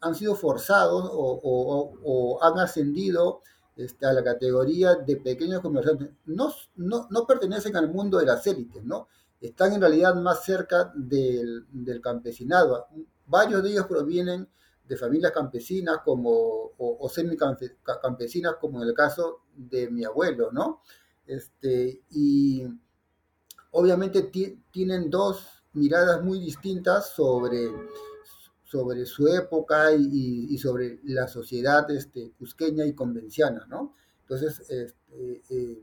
han 0.00 0.14
sido 0.14 0.34
forzados 0.34 1.08
o, 1.10 1.92
o 2.04 2.42
han 2.42 2.58
ascendido 2.58 3.40
este, 3.76 4.06
a 4.06 4.12
la 4.12 4.24
categoría 4.24 4.94
de 4.94 5.16
pequeños 5.16 5.60
comerciantes. 5.60 6.10
No, 6.26 6.52
no, 6.76 7.06
no, 7.10 7.26
pertenecen 7.26 7.76
al 7.76 7.90
mundo 7.90 8.18
de 8.18 8.26
las 8.26 8.46
élites, 8.46 8.82
¿no? 8.84 9.08
Están 9.40 9.74
en 9.74 9.82
realidad 9.82 10.14
más 10.14 10.44
cerca 10.44 10.92
del, 10.94 11.66
del 11.70 12.00
campesinado. 12.00 12.86
Varios 13.26 13.62
de 13.62 13.70
ellos 13.70 13.86
provienen 13.86 14.48
de 14.88 14.96
familias 14.96 15.32
campesinas 15.32 15.98
como, 16.04 16.30
o, 16.30 16.96
o 17.00 17.08
semi-campesinas, 17.08 18.54
como 18.60 18.82
en 18.82 18.88
el 18.88 18.94
caso 18.94 19.42
de 19.54 19.90
mi 19.90 20.04
abuelo, 20.04 20.50
¿no? 20.52 20.80
Este, 21.26 22.02
y 22.10 22.64
obviamente 23.72 24.30
tienen 24.70 25.10
dos 25.10 25.64
miradas 25.72 26.22
muy 26.22 26.40
distintas 26.40 27.10
sobre 27.10 27.68
sobre 28.66 29.06
su 29.06 29.28
época 29.28 29.92
y, 29.92 30.58
sobre 30.58 30.98
la 31.04 31.28
sociedad 31.28 31.88
este, 31.90 32.32
cusqueña 32.32 32.84
y 32.84 32.94
convenciana, 32.94 33.64
¿no? 33.68 33.94
Entonces, 34.22 34.58
este, 34.68 35.42
eh, 35.50 35.82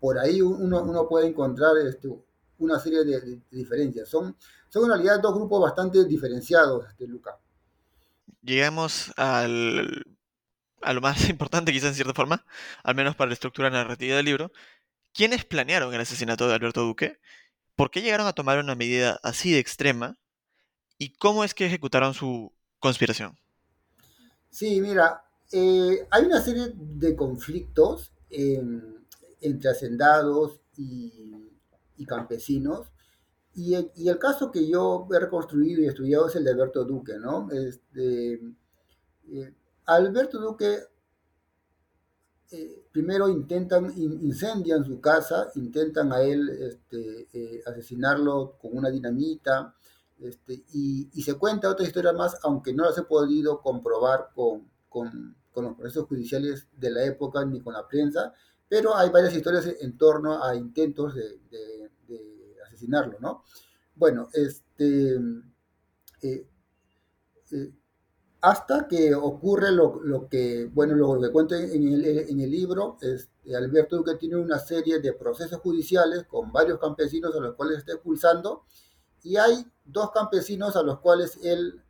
por 0.00 0.18
ahí 0.18 0.40
uno, 0.40 1.06
puede 1.08 1.26
encontrar 1.26 1.76
este, 1.86 2.08
una 2.58 2.80
serie 2.80 3.04
de, 3.04 3.42
diferencias. 3.50 4.08
Son, 4.08 4.34
son 4.70 4.84
en 4.84 4.90
realidad 4.90 5.20
dos 5.20 5.34
grupos 5.34 5.60
bastante 5.60 6.04
diferenciados, 6.06 6.86
este, 6.88 7.06
Luca. 7.06 7.38
Llegamos 8.40 9.12
al, 9.16 10.06
a 10.80 10.92
lo 10.94 11.02
más 11.02 11.28
importante 11.28 11.70
quizás 11.70 11.90
en 11.90 11.96
cierta 11.96 12.14
forma, 12.14 12.46
al 12.82 12.94
menos 12.94 13.14
para 13.14 13.28
la 13.28 13.34
estructura 13.34 13.68
narrativa 13.68 14.16
del 14.16 14.24
libro. 14.24 14.52
¿Quiénes 15.12 15.44
planearon 15.44 15.92
el 15.92 16.00
asesinato 16.00 16.48
de 16.48 16.54
Alberto 16.54 16.82
Duque? 16.82 17.18
¿Por 17.74 17.90
qué 17.90 18.00
llegaron 18.00 18.26
a 18.26 18.32
tomar 18.32 18.58
una 18.58 18.74
medida 18.74 19.20
así 19.22 19.52
de 19.52 19.58
extrema 19.58 20.16
¿Y 20.98 21.14
cómo 21.14 21.44
es 21.44 21.54
que 21.54 21.66
ejecutaron 21.66 22.14
su 22.14 22.52
conspiración? 22.78 23.36
Sí, 24.50 24.80
mira, 24.80 25.22
eh, 25.52 26.06
hay 26.10 26.24
una 26.24 26.40
serie 26.40 26.72
de 26.74 27.14
conflictos 27.14 28.12
en, 28.30 29.06
entre 29.40 29.70
hacendados 29.70 30.60
y, 30.76 31.46
campesinos. 32.06 32.92
Y 33.54 33.74
el, 33.74 34.18
caso 34.18 34.52
que 34.52 34.68
yo 34.68 35.08
he 35.12 35.18
reconstruido 35.18 35.80
y 35.80 35.86
estudiado 35.86 36.28
es 36.28 36.36
el 36.36 36.44
de 36.44 36.50
Alberto 36.52 36.84
Duque, 36.84 37.14
¿no? 37.18 37.50
Este, 37.50 38.34
eh, 39.28 39.54
Alberto 39.86 40.38
Duque 40.38 40.78
eh, 42.52 42.84
primero 42.92 43.28
intentan, 43.28 43.92
incendian 43.96 44.84
su 44.84 45.00
casa, 45.00 45.50
intentan 45.56 46.12
a 46.12 46.20
él 46.22 46.48
este, 46.48 47.26
eh, 47.32 47.62
asesinarlo 47.66 48.56
con 48.60 48.76
una 48.76 48.88
dinamita, 48.88 49.74
este, 50.20 50.64
y, 50.72 51.22
se 51.22 51.34
cuenta 51.34 51.70
otra 51.70 51.86
historia 51.86 52.12
más, 52.12 52.38
aunque 52.42 52.72
no 52.72 52.84
las 52.84 52.96
he 52.98 53.02
podido 53.02 53.60
comprobar 53.60 54.30
con, 54.34 54.70
los 55.54 55.74
procesos 55.74 56.06
judiciales 56.06 56.68
de 56.76 56.90
la 56.90 57.04
época 57.04 57.44
ni 57.44 57.60
con 57.60 57.72
la 57.74 57.86
prensa, 57.86 58.32
pero 58.68 58.94
hay 58.96 59.10
varias 59.10 59.34
historias 59.34 59.66
en 59.80 59.96
torno 59.96 60.42
a 60.42 60.54
intentos 60.54 61.14
de, 61.14 61.90
asesinarlo, 62.66 63.18
¿no? 63.20 63.44
Bueno, 63.94 64.28
este... 64.32 65.18
Eh, 66.22 66.46
hasta 68.46 68.86
que 68.86 69.14
ocurre 69.14 69.72
lo, 69.72 70.28
que, 70.28 70.70
bueno, 70.72 70.94
lo 70.94 71.20
que 71.20 71.32
cuento 71.32 71.56
en 71.56 71.82
el, 71.82 72.04
en 72.04 72.40
el 72.40 72.50
libro, 72.50 72.96
es, 73.00 73.28
Alberto 73.52 73.96
Duque 73.96 74.14
tiene 74.14 74.36
una 74.36 74.58
serie 74.58 75.00
de 75.00 75.14
procesos 75.14 75.58
judiciales 75.60 76.24
con 76.24 76.52
varios 76.52 76.78
campesinos 76.78 77.34
a 77.34 77.40
los 77.40 77.54
cuales 77.54 77.78
está 77.78 77.94
expulsando, 77.94 78.64
y 79.26 79.36
hay 79.36 79.66
dos 79.84 80.12
campesinos 80.12 80.76
a 80.76 80.82
los 80.84 81.00
cuales 81.00 81.36
él, 81.42 81.82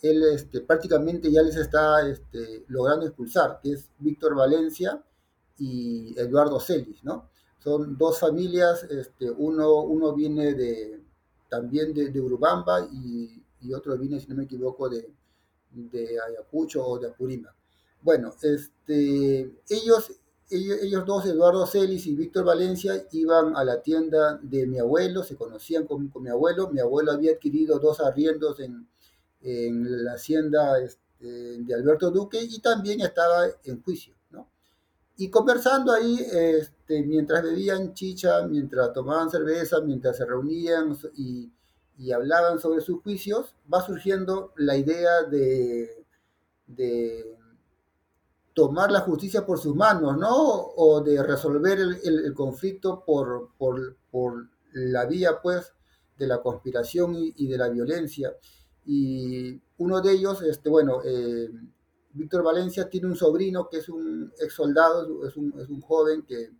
él 0.00 0.22
este, 0.32 0.60
prácticamente 0.60 1.30
ya 1.30 1.42
les 1.42 1.56
está 1.56 2.08
este, 2.08 2.64
logrando 2.68 3.04
expulsar, 3.04 3.58
que 3.60 3.72
es 3.72 3.90
Víctor 3.98 4.36
Valencia 4.36 5.04
y 5.58 6.16
Eduardo 6.16 6.60
Celis, 6.60 7.02
¿no? 7.02 7.30
Son 7.58 7.98
dos 7.98 8.20
familias, 8.20 8.84
este, 8.84 9.28
uno, 9.28 9.80
uno 9.80 10.14
viene 10.14 10.54
de, 10.54 11.02
también 11.48 11.92
de, 11.92 12.10
de 12.10 12.20
Urubamba 12.20 12.86
y, 12.92 13.42
y 13.62 13.74
otro 13.74 13.98
viene, 13.98 14.20
si 14.20 14.28
no 14.28 14.36
me 14.36 14.44
equivoco, 14.44 14.88
de, 14.88 15.10
de 15.72 16.20
Ayacucho 16.20 16.86
o 16.86 16.98
de 17.00 17.08
Apurímac. 17.08 17.56
Bueno, 18.02 18.32
este, 18.40 19.52
ellos, 19.68 20.12
ellos, 20.50 21.04
dos, 21.06 21.26
Eduardo 21.26 21.66
Celis 21.66 22.06
y 22.06 22.14
Víctor 22.14 22.44
Valencia, 22.44 23.06
iban 23.12 23.56
a 23.56 23.64
la 23.64 23.82
tienda 23.82 24.38
de 24.42 24.66
mi 24.66 24.78
abuelo, 24.78 25.22
se 25.22 25.36
conocían 25.36 25.86
con, 25.86 26.12
mi 26.20 26.28
abuelo. 26.30 26.70
Mi 26.70 26.80
abuelo 26.80 27.12
había 27.12 27.32
adquirido 27.32 27.78
dos 27.78 28.00
arriendos 28.00 28.60
en, 28.60 28.86
la 29.40 30.14
hacienda 30.14 30.80
este, 30.80 31.58
de 31.58 31.74
Alberto 31.74 32.10
Duque 32.10 32.42
y 32.42 32.60
también 32.60 33.00
estaba 33.00 33.46
en 33.64 33.82
juicio. 33.82 34.14
¿no? 34.30 34.48
Y 35.16 35.28
conversando 35.28 35.92
ahí, 35.92 36.18
este, 36.32 37.02
mientras 37.02 37.42
bebían 37.42 37.92
chicha, 37.92 38.46
mientras 38.46 38.92
tomaban 38.92 39.30
cerveza, 39.30 39.80
mientras 39.82 40.16
se 40.16 40.24
reunían 40.24 40.96
y 41.14 41.52
y 41.96 42.12
hablaban 42.12 42.58
sobre 42.58 42.80
sus 42.80 43.02
juicios, 43.02 43.54
va 43.72 43.84
surgiendo 43.84 44.52
la 44.56 44.76
idea 44.76 45.22
de, 45.22 46.04
de 46.66 47.33
tomar 48.54 48.90
la 48.90 49.00
justicia 49.00 49.44
por 49.44 49.58
sus 49.58 49.74
manos, 49.74 50.16
¿no? 50.16 50.32
O 50.32 51.02
de 51.02 51.22
resolver 51.22 51.78
el, 51.78 52.32
conflicto 52.34 53.04
por, 53.04 53.50
por, 53.58 53.96
por, 54.10 54.48
la 54.72 55.06
vía, 55.06 55.40
pues, 55.42 55.72
de 56.16 56.26
la 56.26 56.40
conspiración 56.40 57.14
y, 57.16 57.46
de 57.46 57.58
la 57.58 57.68
violencia. 57.68 58.34
Y 58.86 59.60
uno 59.78 60.00
de 60.00 60.12
ellos, 60.12 60.42
este, 60.42 60.68
bueno, 60.68 61.00
eh, 61.04 61.48
Víctor 62.12 62.42
Valencia 62.42 62.88
tiene 62.88 63.08
un 63.08 63.16
sobrino 63.16 63.68
que 63.68 63.78
es 63.78 63.88
un 63.88 64.32
ex 64.40 64.54
soldado, 64.54 65.26
es 65.26 65.36
un, 65.36 65.54
es 65.60 65.68
un 65.68 65.80
joven 65.80 66.22
que 66.22 66.50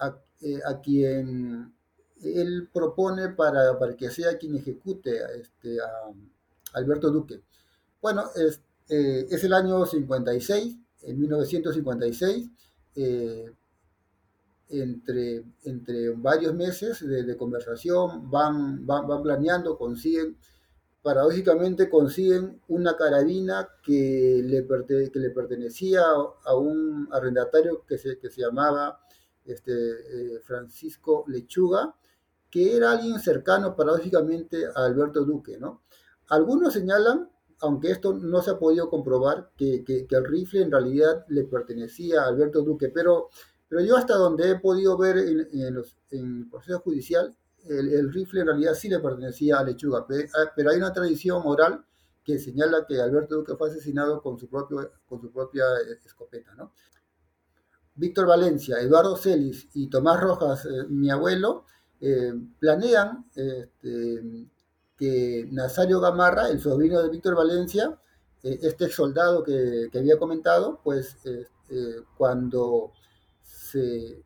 a, 0.00 0.16
eh, 0.40 0.60
a 0.64 0.80
quien 0.80 1.74
él 2.22 2.68
propone 2.72 3.30
para, 3.30 3.78
para 3.78 3.96
que 3.96 4.10
sea 4.10 4.38
quien 4.38 4.56
ejecute 4.56 5.22
a, 5.22 5.28
este, 5.32 5.78
a 5.80 6.12
Alberto 6.74 7.10
Duque. 7.10 7.42
Bueno, 8.00 8.24
es, 8.34 8.60
eh, 8.88 9.26
es, 9.30 9.44
el 9.44 9.52
año 9.52 9.84
56, 9.84 10.78
en 11.02 11.20
1956, 11.20 12.50
eh, 12.96 13.52
entre, 14.70 15.44
entre 15.64 16.10
varios 16.10 16.54
meses 16.54 17.06
de, 17.06 17.36
conversación, 17.36 18.30
van, 18.30 18.84
van, 18.86 19.22
planeando, 19.22 19.78
consiguen, 19.78 20.36
paradójicamente 21.02 21.88
consiguen 21.88 22.60
una 22.68 22.96
carabina 22.96 23.68
que 23.82 24.42
le, 24.44 24.66
que 25.10 25.18
le 25.18 25.30
pertenecía 25.30 26.02
a 26.44 26.54
un 26.54 27.08
arrendatario 27.12 27.84
que 27.86 27.96
se, 27.96 28.18
que 28.18 28.28
se 28.28 28.42
llamaba 28.42 29.00
este, 29.44 29.72
eh, 29.72 30.40
Francisco 30.40 31.24
Lechuga, 31.28 31.94
que 32.50 32.76
era 32.76 32.92
alguien 32.92 33.18
cercano 33.20 33.74
paradójicamente 33.74 34.66
a 34.66 34.84
Alberto 34.84 35.24
Duque, 35.24 35.58
¿no? 35.58 35.82
Algunos 36.28 36.74
señalan, 36.74 37.30
aunque 37.60 37.90
esto 37.90 38.14
no 38.14 38.42
se 38.42 38.52
ha 38.52 38.58
podido 38.58 38.88
comprobar, 38.88 39.50
que, 39.56 39.84
el 40.08 40.24
rifle 40.24 40.62
en 40.62 40.70
realidad 40.70 41.24
le 41.28 41.44
pertenecía 41.44 42.22
a 42.22 42.28
Alberto 42.28 42.62
Duque, 42.62 42.88
pero, 42.88 43.30
pero 43.68 43.82
yo 43.82 43.96
hasta 43.96 44.14
donde 44.14 44.50
he 44.50 44.58
podido 44.58 44.96
ver 44.96 45.18
en, 45.18 45.46
el 46.10 46.48
proceso 46.50 46.80
judicial, 46.80 47.36
el, 47.68 48.12
rifle 48.12 48.40
en 48.40 48.46
realidad 48.46 48.74
sí 48.74 48.88
le 48.88 49.00
pertenecía 49.00 49.58
a 49.58 49.64
Lechuga, 49.64 50.06
ah, 50.08 50.52
pero 50.54 50.70
hay 50.70 50.78
una 50.78 50.92
tradición 50.92 51.42
oral 51.44 51.84
que 52.24 52.38
señala 52.38 52.84
que 52.86 53.00
Alberto 53.00 53.36
Duque 53.36 53.56
fue 53.56 53.70
asesinado 53.70 54.22
con 54.22 54.38
su, 54.38 54.48
propio, 54.48 54.90
con 55.08 55.20
su 55.20 55.32
propia 55.32 55.64
escopeta, 56.04 56.54
¿no? 56.54 56.72
Víctor 57.94 58.26
Valencia, 58.26 58.78
Eduardo 58.80 59.16
Celis 59.16 59.68
y 59.74 59.88
Tomás 59.88 60.20
Rojas, 60.20 60.64
eh, 60.66 60.84
mi 60.88 61.10
abuelo, 61.10 61.64
eh, 62.00 62.32
planean 62.60 63.26
este, 63.34 64.46
que 64.98 65.48
Nazario 65.52 66.00
Gamarra, 66.00 66.48
el 66.48 66.60
sobrino 66.60 67.00
de 67.00 67.08
Víctor 67.08 67.36
Valencia, 67.36 67.98
eh, 68.42 68.58
este 68.62 68.88
soldado 68.88 69.42
que, 69.42 69.88
había 69.94 70.18
comentado, 70.18 70.80
pues 70.82 71.16
eh, 71.24 71.46
cuando 72.16 72.92
se 73.42 74.24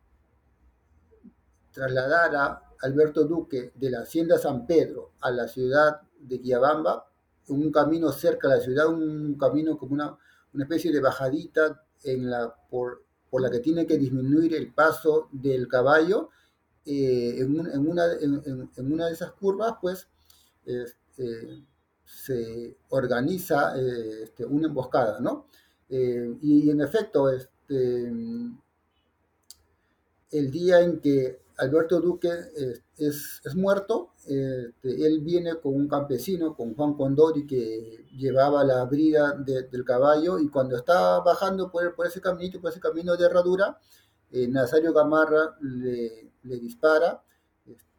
trasladara 1.72 2.62
Alberto 2.80 3.24
Duque 3.24 3.72
de 3.74 3.90
la 3.90 4.00
hacienda 4.00 4.38
San 4.38 4.66
Pedro 4.66 5.12
a 5.20 5.30
la 5.30 5.48
ciudad 5.48 6.00
de 6.18 6.38
Guiabamba, 6.38 7.08
un 7.48 7.70
camino 7.70 8.12
cerca 8.12 8.48
de 8.48 8.56
la 8.56 8.62
ciudad, 8.62 8.88
un 8.88 9.36
camino 9.36 9.76
como 9.76 9.94
una, 9.94 10.16
una 10.54 10.64
especie 10.64 10.92
de 10.92 11.00
bajadita 11.00 11.84
en 12.04 12.30
la, 12.30 12.54
por, 12.70 13.04
por 13.30 13.42
la 13.42 13.50
que 13.50 13.60
tiene 13.60 13.86
que 13.86 13.98
disminuir 13.98 14.54
el 14.54 14.72
paso 14.72 15.28
del 15.32 15.68
caballo, 15.68 16.30
eh, 16.84 17.36
en, 17.38 17.58
una, 17.58 17.72
en, 18.20 18.92
una, 18.92 19.06
de 19.06 19.12
esas 19.12 19.32
curvas, 19.32 19.74
pues, 19.80 20.08
este, 20.64 21.64
se 22.04 22.76
organiza 22.90 23.74
este, 23.78 24.44
una 24.44 24.68
emboscada, 24.68 25.20
¿no? 25.20 25.46
Eh, 25.88 26.36
y, 26.40 26.70
en 26.70 26.80
efecto, 26.80 27.30
este, 27.30 28.12
el 30.30 30.50
día 30.50 30.80
en 30.80 31.00
que 31.00 31.42
Alberto 31.58 32.00
Duque 32.00 32.30
es, 32.96 33.40
es, 33.44 33.54
muerto, 33.54 34.14
él 34.26 35.20
viene 35.20 35.56
con 35.56 35.74
un 35.74 35.88
campesino, 35.88 36.56
con 36.56 36.74
Juan 36.74 36.94
Condori, 36.94 37.46
que 37.46 38.06
llevaba 38.16 38.64
la 38.64 38.84
brida 38.84 39.34
del 39.34 39.84
caballo, 39.84 40.38
y 40.38 40.48
cuando 40.48 40.76
está 40.76 41.20
bajando 41.20 41.70
por, 41.70 41.94
ese 42.06 42.20
caminito, 42.20 42.60
por 42.60 42.70
ese 42.70 42.80
camino 42.80 43.16
de 43.16 43.26
herradura, 43.26 43.78
eh, 44.32 44.48
Nazario 44.48 44.94
Gamarra 44.94 45.56
le, 45.60 46.32
dispara, 46.42 47.22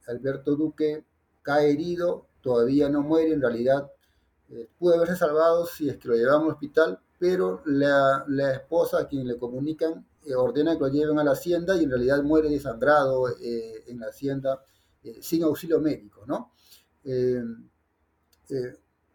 Alberto 0.08 0.56
Duque 0.56 1.06
cae 1.44 1.72
herido, 1.72 2.28
todavía 2.44 2.90
no 2.90 3.02
muere, 3.02 3.34
en 3.34 3.42
realidad 3.42 3.92
eh, 4.50 4.70
pudo 4.78 4.96
haberse 4.96 5.16
salvado 5.16 5.66
si 5.66 5.90
es 5.90 5.98
que 5.98 6.10
lo 6.10 6.16
llevaban 6.16 6.44
al 6.44 6.50
hospital, 6.50 7.00
pero 7.18 7.64
la, 7.66 8.26
esposa 8.54 9.00
a 9.00 9.08
quien 9.08 9.28
le 9.28 9.40
comunican 9.40 10.06
eh, 10.26 10.36
ordena 10.36 10.76
que 10.76 10.82
lo 10.82 10.90
lleven 10.90 11.18
a 11.18 11.24
la 11.24 11.32
hacienda 11.32 11.76
y 11.76 11.86
en 11.86 11.90
realidad 11.90 12.22
muere 12.22 12.50
desangrado 12.50 13.26
en 13.40 14.00
la 14.00 14.08
hacienda 14.08 14.62
sin 15.20 15.44
auxilio 15.44 15.82
médico, 15.82 16.24
¿no? 16.26 16.52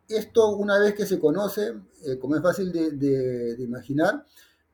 esto 0.09 0.49
una 0.57 0.79
vez 0.79 0.95
que 0.95 1.07
se 1.07 1.19
conoce, 1.19 1.75
como 2.21 2.37
es 2.37 2.43
fácil 2.43 2.73
de 2.73 3.57
imaginar, 3.59 4.25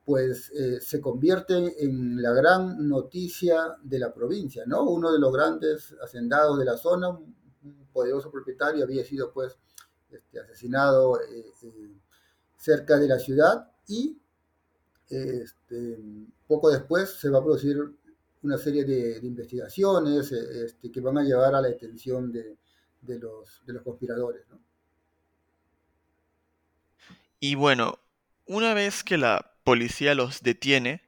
pues 0.05 0.51
eh, 0.51 0.79
se 0.81 1.01
convierte 1.01 1.83
en 1.83 2.21
la 2.21 2.31
gran 2.31 2.87
noticia 2.87 3.75
de 3.81 3.97
la 3.97 4.13
provincia, 4.13 4.63
¿no? 4.67 4.83
Uno 4.83 5.11
de 5.11 5.19
los 5.19 5.33
grandes 5.33 5.95
hacendados 6.01 6.59
de 6.59 6.65
la 6.65 6.77
zona, 6.77 7.19
un 7.65 7.87
poderoso 7.91 8.31
propietario, 8.31 8.83
había 8.83 9.03
sido 9.03 9.31
pues 9.33 9.57
este, 10.09 10.39
asesinado 10.39 11.19
eh, 11.21 11.45
eh, 11.63 11.91
cerca 12.57 12.97
de 12.97 13.07
la 13.07 13.19
ciudad 13.19 13.71
y 13.87 14.17
este, 15.09 15.99
poco 16.47 16.69
después 16.71 17.09
se 17.19 17.29
va 17.29 17.39
a 17.39 17.43
producir 17.43 17.77
una 18.43 18.57
serie 18.57 18.85
de, 18.85 19.19
investigaciones 19.23 20.31
este, 20.31 20.91
que 20.91 21.01
van 21.01 21.17
a 21.17 21.23
llevar 21.23 21.55
a 21.55 21.61
la 21.61 21.67
detención 21.67 22.31
de, 22.31 22.57
los, 23.19 23.61
de 23.65 23.73
los 23.73 23.83
conspiradores. 23.83 24.45
Y 27.39 27.55
bueno, 27.55 27.99
una 28.45 28.73
vez 28.73 29.03
que 29.03 29.17
la 29.17 29.53
policía 29.63 30.15
los 30.15 30.41
detiene, 30.41 31.01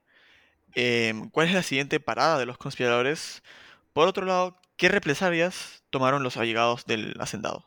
em, 0.74 1.30
¿cuál 1.30 1.48
es 1.48 1.54
la 1.54 1.64
siguiente 1.64 2.00
parada 2.00 2.40
de 2.40 2.46
los 2.46 2.58
conspiradores? 2.58 3.44
Por 3.94 4.08
otro 4.08 4.26
lado, 4.26 4.60
¿qué 4.78 4.90
represalias 4.90 5.84
tomaron 5.90 6.24
los 6.24 6.38
allegados 6.38 6.86
del 6.86 7.16
hacendado? 7.20 7.66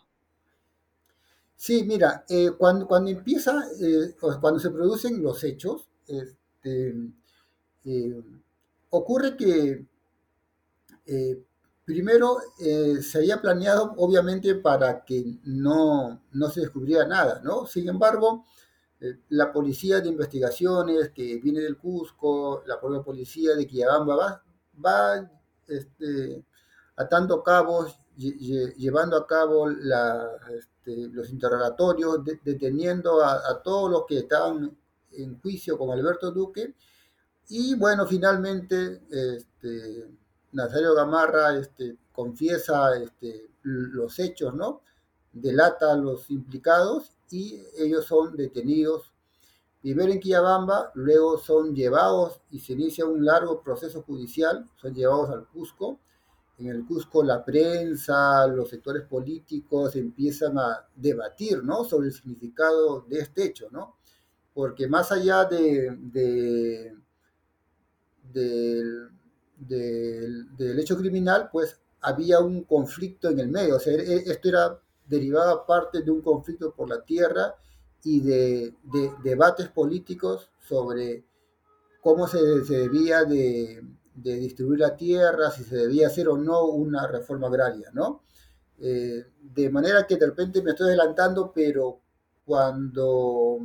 Sí, 1.56 1.84
mira, 1.84 2.24
eh, 2.30 2.52
cuando, 2.56 2.86
cuando 2.86 3.10
empieza, 3.10 3.62
eh, 3.82 4.14
cuando 4.40 4.58
se 4.58 4.70
producen 4.70 5.22
los 5.22 5.44
hechos, 5.44 5.90
este, 6.06 6.94
eh, 7.84 8.22
ocurre 8.88 9.36
que 9.36 9.84
primero 11.84 12.38
se 12.56 13.18
había 13.18 13.42
planeado 13.42 13.94
obviamente 13.96 14.54
para 14.54 15.04
que 15.04 15.38
no, 15.44 16.22
no 16.32 16.50
se 16.50 16.60
descubriera 16.60 17.06
nada, 17.06 17.40
¿no? 17.42 17.66
Sin 17.66 17.88
embargo, 17.88 18.46
la 19.28 19.52
policía 19.52 20.00
de 20.00 20.08
investigaciones 20.08 21.10
que 21.10 21.40
viene 21.40 21.60
del 21.60 21.76
Cusco, 21.76 22.62
la 22.66 22.80
propia 22.80 23.02
policía 23.02 23.54
de 23.56 23.66
Quillabamba 23.66 24.16
va, 24.16 24.44
va 24.82 25.30
este, 25.66 26.44
atando 27.02 27.42
cabos, 27.42 27.98
lle- 28.20 28.36
lle- 28.46 28.74
llevando 28.76 29.16
a 29.16 29.26
cabo 29.26 29.68
este, 29.70 31.08
los 31.16 31.30
interrogatorios, 31.30 32.24
de- 32.24 32.40
deteniendo 32.44 33.22
a, 33.24 33.62
todos 33.62 33.90
los 33.90 34.02
que 34.06 34.18
estaban 34.18 34.76
en 35.12 35.40
juicio 35.40 35.76
con 35.78 35.90
Alberto 35.90 36.30
Duque 36.30 36.74
y 37.48 37.74
bueno, 37.76 38.06
finalmente 38.06 39.02
este, 39.10 40.06
Nazario 40.52 40.94
Gamarra 40.94 41.56
este, 41.58 41.96
confiesa 42.12 42.90
los 43.62 44.18
hechos, 44.18 44.54
¿no? 44.54 44.82
Delata 45.32 45.92
a 45.92 45.96
los 45.96 46.30
implicados 46.30 47.12
y 47.30 47.60
ellos 47.78 48.04
son 48.06 48.36
detenidos 48.36 49.12
primero 49.80 50.12
en 50.12 50.20
Quillabamba, 50.20 50.90
luego 50.94 51.38
son 51.38 51.74
llevados 51.74 52.40
y 52.50 52.60
se 52.60 52.74
inicia 52.74 53.06
un 53.06 53.24
largo 53.24 53.62
proceso 53.62 54.02
judicial, 54.02 54.68
son 54.76 54.94
llevados 54.94 55.30
al 55.30 55.46
Cusco. 55.48 56.00
En 56.60 56.68
el 56.68 56.84
Cusco 56.86 57.24
la 57.24 57.44
prensa, 57.44 58.46
los 58.46 58.68
sectores 58.70 59.04
políticos 59.06 59.96
empiezan 59.96 60.58
a 60.58 60.86
debatir, 60.94 61.64
¿no? 61.64 61.84
Sobre 61.84 62.08
el 62.08 62.14
significado 62.14 63.02
de 63.08 63.20
este 63.20 63.44
hecho, 63.46 63.68
¿no? 63.70 63.96
Porque 64.54 64.88
más 64.88 65.12
allá 65.12 65.44
de, 65.46 65.96
de 66.00 66.94
del, 68.32 69.10
del, 69.56 70.56
del 70.56 70.78
hecho 70.78 70.96
criminal, 70.96 71.48
pues 71.52 71.78
había 72.00 72.40
un 72.40 72.64
conflicto 72.64 73.28
en 73.28 73.40
el 73.40 73.48
medio. 73.48 73.76
O 73.76 73.80
sea, 73.80 73.94
e- 73.94 74.24
esto 74.30 74.48
era 74.48 74.80
derivaba 75.06 75.66
parte 75.66 76.02
de 76.02 76.10
un 76.10 76.22
conflicto 76.22 76.72
por 76.74 76.88
la 76.88 77.02
tierra 77.04 77.54
y 78.04 78.20
de, 78.20 78.74
de 78.84 79.12
debates 79.22 79.68
políticos 79.68 80.48
sobre 80.60 81.24
cómo 82.02 82.28
se, 82.28 82.64
se 82.64 82.78
debía 82.78 83.24
de, 83.24 83.84
de 84.14 84.36
distribuir 84.36 84.80
la 84.80 84.96
tierra, 84.96 85.50
si 85.50 85.64
se 85.64 85.76
debía 85.76 86.08
hacer 86.08 86.28
o 86.28 86.36
no 86.36 86.64
una 86.66 87.06
reforma 87.06 87.48
agraria, 87.48 87.90
¿no? 87.92 88.24
Eh, 88.78 89.24
de 89.40 89.70
manera 89.70 90.06
que 90.06 90.16
de 90.16 90.26
repente 90.26 90.62
me 90.62 90.70
estoy 90.70 90.88
adelantando, 90.88 91.52
pero 91.52 92.00
cuando 92.44 93.58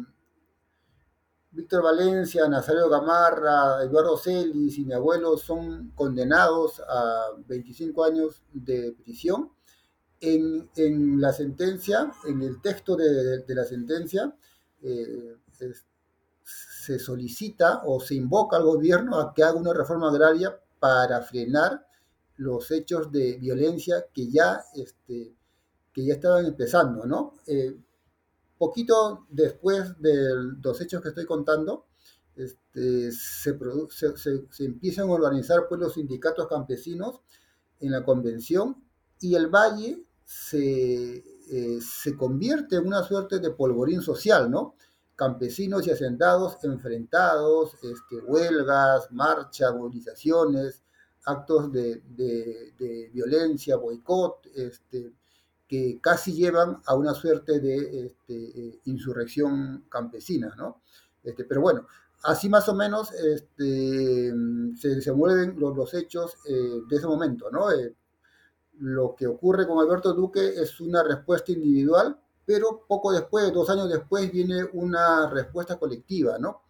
Víctor 1.51 1.83
Valencia, 1.83 2.47
Nazario 2.49 2.89
Gamarra, 2.89 3.81
Eduardo 3.83 4.17
Celis 4.17 4.77
y 4.77 4.85
mi 4.85 4.93
abuelo 4.93 5.37
son 5.37 5.91
condenados 5.95 6.81
a 6.81 7.29
25 7.47 8.03
años 8.03 8.43
de 8.51 8.93
prisión. 9.03 9.51
En, 10.19 10.69
en 10.75 11.21
la 11.21 11.31
sentencia, 11.33 12.11
en 12.27 12.41
el 12.41 12.61
texto 12.61 12.95
de, 12.95 13.39
de 13.39 13.55
la 13.55 13.63
sentencia, 13.63 14.35
eh, 14.81 15.37
se 16.85 16.99
solicita 16.99 17.81
o 17.85 17.99
se 17.99 18.15
invoca 18.15 18.57
al 18.57 18.63
gobierno 18.63 19.19
a 19.19 19.33
que 19.33 19.43
haga 19.43 19.55
una 19.59 19.73
reforma 19.73 20.09
agraria 20.09 20.59
para 20.79 21.21
frenar 21.21 21.87
los 22.37 22.71
hechos 22.71 23.11
de 23.11 23.37
violencia 23.37 24.05
que 24.13 24.29
ya, 24.29 24.61
este, 24.75 25.33
que 25.93 26.05
ya 26.05 26.13
estaban 26.15 26.45
empezando, 26.45 27.05
¿no? 27.05 27.33
Eh, 27.47 27.77
poquito 28.57 29.25
después 29.29 29.99
de 29.99 30.15
los 30.63 30.81
hechos 30.81 31.01
que 31.01 31.09
estoy 31.09 31.25
contando, 31.25 31.85
este, 32.35 33.11
se, 33.11 33.57
se- 34.17 34.45
se 34.51 34.65
empiezan 34.65 35.09
a 35.09 35.13
organizar 35.13 35.67
pues, 35.69 35.79
los 35.81 35.93
sindicatos 35.93 36.47
campesinos 36.47 37.21
en 37.79 37.91
la 37.91 38.03
convención 38.03 38.83
y 39.19 39.35
el 39.35 39.47
valle 39.47 40.03
se, 40.25 41.17
eh, 41.49 41.79
se 41.81 42.15
convierte 42.17 42.77
en 42.77 42.87
una 42.87 43.03
suerte 43.03 43.39
de 43.39 43.51
polvorín 43.51 44.01
social, 44.01 44.49
¿no? 44.49 44.75
Campesinos 45.15 45.87
y 45.87 45.91
hacendados 45.91 46.63
enfrentados, 46.63 47.75
este, 47.75 48.17
huelgas, 48.21 49.11
marchas, 49.11 49.73
movilizaciones, 49.73 50.83
actos 51.25 51.71
de, 51.71 52.01
violencia, 53.13 53.77
boicot, 53.77 54.47
este, 54.55 55.13
que 55.67 55.99
casi 56.01 56.33
llevan 56.33 56.81
a 56.85 56.95
una 56.95 57.13
suerte 57.13 57.59
de 57.59 58.05
este, 58.05 58.33
eh, 58.35 58.79
insurrección 58.85 59.85
campesina, 59.89 60.53
¿no? 60.55 60.81
Este, 61.23 61.43
pero 61.43 61.61
bueno, 61.61 61.87
así 62.23 62.49
más 62.49 62.69
o 62.69 62.75
menos 62.75 63.11
este, 63.13 64.31
se, 64.75 65.11
mueven 65.11 65.59
los, 65.59 65.75
los 65.75 65.93
hechos 65.93 66.37
eh, 66.47 66.81
de 66.87 66.95
ese 66.95 67.07
momento, 67.07 67.49
¿no? 67.51 67.71
Eh, 67.71 67.95
lo 68.79 69.15
que 69.15 69.25
ocurre 69.25 69.67
con 69.67 69.79
Alberto 69.79 70.13
Duque 70.13 70.47
es 70.61 70.79
una 70.81 71.01
respuesta 71.01 71.51
individual, 71.51 72.19
pero 72.45 72.85
poco 72.87 73.11
después, 73.11 73.51
dos 73.53 73.69
años 73.69 73.89
después, 73.89 74.31
viene 74.31 74.63
una 74.73 75.29
respuesta 75.29 75.77
colectiva, 75.77 76.37
¿no? 76.37 76.61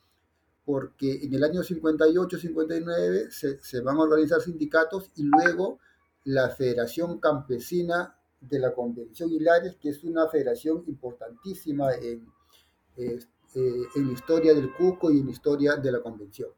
Porque 0.64 1.24
en 1.24 1.34
el 1.34 1.44
año 1.44 1.62
58-59 1.62 3.30
se, 3.30 3.60
se 3.62 3.82
van 3.82 3.98
a 3.98 4.02
organizar 4.02 4.42
sindicatos 4.42 5.12
y 5.16 5.24
luego 5.24 5.80
la 6.24 6.50
Federación 6.50 7.20
Campesina 7.20 8.16
de 8.42 8.60
la 8.60 8.74
Convención 8.74 9.32
Hilares, 9.32 9.76
que 9.76 9.90
es 9.90 10.04
una 10.04 10.28
federación 10.28 10.84
importantísima 10.88 11.94
en, 11.94 12.28
eh, 12.98 13.20
eh, 13.56 13.84
en 13.96 14.08
la 14.08 14.14
historia 14.14 14.54
del 14.54 14.74
Cusco 14.74 15.12
y 15.12 15.20
en 15.20 15.26
la 15.26 15.32
historia 15.32 15.76
de 15.78 15.92
la 15.92 16.02
Convención. 16.02 16.50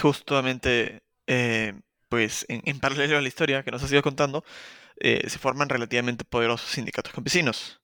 Justamente, 0.00 1.02
eh, 1.26 1.80
pues 2.14 2.46
en, 2.48 2.62
en 2.64 2.78
paralelo 2.78 3.18
a 3.18 3.20
la 3.20 3.26
historia 3.26 3.64
que 3.64 3.72
nos 3.72 3.82
has 3.82 3.90
ido 3.90 4.00
contando, 4.00 4.44
eh, 5.00 5.28
se 5.28 5.40
forman 5.40 5.68
relativamente 5.68 6.24
poderosos 6.24 6.70
sindicatos 6.70 7.12
campesinos. 7.12 7.80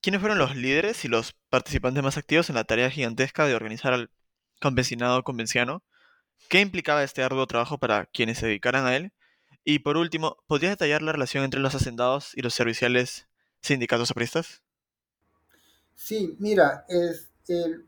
¿Quiénes 0.00 0.20
fueron 0.20 0.38
los 0.38 0.56
líderes 0.56 1.04
y 1.04 1.08
los 1.08 1.36
participantes 1.50 2.02
más 2.02 2.16
activos 2.16 2.48
en 2.48 2.56
la 2.56 2.64
tarea 2.64 2.90
gigantesca 2.90 3.46
de 3.46 3.54
organizar 3.54 3.92
al 3.92 4.10
campesinado 4.58 5.22
convenciano? 5.22 5.84
¿Qué 6.48 6.60
implicaba 6.60 7.04
este 7.04 7.22
arduo 7.22 7.46
trabajo 7.46 7.78
para 7.78 8.06
quienes 8.06 8.38
se 8.38 8.46
dedicaran 8.46 8.86
a 8.86 8.96
él? 8.96 9.12
Y 9.62 9.78
por 9.78 9.96
último, 9.96 10.38
¿podrías 10.48 10.72
detallar 10.72 11.02
la 11.02 11.12
relación 11.12 11.44
entre 11.44 11.60
los 11.60 11.76
hacendados 11.76 12.32
y 12.34 12.42
los 12.42 12.52
serviciales 12.52 13.28
sindicatos 13.62 14.10
apristas? 14.10 14.64
Sí, 15.94 16.34
mira, 16.40 16.86
es, 16.88 17.30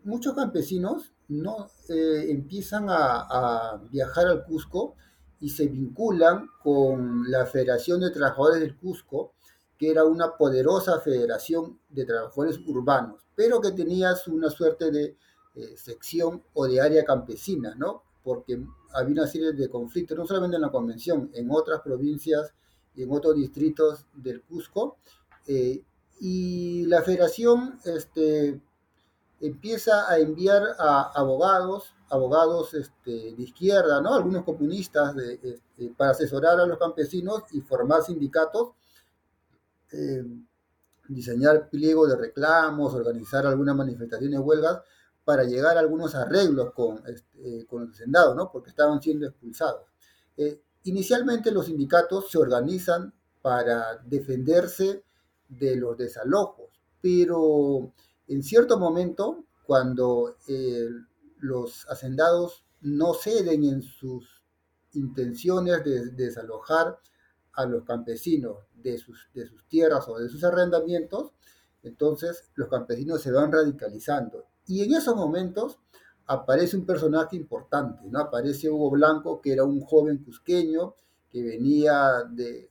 muchos 0.04 0.36
campesinos 0.36 1.10
no 1.26 1.68
eh, 1.88 2.26
empiezan 2.28 2.88
a, 2.88 3.26
a 3.28 3.78
viajar 3.90 4.28
al 4.28 4.44
Cusco 4.44 4.94
y 5.42 5.48
se 5.50 5.66
vinculan 5.66 6.48
con 6.62 7.28
la 7.28 7.44
Federación 7.46 8.00
de 8.00 8.10
Trabajadores 8.10 8.60
del 8.60 8.76
Cusco, 8.76 9.32
que 9.76 9.90
era 9.90 10.04
una 10.04 10.36
poderosa 10.36 11.00
federación 11.00 11.80
de 11.88 12.04
trabajadores 12.04 12.60
urbanos, 12.64 13.26
pero 13.34 13.60
que 13.60 13.72
tenía 13.72 14.14
una 14.28 14.48
suerte 14.50 14.92
de 14.92 15.16
eh, 15.56 15.76
sección 15.76 16.44
o 16.54 16.68
de 16.68 16.80
área 16.80 17.04
campesina, 17.04 17.74
¿no? 17.74 18.04
Porque 18.22 18.64
había 18.92 19.12
una 19.14 19.26
serie 19.26 19.52
de 19.52 19.68
conflictos, 19.68 20.16
no 20.16 20.24
solamente 20.24 20.54
en 20.54 20.62
la 20.62 20.70
convención, 20.70 21.28
en 21.34 21.50
otras 21.50 21.80
provincias 21.80 22.54
y 22.94 23.02
en 23.02 23.10
otros 23.10 23.34
distritos 23.34 24.06
del 24.14 24.42
Cusco. 24.42 24.98
eh, 25.48 25.82
y 26.20 26.86
la 26.86 27.02
federación 27.02 27.80
este, 27.84 28.60
empieza 29.42 30.08
a 30.08 30.18
enviar 30.18 30.62
a 30.78 31.10
abogados, 31.16 31.94
abogados 32.08 32.74
este, 32.74 33.34
de 33.34 33.42
izquierda, 33.42 34.00
¿no? 34.00 34.14
algunos 34.14 34.44
comunistas, 34.44 35.16
de, 35.16 35.34
este, 35.42 35.92
para 35.96 36.12
asesorar 36.12 36.60
a 36.60 36.66
los 36.66 36.78
campesinos 36.78 37.42
y 37.50 37.60
formar 37.60 38.02
sindicatos, 38.02 38.70
eh, 39.90 40.24
diseñar 41.08 41.68
pliegos 41.68 42.10
de 42.10 42.16
reclamos, 42.16 42.94
organizar 42.94 43.44
algunas 43.44 43.74
manifestaciones, 43.74 44.38
huelgas, 44.38 44.80
para 45.24 45.42
llegar 45.42 45.76
a 45.76 45.80
algunos 45.80 46.14
arreglos 46.14 46.72
con, 46.72 47.02
este, 47.08 47.66
con 47.66 47.86
los 47.86 47.94
hacendados, 47.96 48.36
¿no? 48.36 48.50
porque 48.50 48.70
estaban 48.70 49.02
siendo 49.02 49.26
expulsados. 49.26 49.88
Eh, 50.36 50.62
inicialmente 50.84 51.50
los 51.50 51.66
sindicatos 51.66 52.30
se 52.30 52.38
organizan 52.38 53.12
para 53.40 53.98
defenderse 54.04 55.02
de 55.48 55.74
los 55.74 55.96
desalojos, 55.96 56.80
pero 57.00 57.92
en 58.32 58.42
cierto 58.42 58.78
momento, 58.78 59.44
cuando 59.66 60.36
eh, 60.48 60.88
los 61.38 61.86
hacendados 61.88 62.64
no 62.80 63.14
ceden 63.14 63.64
en 63.64 63.82
sus 63.82 64.42
intenciones 64.92 65.84
de, 65.84 66.10
de 66.10 66.24
desalojar 66.24 66.98
a 67.54 67.66
los 67.66 67.84
campesinos 67.84 68.58
de 68.74 68.98
sus, 68.98 69.28
de 69.34 69.46
sus 69.46 69.66
tierras 69.68 70.08
o 70.08 70.18
de 70.18 70.28
sus 70.28 70.42
arrendamientos, 70.44 71.32
entonces 71.82 72.50
los 72.54 72.68
campesinos 72.68 73.22
se 73.22 73.32
van 73.32 73.52
radicalizando. 73.52 74.46
Y 74.66 74.82
en 74.82 74.94
esos 74.94 75.16
momentos 75.16 75.78
aparece 76.26 76.76
un 76.76 76.86
personaje 76.86 77.36
importante, 77.36 78.08
¿no? 78.08 78.20
Aparece 78.20 78.70
Hugo 78.70 78.90
Blanco, 78.90 79.40
que 79.40 79.52
era 79.52 79.64
un 79.64 79.80
joven 79.80 80.18
cusqueño 80.24 80.94
que 81.30 81.42
venía 81.42 82.24
de, 82.30 82.68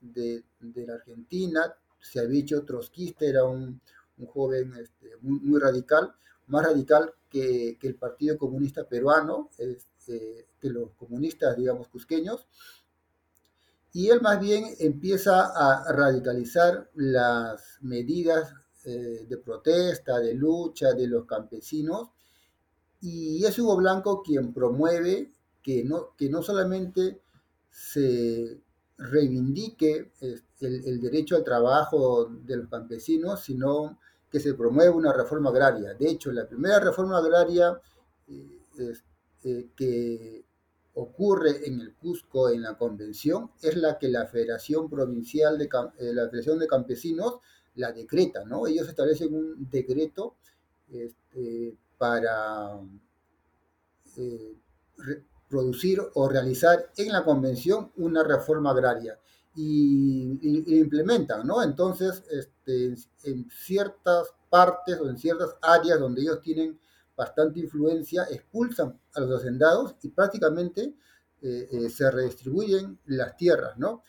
la 0.76 0.94
Argentina, 0.94 1.74
se 2.00 2.20
había 2.20 2.42
hecho 2.42 2.64
trotskista, 2.64 3.26
era 3.26 3.44
un, 3.44 3.82
joven 4.28 4.74
este, 4.80 5.16
muy, 5.22 5.60
radical, 5.60 6.14
más 6.48 6.66
radical 6.66 7.14
que, 7.30 7.78
el 7.82 7.96
Partido 7.96 8.38
Comunista 8.38 8.88
Peruano, 8.88 9.50
este, 9.58 10.48
que 10.60 10.70
los 10.70 10.92
comunistas, 10.94 11.56
digamos, 11.58 11.88
cusqueños, 11.88 12.48
y 13.94 14.10
él 14.10 14.22
más 14.22 14.40
bien 14.40 14.66
empieza 14.80 15.52
a 15.54 15.92
radicalizar 15.92 16.90
las 16.96 17.78
medidas 17.82 18.54
eh, 18.86 19.26
de 19.28 19.38
protesta, 19.38 20.20
de 20.20 20.34
lucha 20.34 20.94
de 20.94 21.08
los 21.08 21.26
campesinos, 21.26 22.10
y 23.02 23.44
es 23.46 23.58
Hugo 23.58 23.78
Blanco 23.78 24.22
quien 24.22 24.54
promueve 24.54 25.34
que 25.62 25.84
no, 25.84 26.16
que 26.16 26.30
no 26.30 26.42
solamente 26.42 27.22
se 27.70 28.62
reivindique 28.98 30.12
el, 30.60 31.02
derecho 31.02 31.36
al 31.36 31.44
trabajo 31.44 32.26
de 32.26 32.58
los 32.58 32.70
campesinos, 32.70 33.44
sino 33.44 34.00
que 34.32 34.40
se 34.40 34.54
promueva 34.54 34.96
una 34.96 35.12
reforma 35.12 35.50
agraria. 35.50 35.94
De 35.94 36.10
hecho, 36.10 36.32
la 36.32 36.48
primera 36.48 36.80
reforma 36.80 37.18
agraria 37.18 37.80
eh, 38.28 38.94
eh, 39.44 39.70
que 39.76 40.46
ocurre 40.94 41.68
en 41.68 41.82
el 41.82 41.94
Cusco 41.96 42.50
en 42.50 42.62
la 42.62 42.78
convención 42.78 43.52
es 43.62 43.76
la 43.76 43.98
que 43.98 44.08
la 44.08 44.26
Federación 44.28 44.90
Provincial 44.90 45.58
de 45.58 45.66
eh, 45.66 46.14
la 46.14 46.30
Federación 46.30 46.60
de 46.60 46.68
Campesinos 46.68 47.40
la 47.76 47.92
decreta, 47.92 48.44
¿no? 48.46 48.68
Ellos 48.68 48.88
establecen 48.88 49.34
un 49.34 49.70
decreto 49.70 50.36
este, 50.90 51.78
para 51.98 52.80
producir 55.48 56.02
o 56.16 56.28
realizar 56.28 56.92
en 56.98 57.14
la 57.14 57.24
convención 57.24 57.92
una 57.98 58.24
reforma 58.24 58.72
agraria 58.72 59.18
y, 59.56 60.78
implementan, 60.80 61.46
¿no? 61.46 61.62
Entonces, 61.62 62.24
este, 62.32 62.96
en 63.24 63.50
ciertas 63.50 64.34
partes 64.50 65.00
o 65.00 65.10
en 65.10 65.18
ciertas 65.18 65.56
áreas 65.62 66.00
donde 66.00 66.22
ellos 66.22 66.42
tienen 66.42 66.80
bastante 67.16 67.60
influencia, 67.60 68.24
expulsan 68.32 69.00
a 69.14 69.20
los 69.22 69.40
hacendados 69.40 69.96
y 70.02 70.10
prácticamente 70.10 70.96
eh, 71.42 71.68
eh, 71.72 71.90
se 71.90 72.10
redistribuyen 72.10 73.00
las 73.06 73.36
tierras, 73.36 73.78
¿no? 73.78 74.04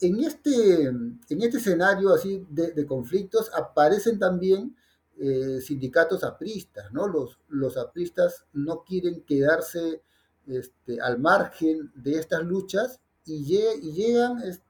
En 0.00 0.20
este, 0.24 0.84
en 0.84 1.20
este 1.28 1.58
escenario 1.58 2.14
así 2.14 2.46
de, 2.48 2.86
conflictos 2.86 3.50
aparecen 3.54 4.18
también 4.18 4.74
eh, 5.18 5.60
sindicatos 5.60 6.24
apristas, 6.24 6.90
¿no? 6.92 7.06
Los, 7.06 7.38
los 7.48 7.76
apristas 7.76 8.46
no 8.54 8.82
quieren 8.82 9.22
quedarse 9.22 10.02
este, 10.46 11.00
al 11.00 11.18
margen 11.18 11.92
de 11.94 12.18
estas 12.18 12.42
luchas 12.42 12.98
y, 13.26 13.44
llegan, 13.44 14.42
este, 14.42 14.64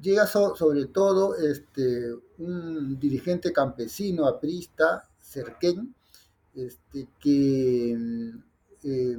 llega 0.00 0.26
sobre 0.26 0.86
todo 0.86 1.36
este, 1.36 2.14
un 2.38 2.98
dirigente 2.98 3.52
campesino 3.52 4.26
aprista 4.26 5.08
Cerquén, 5.20 5.94
este, 6.54 7.08
que 7.18 7.96
eh, 8.84 9.18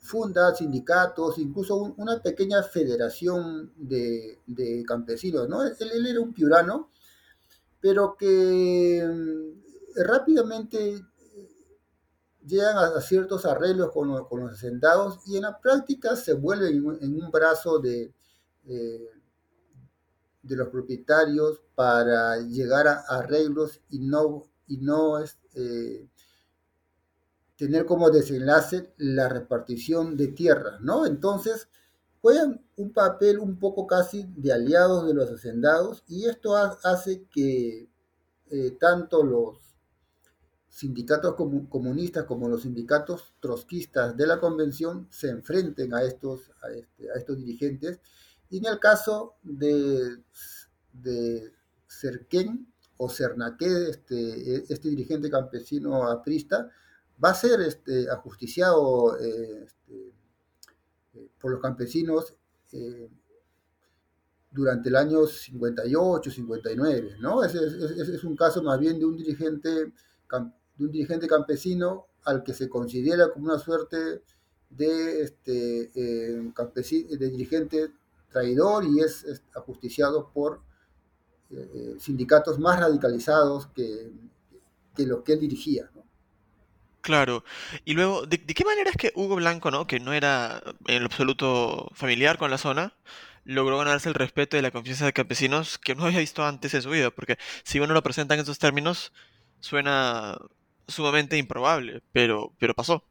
funda 0.00 0.54
sindicatos, 0.54 1.38
incluso 1.38 1.94
una 1.96 2.20
pequeña 2.22 2.62
federación 2.62 3.72
de, 3.76 4.38
campesinos, 4.86 5.48
¿no? 5.48 5.62
Él, 5.62 6.06
era 6.06 6.20
un 6.20 6.32
piurano, 6.32 6.90
pero 7.80 8.16
que 8.16 9.04
mm, 9.04 10.02
rápidamente 10.02 11.04
llegan 12.46 12.76
a, 12.76 13.00
ciertos 13.00 13.44
arreglos 13.44 13.90
con, 13.92 14.08
los 14.08 14.52
hacendados 14.52 15.20
y 15.26 15.36
en 15.36 15.42
la 15.42 15.58
práctica 15.58 16.16
se 16.16 16.34
vuelven 16.34 16.98
en, 17.00 17.22
un 17.22 17.30
brazo 17.30 17.78
de, 17.78 18.14
eh, 18.66 19.10
de 20.42 20.56
los 20.56 20.68
propietarios 20.68 21.60
para 21.74 22.38
llegar 22.38 22.86
a 22.88 23.04
arreglos 23.08 23.80
y 23.90 23.98
no 23.98 24.44
y 24.68 24.78
no 24.78 25.18
es, 25.18 25.38
eh, 25.54 26.08
tener 27.56 27.86
como 27.86 28.10
desenlace 28.10 28.92
la 28.98 29.28
repartición 29.28 30.16
de 30.16 30.28
tierras, 30.28 30.80
¿no? 30.80 31.06
Entonces, 31.06 31.68
juegan 32.20 32.64
un 32.76 32.92
papel 32.92 33.38
un 33.38 33.58
poco 33.58 33.86
casi 33.86 34.26
de 34.36 34.52
aliados 34.52 35.06
de 35.06 35.14
los 35.14 35.30
hacendados 35.30 36.04
y 36.08 36.26
esto 36.26 36.56
hace 36.56 37.24
que 37.30 37.88
eh, 38.50 38.76
tanto 38.78 39.22
los 39.22 39.65
sindicatos 40.76 41.34
comunistas 41.70 42.24
como 42.24 42.50
los 42.50 42.60
sindicatos 42.60 43.32
trotskistas 43.40 44.14
de 44.14 44.26
la 44.26 44.38
convención 44.38 45.08
se 45.10 45.30
enfrenten 45.30 45.94
a 45.94 46.02
estos, 46.02 46.50
a, 46.62 46.68
este, 46.68 47.06
estos 47.16 47.38
dirigentes. 47.38 47.98
Y 48.50 48.58
en 48.58 48.66
el 48.66 48.78
caso 48.78 49.36
de, 49.42 50.18
de 50.92 51.50
o 52.98 53.08
Cernaque, 53.08 53.88
este, 53.88 54.70
este 54.70 54.90
dirigente 54.90 55.30
campesino 55.30 56.10
aprista, 56.10 56.70
va 57.24 57.30
a 57.30 57.34
ser 57.34 57.62
este, 57.62 58.10
ajusticiado 58.10 59.18
eh, 59.18 59.64
este, 59.64 60.12
eh, 61.14 61.30
por 61.40 61.52
los 61.52 61.60
campesinos 61.62 62.36
eh, 62.72 63.08
durante 64.50 64.90
el 64.90 64.96
año 64.96 65.26
58, 65.26 66.30
59, 66.30 67.16
¿no? 67.18 67.42
Ese 67.42 67.60
es, 67.64 68.24
un 68.24 68.36
caso 68.36 68.62
más 68.62 68.78
bien 68.78 68.98
de 68.98 69.06
un 69.06 69.16
dirigente, 69.16 69.90
de 70.76 70.84
un 70.84 70.92
dirigente 70.92 71.26
campesino 71.26 72.06
al 72.24 72.42
que 72.42 72.54
se 72.54 72.68
considera 72.68 73.30
como 73.32 73.46
una 73.46 73.58
suerte 73.58 74.22
de, 74.70 75.22
este, 75.22 75.90
de 75.94 77.30
dirigente 77.30 77.90
traidor 78.30 78.84
y 78.84 79.00
es 79.00 79.42
ajusticiado 79.54 80.30
por 80.32 80.60
eh, 81.50 81.96
sindicatos 81.98 82.58
más 82.58 82.80
radicalizados 82.80 83.68
que, 83.68 84.12
que 84.96 85.06
lo 85.06 85.22
que 85.22 85.34
él 85.34 85.40
dirigía. 85.40 85.90
Claro. 87.06 87.44
Y 87.84 87.94
luego, 87.94 88.26
¿de, 88.26 88.38
qué 88.38 88.64
manera 88.64 88.90
es 88.90 88.96
que 88.96 89.12
Hugo 89.14 89.36
Blanco, 89.36 89.70
¿no? 89.70 89.86
que 89.86 90.00
no 90.00 90.12
era 90.12 90.60
en 90.88 91.04
absoluto 91.04 91.88
familiar 91.94 92.36
con 92.36 92.50
la 92.50 92.58
zona, 92.58 92.94
logró 93.44 93.78
ganarse 93.78 94.08
el 94.08 94.16
respeto 94.16 94.56
y 94.56 94.60
la 94.60 94.72
confianza 94.72 95.04
de 95.04 95.12
campesinos 95.12 95.78
que 95.78 95.94
no 95.94 96.06
había 96.06 96.18
visto 96.18 96.44
antes 96.44 96.74
en 96.74 96.82
su 96.82 96.90
vida? 96.90 97.12
Porque 97.12 97.38
si 97.62 97.78
uno 97.78 97.94
lo 97.94 98.02
presenta 98.02 98.34
en 98.34 98.40
esos 98.40 98.58
términos, 98.58 99.12
suena 99.60 100.36
sumamente 100.88 101.36
improbable, 101.36 102.02
pero, 102.12 102.52
pero 102.58 102.74
pasó. 102.74 103.04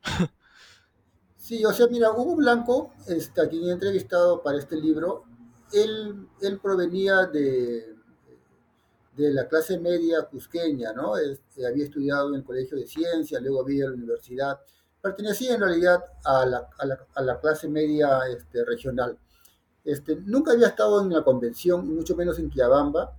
Sí, 1.38 1.64
o 1.64 1.72
sea, 1.72 1.88
mira, 1.88 2.12
Hugo 2.12 2.36
Blanco, 2.38 2.94
este, 3.08 3.40
a 3.40 3.48
quien 3.48 3.66
he 3.66 3.72
entrevistado 3.72 4.42
para 4.42 4.58
este 4.58 4.78
libro, 4.78 5.26
él, 5.72 6.28
él 6.42 6.60
provenía 6.60 7.28
de, 7.28 7.96
de 9.16 9.32
la 9.32 9.48
clase 9.48 9.78
media 9.80 10.24
cusqueña, 10.24 10.92
¿no? 10.94 11.18
Este, 11.18 11.66
había 11.66 11.86
estudiado 11.86 12.30
en 12.30 12.36
el 12.36 12.44
Colegio 12.44 12.78
de 12.78 12.88
Ciencias, 12.88 13.42
luego 13.42 13.62
había 13.62 13.86
a 13.86 13.90
la 13.90 13.96
universidad. 13.96 14.60
Pertenecía 15.02 15.54
en 15.54 15.62
realidad 15.62 16.04
a 16.24 16.46
la, 16.46 16.68
a 17.14 17.22
la, 17.22 17.40
clase 17.40 17.68
media 17.68 18.22
este, 18.28 18.66
regional. 18.66 19.18
Este, 19.84 20.16
nunca 20.16 20.52
había 20.52 20.68
estado 20.68 21.02
en 21.02 21.14
la 21.14 21.24
convención, 21.24 21.88
mucho 21.96 22.16
menos 22.16 22.40
en 22.40 22.50
Quiabamba. 22.50 23.16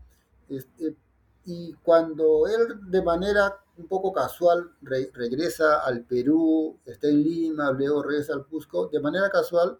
Este, 0.49 0.97
y 1.45 1.73
cuando 1.75 2.47
él 2.49 2.91
de 2.91 3.03
manera 3.03 3.55
un 3.79 3.89
poco 3.89 4.13
casual 4.13 4.71
regresa 4.81 5.81
al 5.81 6.05
Perú, 6.05 6.79
está 6.85 7.09
en 7.09 7.23
Lima, 7.23 7.71
luego 7.73 8.03
regresa 8.03 8.33
al 8.35 8.47
Cusco, 8.47 8.89
de 8.89 9.01
manera 9.01 9.29
casual 9.31 9.79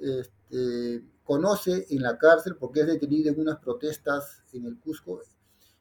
este, 0.00 1.04
conoce 1.24 1.86
en 1.90 2.02
la 2.02 2.18
cárcel, 2.18 2.56
porque 2.56 2.80
es 2.80 2.86
detenido 2.86 3.32
en 3.32 3.40
unas 3.40 3.58
protestas 3.58 4.42
en 4.52 4.66
el 4.66 4.78
Cusco, 4.78 5.20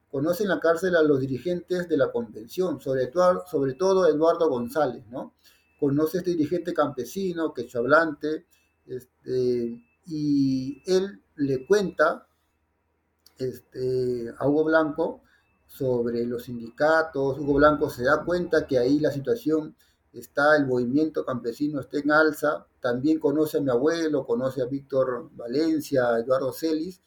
conoce 0.09 0.43
en 0.43 0.49
la 0.49 0.59
cárcel 0.59 0.95
a 0.95 1.03
los 1.03 1.19
dirigentes 1.19 1.87
de 1.87 1.97
la 1.97 2.11
convención, 2.11 2.81
sobre 2.81 3.07
todo, 3.07 3.43
sobre 3.47 3.73
todo 3.73 4.07
Eduardo 4.07 4.49
González, 4.49 5.05
¿no? 5.09 5.33
Conoce 5.79 6.17
a 6.17 6.21
este 6.21 6.31
dirigente 6.31 6.73
campesino, 6.73 7.53
quechohablante, 7.53 8.45
este, 8.85 9.83
y 10.05 10.81
él 10.85 11.21
le 11.35 11.65
cuenta 11.65 12.27
este, 13.37 14.33
a 14.37 14.47
Hugo 14.47 14.65
Blanco 14.65 15.23
sobre 15.71 16.25
los 16.25 16.43
sindicatos. 16.43 17.39
Hugo 17.39 17.53
Blanco 17.53 17.89
se 17.89 18.03
da 18.03 18.25
cuenta 18.25 18.67
que 18.67 18.77
ahí 18.77 18.99
la 18.99 19.09
situación 19.09 19.73
está, 20.11 20.57
el 20.57 20.67
movimiento 20.67 21.23
campesino 21.25 21.79
está 21.79 21.99
en 21.99 22.11
alza. 22.11 22.67
También 22.81 23.19
conoce 23.19 23.57
a 23.57 23.61
mi 23.61 23.69
abuelo, 23.69 24.25
conoce 24.25 24.61
a 24.61 24.65
Víctor 24.65 25.29
Valencia, 25.33 26.09
a 26.09 26.19
Eduardo 26.19 26.51
Celis, 26.51 27.01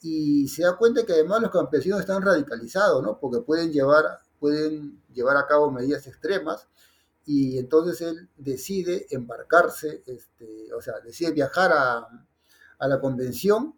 y 0.00 0.48
se 0.48 0.62
da 0.62 0.78
cuenta 0.78 1.04
que 1.04 1.12
además 1.12 1.42
los 1.42 1.50
campesinos 1.50 2.00
están 2.00 2.22
radicalizados, 2.22 3.02
¿no? 3.02 3.18
Porque 3.20 3.40
pueden 3.40 3.70
llevar, 3.70 4.04
pueden 4.40 5.02
llevar 5.12 5.36
a 5.36 5.46
cabo 5.46 5.70
medidas 5.70 6.06
extremas 6.06 6.68
y 7.26 7.58
entonces 7.58 8.00
él 8.00 8.30
decide 8.38 9.06
embarcarse, 9.10 10.02
este, 10.06 10.72
o 10.72 10.80
sea, 10.80 11.00
decide 11.00 11.32
viajar 11.32 11.72
a, 11.72 12.08
a 12.78 12.88
la 12.88 12.98
convención 12.98 13.74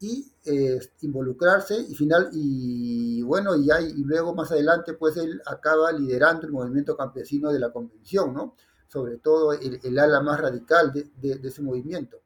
y 0.00 0.32
eh, 0.44 0.80
involucrarse 1.02 1.78
y 1.78 1.94
final 1.94 2.30
y 2.32 3.22
bueno 3.22 3.54
y, 3.54 3.70
y 3.70 4.02
luego 4.04 4.34
más 4.34 4.50
adelante 4.50 4.94
pues 4.94 5.16
él 5.18 5.40
acaba 5.46 5.92
liderando 5.92 6.46
el 6.46 6.52
movimiento 6.52 6.96
campesino 6.96 7.52
de 7.52 7.58
la 7.58 7.70
convención 7.70 8.32
no 8.32 8.56
sobre 8.90 9.18
todo 9.18 9.52
el, 9.52 9.98
ala 9.98 10.20
más 10.20 10.40
radical 10.40 10.92
de, 10.92 11.10
de, 11.20 11.48
ese 11.48 11.62
movimiento. 11.62 12.22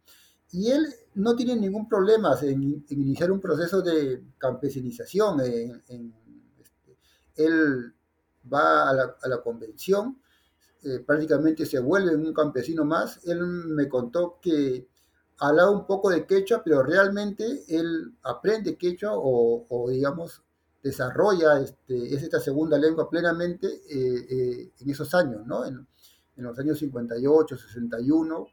Y 0.51 0.71
él 0.71 0.87
no 1.15 1.37
tiene 1.37 1.57
ningún 1.57 1.87
problema 1.87 2.39
en, 2.41 2.87
iniciar 2.89 3.31
un 3.31 3.39
proceso 3.41 3.83
de 3.83 4.25
campesinización 4.39 5.41
en, 5.43 6.15
este, 6.59 6.97
él 7.37 7.93
va 8.51 8.89
a 8.89 8.95
la, 8.95 9.17
a 9.23 9.29
la 9.29 9.43
convención 9.43 10.19
eh, 10.85 11.01
prácticamente 11.01 11.65
se 11.65 11.81
vuelve 11.81 12.15
un 12.15 12.35
campesino 12.35 12.85
más. 12.85 13.21
Él 13.25 13.43
me 13.43 13.89
contó 13.89 14.39
que 14.41 14.87
habla 15.39 15.71
un 15.71 15.87
poco 15.87 16.11
de 16.11 16.27
quechua, 16.27 16.63
pero 16.65 16.83
realmente 16.83 17.65
él 17.69 18.15
aprende 18.23 18.77
quechua 18.77 19.13
o, 19.15 19.89
digamos, 19.91 20.43
desarrolla 20.83 21.61
este, 21.61 22.15
esta 22.15 22.41
segunda 22.41 22.79
lengua 22.79 23.09
plenamente 23.09 23.67
eh, 23.67 24.27
eh, 24.31 24.73
en 24.79 24.91
esos 24.91 25.15
años, 25.15 25.47
¿no? 25.47 25.65
En, 25.65 25.87
los 26.37 26.59
años 26.59 26.81
58, 26.81 27.57
61, 27.57 28.49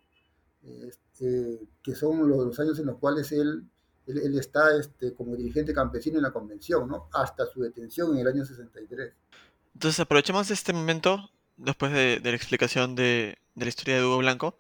este, 0.62 1.68
que 1.82 1.96
son 1.96 2.30
los, 2.30 2.60
años 2.60 2.78
en 2.78 2.86
los 2.86 3.00
cuales 3.00 3.32
él, 3.32 3.68
él, 4.06 4.38
está 4.38 4.78
este, 4.78 5.16
como 5.16 5.36
dirigente 5.36 5.74
campesino 5.74 6.18
en 6.18 6.24
la 6.24 6.32
convención, 6.32 6.88
¿no? 6.88 7.10
Hasta 7.12 7.48
su 7.48 7.62
detención 7.62 8.14
en 8.14 8.20
el 8.20 8.28
año 8.28 8.46
63. 8.46 9.14
Entonces 9.74 10.00
aprovechemos 10.00 10.52
este 10.52 10.74
momento, 10.74 11.32
después 11.58 11.92
de, 11.92 12.22
la 12.24 12.36
explicación 12.36 12.94
de, 12.94 13.40
de 13.56 13.66
la 13.66 13.70
historia 13.70 13.96
de 13.96 14.06
Hugo 14.06 14.20
Blanco, 14.20 14.58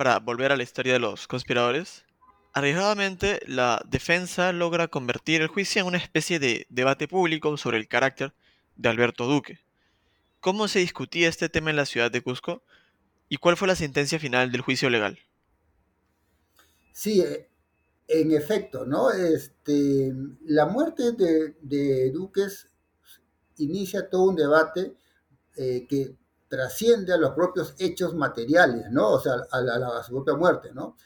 para 0.00 0.18
volver 0.18 0.50
a 0.50 0.56
la 0.56 0.62
historia 0.62 0.94
de 0.94 0.98
los 0.98 1.28
conspiradores, 1.28 2.06
arriesgadamente 2.54 3.38
la 3.46 3.84
defensa 3.86 4.50
logra 4.50 4.88
convertir 4.88 5.42
el 5.42 5.48
juicio 5.48 5.82
en 5.82 5.88
una 5.88 5.98
especie 5.98 6.38
de 6.38 6.66
debate 6.70 7.06
público 7.06 7.54
sobre 7.58 7.76
el 7.76 7.86
carácter 7.86 8.32
de 8.76 8.88
Alberto 8.88 9.26
Duque. 9.26 9.60
¿Cómo 10.40 10.68
se 10.68 10.78
discutía 10.78 11.28
este 11.28 11.50
tema 11.50 11.68
en 11.68 11.76
la 11.76 11.84
ciudad 11.84 12.10
de 12.10 12.22
Cusco? 12.22 12.62
¿Y 13.28 13.36
cuál 13.36 13.58
fue 13.58 13.68
la 13.68 13.76
sentencia 13.76 14.18
final 14.18 14.50
del 14.50 14.62
juicio 14.62 14.88
legal? 14.88 15.18
Sí, 16.94 17.20
eh, 17.20 17.50
en 18.08 18.32
efecto, 18.32 18.86
¿no? 18.86 19.10
Este, 19.10 20.14
la 20.46 20.64
muerte 20.64 21.12
de, 21.12 22.10
Duques 22.10 22.70
inicia 23.58 24.08
todo 24.08 24.30
un 24.30 24.36
debate 24.36 24.94
eh, 25.56 25.86
que 25.86 26.16
trasciende 26.50 27.12
a 27.12 27.16
los 27.16 27.30
propios 27.30 27.76
hechos 27.78 28.12
materiales, 28.12 28.90
¿no? 28.90 29.12
O 29.12 29.20
sea, 29.20 29.34
a, 29.52 30.02
su 30.02 30.12
propia 30.12 30.34
muerte, 30.34 30.72
¿no? 30.74 30.96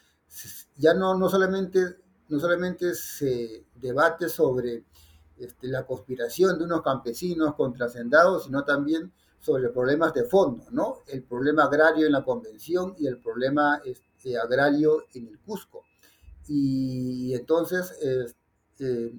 Ya 0.77 0.95
no, 0.95 1.15
no, 1.15 1.29
solamente, 1.29 1.99
no 2.29 2.41
solamente 2.41 2.95
se 2.95 3.67
debate 3.75 4.31
sobre 4.31 4.85
este, 5.37 5.69
la 5.69 5.85
conspiración 5.87 6.59
de 6.59 6.65
unos 6.65 6.81
campesinos 6.81 7.55
contra 7.57 7.87
hacendados, 7.87 8.45
sino 8.45 8.65
también 8.65 9.13
sobre 9.39 9.69
problemas 9.69 10.15
de 10.15 10.25
fondo, 10.25 10.65
¿no? 10.71 11.03
El 11.07 11.23
problema 11.25 11.65
agrario 11.65 12.07
en 12.07 12.13
la 12.13 12.25
convención 12.25 12.95
y 12.99 13.07
el 13.07 13.19
problema 13.19 13.83
este, 13.85 14.39
agrario 14.39 15.05
en 15.13 15.29
el 15.29 15.39
Cusco. 15.41 15.83
Y 16.49 17.35
entonces, 17.35 17.93
este, 18.01 19.13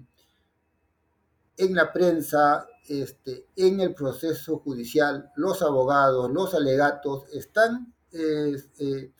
en 1.58 1.76
la 1.76 1.94
prensa, 1.94 2.68
este, 2.88 3.48
en 3.56 3.80
el 3.80 3.94
proceso 3.94 4.60
judicial, 4.60 5.32
los 5.36 5.62
abogados, 5.62 6.32
los 6.32 6.54
alegatos 6.54 7.28
están 7.34 7.94
eh, 8.12 8.56
eh, 8.80 9.12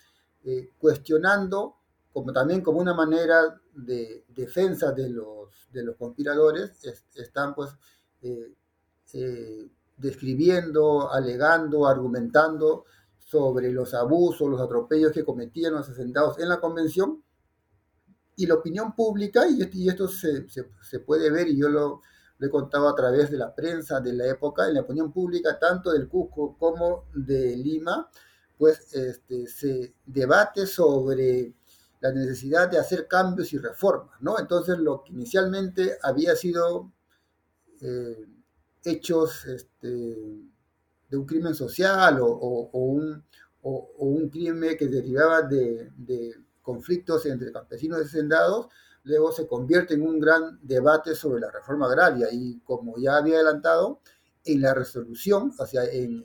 eh, 0.44 0.72
cuestionando, 0.78 1.78
como 2.14 2.32
también 2.32 2.62
como 2.62 2.80
una 2.80 2.94
manera 2.94 3.60
de 3.74 4.26
defensa 4.30 4.92
de 4.92 5.10
los, 5.10 5.68
de 5.72 5.84
los 5.84 5.96
conspiradores, 5.96 6.80
están 7.14 7.54
pues 7.56 7.72
describiendo, 9.98 11.12
alegando, 11.12 11.88
argumentando 11.88 12.86
sobre 13.18 13.72
los 13.72 13.94
abusos, 13.94 14.50
los 14.50 14.62
atropellos 14.62 15.12
que 15.12 15.26
cometían 15.26 15.74
los 15.74 15.90
asentados 15.90 16.40
en 16.40 16.50
la 16.50 16.60
convención. 16.60 17.22
Y 18.38 18.48
la 18.48 18.56
opinión 18.56 18.94
pública, 18.94 19.48
y 19.48 19.88
esto, 19.88 20.10
se, 20.10 20.46
se 20.50 21.00
puede 21.00 21.32
ver, 21.32 21.48
y 21.48 21.58
yo 21.58 21.70
lo, 21.70 22.02
lo 22.38 22.48
he 22.48 22.50
contado 22.50 22.90
a 22.90 22.96
través 22.96 23.32
de 23.32 23.38
la 23.38 23.54
prensa 23.54 24.00
de 24.00 24.14
la 24.14 24.28
época, 24.28 24.68
en 24.68 24.76
la 24.76 24.82
opinión 24.82 25.12
pública, 25.12 25.58
tanto 25.58 25.92
del 25.92 26.08
Cusco 26.08 26.58
como 26.58 27.06
de 27.14 27.56
Lima, 27.56 28.10
pues 28.58 28.94
este, 28.94 29.48
se 29.48 29.96
debate 30.06 30.66
sobre 30.66 31.54
la 32.02 32.12
necesidad 32.12 32.70
de 32.70 32.78
hacer 32.78 33.08
cambios 33.08 33.52
y 33.54 33.58
reformas, 33.58 34.22
¿no? 34.22 34.38
Entonces, 34.40 34.78
lo 34.78 35.04
que 35.04 35.14
inicialmente 35.14 35.98
había 36.04 36.36
sido 36.36 36.92
eh, 37.82 38.26
hechos 38.84 39.46
este, 39.46 39.88
de 41.10 41.18
un 41.18 41.26
crimen 41.26 41.56
social 41.56 42.20
o, 42.22 42.70
un, 42.74 43.24
un, 43.62 44.30
crimen 44.30 44.78
que 44.78 44.88
derivaba 44.88 45.42
de, 45.42 45.92
de 45.96 46.36
conflictos 46.62 47.26
entre 47.26 47.52
campesinos 47.52 48.00
y 48.02 48.04
hacendados, 48.04 48.68
luego 49.06 49.32
se 49.32 49.48
convierte 49.48 49.94
en 49.94 50.02
un 50.02 50.20
gran 50.20 50.60
debate 50.62 51.16
sobre 51.16 51.40
la 51.40 51.52
reforma 51.52 51.86
agraria 51.86 52.28
y 52.32 52.60
como 52.62 52.98
ya 52.98 53.18
había 53.18 53.36
adelantado, 53.36 54.02
en 54.44 54.62
la 54.62 54.74
resolución, 54.74 55.54
o 55.58 55.66
sea, 55.66 55.84
en, 55.86 56.24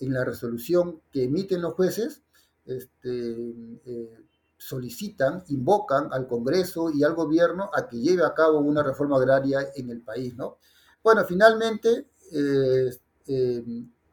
la 0.00 0.24
resolución 0.24 1.00
que 1.10 1.24
emiten 1.24 1.62
los 1.62 1.74
jueces, 1.74 2.22
este, 2.66 3.80
eh, 3.86 4.26
solicitan, 4.58 5.44
invocan 5.48 6.08
al 6.12 6.26
Congreso 6.26 6.90
y 6.90 7.04
al 7.04 7.14
gobierno 7.14 7.70
a 7.72 7.88
que 7.88 7.98
lleve 7.98 8.24
a 8.24 8.34
cabo 8.34 8.58
una 8.58 8.82
reforma 8.82 9.16
agraria 9.16 9.60
en 9.74 9.90
el 9.90 10.02
país, 10.02 10.34
¿no? 10.34 10.58
Bueno, 11.02 11.24
finalmente, 11.24 12.10
eh, 12.32 12.90
eh, 13.28 13.64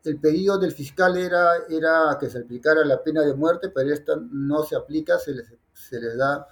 el 0.03 0.20
pedido 0.20 0.57
del 0.57 0.72
fiscal 0.72 1.18
era, 1.18 1.66
era 1.70 2.18
que 2.20 2.30
se 2.30 2.39
aplicara 2.39 2.86
la 2.86 3.01
pena 3.01 3.22
de 3.22 3.34
muerte, 3.34 3.70
pero 3.70 3.93
esta 3.93 4.16
no 4.16 4.64
se 4.64 4.76
aplica, 4.76 5.18
se 5.18 5.34
les, 5.34 5.47
se 5.74 5.99
les 5.99 6.18
da 6.18 6.45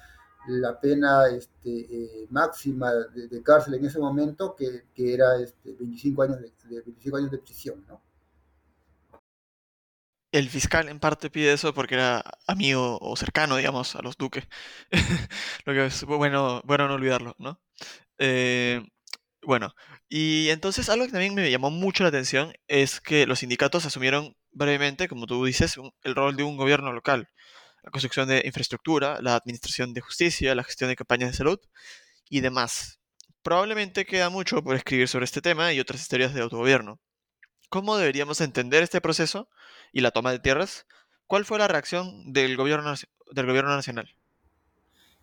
la 0.48 0.80
pena 0.80 1.28
este, 1.28 1.80
eh, 1.80 2.28
máxima 2.30 2.92
de, 2.92 3.44
cárcel 3.44 3.76
en 3.76 3.86
ese 3.86 4.00
momento, 4.00 4.56
que, 4.56 4.84
era 4.96 5.38
este, 5.42 5.74
25, 5.74 6.22
años 6.24 6.40
de, 6.40 6.82
25 6.82 7.18
años 7.18 7.32
de 7.32 7.38
prisión. 7.38 7.86
¿no? 7.88 8.02
El 10.32 10.50
fiscal 10.50 10.90
en 10.90 11.00
parte 11.00 11.30
pide 11.30 11.54
eso 11.54 11.74
porque 11.74 11.96
era 11.96 12.24
amigo 12.48 12.98
o 13.02 13.16
cercano, 13.16 13.58
digamos, 13.58 13.96
a 13.96 14.02
los 14.02 14.18
duques. 14.18 14.48
Lo 15.66 15.74
que 15.74 15.86
es 15.86 16.04
bueno, 16.06 16.62
bueno 16.66 16.88
no 16.88 16.96
olvidarlo, 16.96 17.36
¿no? 17.38 17.60
Eh, 18.18 18.84
bueno, 19.44 19.74
y 20.08 20.50
entonces 20.50 20.90
algo 20.90 21.06
que 21.06 21.12
también 21.12 21.34
me 21.34 21.50
llamó 21.50 21.72
mucho 21.72 22.04
la 22.04 22.10
atención 22.10 22.54
es 22.68 23.02
que 23.02 23.26
los 23.26 23.40
sindicatos 23.40 23.86
asumieron 23.86 24.36
brevemente, 24.52 25.08
como 25.08 25.26
tú 25.26 25.44
dices, 25.46 25.76
el 26.04 26.16
rol 26.16 26.36
de 26.36 26.44
un 26.44 26.58
gobierno 26.58 26.94
local 26.94 27.30
la 27.84 27.92
construcción 27.92 28.28
de 28.28 28.44
infraestructura, 28.46 29.22
la 29.22 29.36
administración 29.36 29.94
de 29.94 30.02
justicia, 30.02 30.56
la 30.56 30.64
gestión 30.64 30.90
de 30.90 30.96
campañas 30.96 31.32
de 31.32 31.38
salud 31.38 31.60
y 32.30 32.42
demás. 32.42 33.00
Probablemente 33.42 34.06
queda 34.06 34.30
mucho 34.30 34.64
por 34.64 34.76
escribir 34.76 35.08
sobre 35.08 35.26
este 35.26 35.42
tema 35.42 35.74
y 35.74 35.80
otras 35.80 36.02
historias 36.02 36.34
de 36.34 36.42
autogobierno. 36.42 37.00
¿Cómo 37.70 37.98
deberíamos 37.98 38.42
entender 38.42 38.84
este 38.84 39.02
proceso 39.02 39.50
y 39.92 40.02
la 40.02 40.12
toma 40.12 40.32
de 40.32 40.40
tierras? 40.40 40.86
¿Cuál 41.26 41.46
fue 41.46 41.58
la 41.58 41.68
reacción 41.68 42.34
del 42.34 42.58
gobierno, 42.58 42.94
del 43.32 43.46
gobierno 43.48 43.76
nacional? 43.76 44.14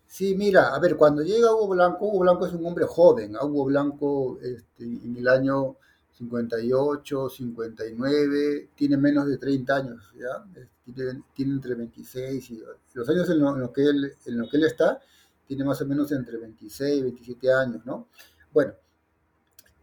Sí, 0.07 0.33
mira, 0.35 0.73
a 0.73 0.79
ver, 0.79 0.97
cuando 0.97 1.21
llega 1.21 1.53
Hugo 1.53 1.67
Blanco, 1.67 2.07
Hugo 2.07 2.19
Blanco 2.19 2.47
es 2.47 2.53
un 2.53 2.65
hombre 2.65 2.85
joven. 2.85 3.35
Hugo 3.35 3.65
Blanco 3.65 4.39
este, 4.41 4.83
en 4.83 5.15
el 5.15 5.27
año 5.27 5.77
58, 6.19 7.29
59, 7.29 8.69
tiene 8.75 8.97
menos 8.97 9.25
de 9.27 9.37
30 9.37 9.75
años, 9.75 10.13
¿ya? 10.15 10.45
Tiene, 10.83 11.23
tiene 11.33 11.53
entre 11.53 11.75
26 11.75 12.51
y 12.51 12.63
los 12.93 13.07
años 13.07 13.29
en 13.29 13.39
los 13.39 13.71
que, 13.71 13.83
él, 13.83 14.13
lo 14.25 14.49
que 14.49 14.57
él 14.57 14.65
está, 14.65 14.99
tiene 15.47 15.63
más 15.63 15.81
o 15.81 15.85
menos 15.85 16.11
entre 16.11 16.37
26 16.37 16.99
y 16.99 17.01
27 17.03 17.53
años, 17.53 17.85
¿no? 17.85 18.09
Bueno, 18.51 18.73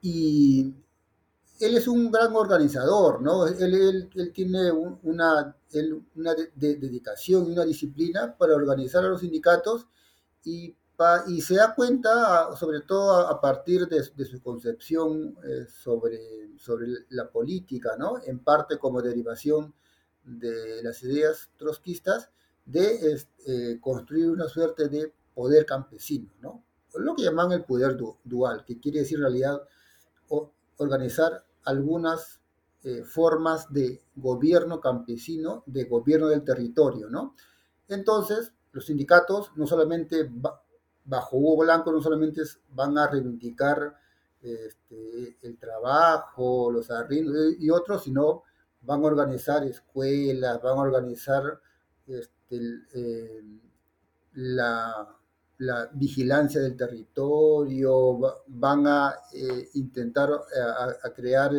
y 0.02 0.74
él 1.58 1.76
es 1.76 1.88
un 1.88 2.10
gran 2.10 2.36
organizador, 2.36 3.22
¿no? 3.22 3.46
Él, 3.46 4.10
él, 4.14 4.32
tiene 4.34 4.70
una, 4.70 5.56
una 6.14 6.34
dedicación 6.54 7.46
y 7.46 7.52
una 7.52 7.64
disciplina 7.64 8.36
para 8.36 8.54
organizar 8.54 9.02
a 9.06 9.08
los 9.08 9.22
sindicatos 9.22 9.86
y 10.44 10.76
y 11.26 11.40
se 11.42 11.56
da 11.56 11.74
cuenta, 11.74 12.56
sobre 12.56 12.80
todo 12.80 13.28
a, 13.28 13.40
partir 13.40 13.86
de, 13.86 14.02
su 14.02 14.42
concepción 14.42 15.36
eh, 15.44 15.66
sobre, 15.66 16.56
sobre 16.58 16.86
la 17.10 17.30
política, 17.30 17.96
¿no? 17.98 18.18
en 18.24 18.38
parte 18.38 18.78
como 18.78 19.02
derivación 19.02 19.74
de 20.24 20.82
las 20.82 21.02
ideas 21.02 21.50
trotskistas, 21.56 22.30
de 22.64 23.18
eh, 23.46 23.78
construir 23.80 24.30
una 24.30 24.48
suerte 24.48 24.88
de 24.88 25.12
poder 25.34 25.66
campesino, 25.66 26.30
¿no? 26.40 26.64
lo 26.94 27.14
que 27.14 27.24
llaman 27.24 27.52
el 27.52 27.64
poder 27.64 27.96
dual, 28.24 28.64
que 28.64 28.80
quiere 28.80 29.00
decir 29.00 29.18
en 29.18 29.24
realidad 29.24 29.60
organizar 30.78 31.44
algunas 31.64 32.40
eh, 32.84 33.02
formas 33.04 33.72
de 33.72 34.02
gobierno 34.14 34.80
campesino, 34.80 35.62
de 35.66 35.84
gobierno 35.84 36.28
del 36.28 36.44
territorio. 36.44 37.10
¿no? 37.10 37.34
Entonces, 37.88 38.52
los 38.72 38.86
sindicatos 38.86 39.52
no 39.56 39.66
solamente 39.66 40.30
bajo 41.06 41.36
Hugo 41.36 41.62
Blanco 41.62 41.92
no 41.92 42.00
solamente 42.00 42.42
van 42.70 42.98
a 42.98 43.06
reivindicar 43.06 43.96
este, 44.42 45.36
el 45.42 45.58
trabajo, 45.58 46.70
los 46.70 46.90
arriendos 46.90 47.54
y 47.58 47.70
otros, 47.70 48.04
sino 48.04 48.42
van 48.82 49.02
a 49.02 49.06
organizar 49.06 49.64
escuelas, 49.64 50.60
van 50.62 50.78
a 50.78 50.82
organizar 50.82 51.60
este, 52.06 52.60
eh, 52.94 53.42
la, 54.34 55.12
vigilancia 55.94 56.60
del 56.60 56.76
territorio, 56.76 58.18
van 58.46 58.86
a 58.86 59.14
eh, 59.32 59.70
intentar 59.74 60.30
a, 60.30 61.10
crear, 61.14 61.50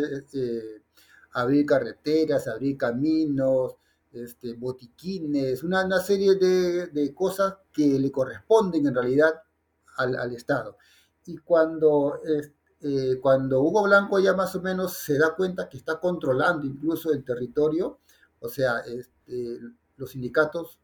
abrir 1.33 1.65
carreteras, 1.65 2.47
abrir 2.47 2.77
caminos, 2.77 3.75
este, 4.11 4.53
botiquines, 4.53 5.63
una, 5.63 5.99
serie 5.99 6.35
de, 6.35 7.13
cosas 7.13 7.55
que 7.71 7.99
le 7.99 8.11
corresponden 8.11 8.87
en 8.87 8.95
realidad 8.95 9.33
al, 9.97 10.33
Estado. 10.33 10.77
Y 11.25 11.37
cuando, 11.37 12.19
eh, 12.81 13.19
cuando 13.21 13.61
Hugo 13.61 13.83
Blanco 13.83 14.19
ya 14.19 14.33
más 14.33 14.55
o 14.55 14.61
menos 14.61 14.93
se 14.93 15.17
da 15.17 15.35
cuenta 15.35 15.67
que 15.67 15.77
está 15.77 15.99
controlando 15.99 16.65
incluso 16.65 17.11
el 17.11 17.23
territorio, 17.23 17.99
o 18.39 18.49
sea, 18.49 18.79
este, 18.79 19.59
los 19.97 20.11
sindicatos 20.11 20.79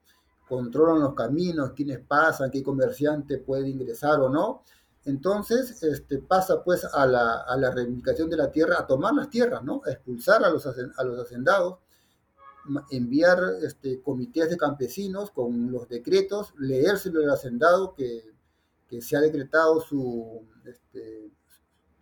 controlan 0.48 1.02
los 1.02 1.14
caminos, 1.14 1.72
quiénes 1.74 2.00
pasan, 2.00 2.52
qué 2.52 2.62
comerciante 2.64 3.38
puede 3.38 3.70
ingresar 3.70 4.20
o 4.20 4.30
no, 4.30 4.64
entonces 5.06 5.84
este, 5.84 6.20
pasa 6.20 6.64
pues 6.64 6.86
a 6.86 7.06
la, 7.06 7.42
a 7.42 7.58
la 7.58 7.72
reivindicación 7.72 8.30
de 8.30 8.38
la 8.38 8.52
tierra, 8.52 8.78
a 8.80 8.88
tomar 8.88 9.14
las 9.14 9.30
tierras, 9.30 9.64
¿no? 9.64 9.82
A 9.86 9.92
expulsar 9.92 10.44
a 10.44 10.50
los, 10.50 10.66
a 10.66 11.04
los 11.04 11.20
hacendados, 11.20 11.80
enviar 12.92 13.40
este, 13.62 14.02
comités 14.02 14.50
de 14.50 14.58
campesinos 14.58 15.32
con 15.32 15.72
los 15.72 15.88
decretos, 15.88 16.54
leérselo 16.58 17.22
al 17.22 17.32
hacendado 17.32 17.94
que, 17.94 18.32
se 19.02 19.18
ha 19.18 19.22
decretado 19.22 19.82
su, 19.82 20.48
este, 20.66 21.32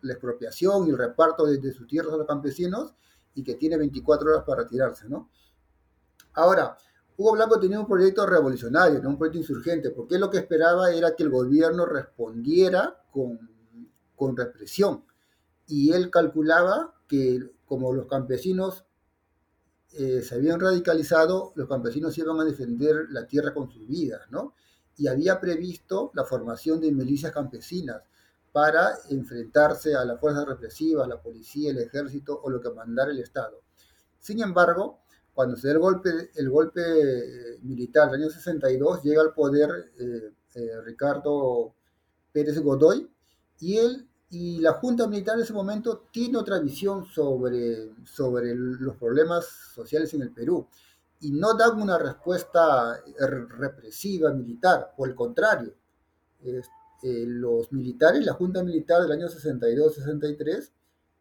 la 0.02 0.12
expropiación 0.12 0.88
y 0.88 0.90
el 0.90 0.98
reparto 0.98 1.46
de, 1.46 1.72
sus 1.72 1.88
tierras 1.88 2.14
a 2.14 2.18
los 2.18 2.28
campesinos 2.28 2.94
y 3.34 3.44
que 3.44 3.56
tiene 3.56 3.78
24 3.78 4.30
horas 4.30 4.44
para 4.46 4.64
retirarse, 4.64 5.08
¿no? 5.08 5.30
Ahora, 6.34 6.78
Hugo 7.16 7.32
Blanco 7.34 7.60
tenía 7.60 7.80
un 7.80 7.88
proyecto 7.88 8.26
revolucionario, 8.26 9.00
un 9.08 9.18
proyecto 9.18 9.40
insurgente, 9.40 9.92
porque 9.92 10.20
lo 10.20 10.30
que 10.30 10.40
esperaba 10.40 10.92
era 10.92 11.16
que 11.16 11.24
el 11.24 11.30
gobierno 11.30 11.86
respondiera 11.86 13.02
con, 13.12 13.40
con 14.16 14.36
represión. 14.36 15.06
Y 15.68 15.94
él 15.94 16.10
calculaba 16.10 16.94
que 17.08 17.40
como 17.66 17.94
los 17.94 18.08
campesinos 18.08 18.86
eh, 19.94 20.22
se 20.22 20.36
habían 20.36 20.60
radicalizado, 20.60 21.52
los 21.56 21.68
campesinos 21.68 22.18
iban 22.18 22.40
a 22.40 22.46
defender 22.46 23.08
la 23.10 23.26
tierra 23.26 23.54
con 23.54 23.70
sus 23.70 23.88
vidas, 23.88 24.22
¿no? 24.30 24.56
Y 24.98 25.08
había 25.08 25.40
previsto 25.40 26.12
la 26.14 26.24
formación 26.24 26.80
de 26.80 26.92
milicias 26.92 27.32
campesinas 27.32 28.02
para 28.52 28.92
enfrentarse 29.10 29.96
a 29.96 30.06
las 30.06 30.20
fuerzas 30.20 30.46
represivas, 30.46 31.08
la 31.08 31.22
policía, 31.22 31.72
el 31.72 31.80
ejército 31.80 32.40
o 32.42 32.50
lo 32.50 32.62
que 32.62 32.70
mandara 32.70 33.12
el 33.12 33.20
Estado. 33.20 33.62
Sin 34.20 34.42
embargo, 34.42 35.00
cuando 35.34 35.56
se 35.56 35.68
da 35.68 35.74
el 35.74 35.80
golpe, 35.80 36.32
el 36.36 36.50
golpe 36.50 36.82
eh, 36.82 37.60
militar 37.62 38.12
del 38.12 38.22
año 38.22 38.30
62, 38.30 39.04
llega 39.04 39.22
al 39.22 39.34
poder 39.34 39.92
eh, 39.98 40.82
Ricardo 40.84 41.74
Pérez 42.32 42.60
Godoy 42.60 43.10
y 43.60 43.78
él 43.78 44.08
y 44.32 44.60
la 44.60 44.74
Junta 44.74 45.08
Militar 45.08 45.36
en 45.36 45.44
ese 45.44 45.52
momento 45.52 46.08
tiene 46.10 46.38
otra 46.38 46.58
visión 46.60 47.06
sobre, 47.06 47.92
sobre 48.06 48.56
los 48.56 48.96
problemas 48.96 49.46
sociales 49.46 50.14
en 50.14 50.22
el 50.22 50.32
Perú 50.32 50.68
y 51.20 51.32
no 51.32 51.54
da 51.54 51.70
una 51.70 51.98
respuesta 51.98 52.98
represiva 53.20 54.32
militar, 54.32 54.94
por 54.96 55.10
el 55.10 55.16
contrario, 55.16 55.74
eh, 56.44 56.62
los 57.28 57.72
militares, 57.74 58.26
la 58.26 58.34
Junta 58.34 58.64
Militar 58.64 59.02
del 59.02 59.12
año 59.12 59.28
62-63, 59.28 60.72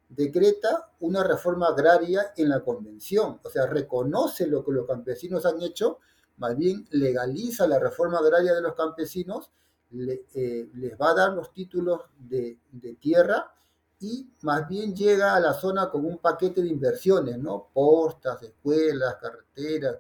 decreta 0.09 0.93
una 1.01 1.25
reforma 1.25 1.67
agraria 1.67 2.33
en 2.37 2.49
la 2.49 2.61
convención, 2.61 3.41
o 3.43 3.51
sea, 3.51 3.67
reconoce 3.67 4.47
lo 4.47 4.65
que 4.65 4.73
los 4.73 4.87
campesinos 4.87 5.45
han 5.47 5.61
hecho, 5.63 5.99
más 6.37 6.57
bien 6.57 6.87
legaliza 6.91 7.67
la 7.67 7.81
reforma 7.81 8.19
agraria 8.19 8.55
de 8.55 8.63
los 8.63 8.75
campesinos 8.75 9.51
eh, 9.93 10.71
les 10.75 10.93
va 10.97 11.11
a 11.11 11.15
dar 11.15 11.33
los 11.33 11.53
títulos 11.53 12.03
de, 12.17 12.59
tierra 13.01 13.53
y 13.99 14.31
más 14.43 14.69
bien 14.69 14.95
llega 14.95 15.35
a 15.35 15.41
la 15.41 15.53
zona 15.53 15.91
con 15.91 16.05
un 16.07 16.19
paquete 16.19 16.63
de 16.63 16.69
inversiones, 16.69 17.39
¿no? 17.39 17.71
Postas, 17.75 18.41
escuelas, 18.43 19.17
carreteras, 19.17 19.97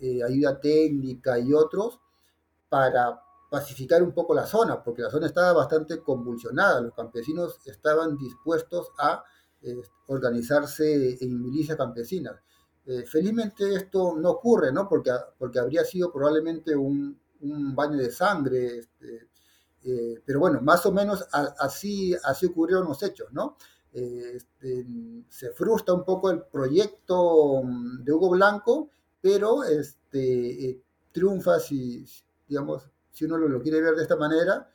eh, 0.00 0.22
ayuda 0.22 0.60
técnica 0.60 1.38
y 1.38 1.54
otros 1.54 1.98
para 2.68 3.22
pacificar 3.50 4.02
un 4.02 4.12
poco 4.12 4.34
la 4.34 4.46
zona, 4.46 4.82
porque 4.82 5.02
la 5.02 5.10
zona 5.10 5.26
estaba 5.26 5.52
bastante 5.54 6.00
convulsionada, 6.02 6.80
los 6.80 6.94
campesinos 6.94 7.58
estaban 7.66 8.18
dispuestos 8.18 8.92
a 8.98 9.24
eh, 9.62 9.76
organizarse 10.08 11.16
en 11.24 11.42
milicias 11.42 11.76
campesinas. 11.78 12.36
felizmente 13.06 13.74
esto 13.74 14.14
no 14.16 14.30
ocurre, 14.30 14.72
¿no? 14.72 14.88
Porque, 14.88 15.10
porque 15.38 15.58
habría 15.58 15.84
sido 15.84 16.12
probablemente 16.12 16.74
un, 16.76 17.21
un 17.42 17.74
baño 17.74 17.98
de 17.98 18.10
sangre, 18.10 18.78
este, 18.78 19.28
eh, 19.84 20.22
pero 20.24 20.40
bueno, 20.40 20.60
más 20.60 20.86
o 20.86 20.92
menos 20.92 21.26
así, 21.58 22.14
así 22.24 22.46
ocurrieron 22.46 22.86
los 22.86 23.02
hechos, 23.02 23.32
¿no? 23.32 23.56
Eh, 23.92 24.36
este, 24.36 24.86
se 25.28 25.50
frustra 25.50 25.94
un 25.94 26.04
poco 26.04 26.30
el 26.30 26.42
proyecto 26.44 27.62
mm, 27.62 28.04
de 28.04 28.12
Hugo 28.12 28.30
Blanco, 28.30 28.90
pero 29.20 29.64
este, 29.64 30.70
eh, 30.70 30.82
triunfa 31.10 31.58
si, 31.58 32.06
digamos, 32.48 32.88
si 33.10 33.24
uno 33.24 33.36
lo, 33.38 33.60
quiere 33.60 33.80
ver 33.80 33.96
de 33.96 34.02
esta 34.02 34.16
manera, 34.16 34.72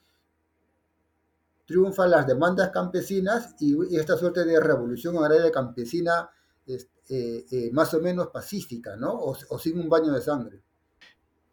triunfan 1.66 2.12
las 2.12 2.28
demandas 2.28 2.70
campesinas 2.70 3.56
y, 3.60 3.98
esta 3.98 4.18
suerte 4.18 4.46
de 4.46 4.60
revolución 4.60 5.18
agraria 5.18 5.52
campesina 5.52 6.30
más 7.72 7.94
o 7.94 8.02
menos 8.02 8.28
pacífica, 8.28 8.98
¿no? 8.98 9.14
o 9.18 9.60
sin 9.60 9.80
un 9.80 9.90
baño 9.90 10.12
de 10.12 10.22
sangre. 10.22 10.62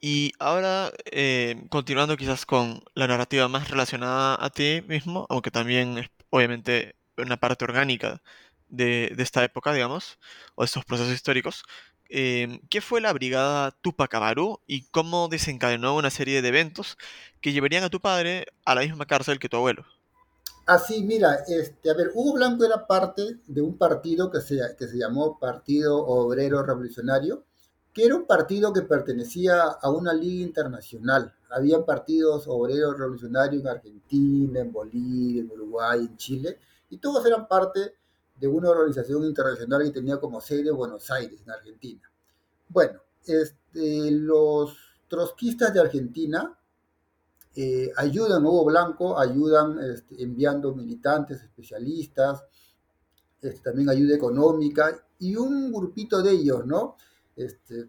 Y 0.07 0.35
ahora, 0.39 0.93
eh, 1.07 1.65
continuando 1.71 2.19
quizás 2.19 2.45
con 2.45 2.85
la 2.95 3.07
narrativa 3.07 3.49
más 3.49 3.71
relacionada 3.71 4.37
a 4.39 4.51
ti 4.51 4.85
mismo, 4.87 5.25
aunque 5.31 5.51
también 5.51 5.97
es 5.97 6.11
obviamente 6.29 6.95
una 7.17 7.39
parte 7.39 7.65
orgánica 7.65 8.21
de, 8.69 9.15
esta 9.17 9.43
época, 9.43 9.73
digamos, 9.73 10.19
o 10.57 10.63
de 10.63 10.67
estos 10.67 10.85
procesos 10.85 11.15
históricos, 11.15 11.63
em, 12.11 12.61
¿qué 12.69 12.83
fue 12.83 13.01
la 13.01 13.15
Brigada 13.15 13.71
Tupac 13.81 14.15
Amaru 14.15 14.61
y 14.67 14.83
cómo 14.91 15.29
desencadenó 15.29 15.97
una 15.97 16.11
serie 16.11 16.43
de 16.43 16.49
eventos 16.49 16.99
que 17.41 17.55
llevarían 17.55 17.85
a 17.85 17.89
tu 17.89 17.99
padre 17.99 18.45
a 18.67 18.75
la 18.75 18.83
misma 18.83 19.07
cárcel 19.07 19.39
que 19.39 19.49
tu 19.49 19.57
abuelo? 19.57 19.87
Así, 20.67 21.03
mira, 21.03 21.39
este, 21.49 21.89
a 21.91 21.95
ver, 21.95 22.11
Hugo 22.13 22.35
Blanco 22.35 22.67
era 22.67 22.87
parte 22.87 23.39
de 23.47 23.63
un 23.63 23.79
partido 23.79 24.31
que 24.31 24.43
se, 24.43 24.59
que 24.79 24.87
se 24.87 24.99
llamó 24.99 25.39
Partido 25.39 25.97
Obrero 25.97 26.63
Revolucionario, 26.63 27.47
que 27.95 28.05
era 28.05 28.17
un 28.17 28.27
partido 28.27 28.73
que 28.73 28.83
pertenecía 28.83 29.63
a 29.63 29.89
una 29.89 30.13
liga 30.13 30.45
internacional. 30.45 31.33
Habían 31.51 31.85
partidos 31.85 32.45
obreros 32.49 32.99
revolucionarios 32.99 33.63
en 33.63 33.69
Argentina, 33.69 34.61
en 34.61 34.73
Bolivia, 34.73 35.43
en 35.43 35.51
Uruguay, 35.53 36.01
en 36.01 36.17
Chile, 36.17 36.59
y 36.91 36.99
todos 36.99 37.25
eran 37.25 37.47
parte 37.47 37.95
de 38.35 38.49
una 38.49 38.71
organización 38.71 39.25
internacional 39.25 39.85
que 39.85 39.93
tenía 39.93 40.19
como 40.19 40.41
sede 40.41 40.73
Buenos 40.73 41.09
Aires, 41.13 41.41
en 41.41 41.51
Argentina. 41.53 42.03
Bueno, 42.69 43.01
este, 43.25 44.11
los 44.11 44.77
trotskistas 45.07 45.73
de 45.73 45.81
Argentina 45.81 46.59
eh, 47.55 47.93
ayudan 47.97 48.45
a 48.45 48.49
Hugo 48.49 48.65
Blanco, 48.65 49.17
ayudan 49.17 49.79
este, 49.79 50.21
enviando 50.21 50.75
militantes, 50.75 51.41
especialistas, 51.41 52.43
este, 53.41 53.61
también 53.61 53.89
ayuda 53.89 54.17
económica, 54.17 55.07
y 55.21 55.37
un 55.37 55.73
grupito 55.73 56.21
de 56.21 56.33
ellos, 56.33 56.67
¿no? 56.67 56.97
Este, 57.37 57.87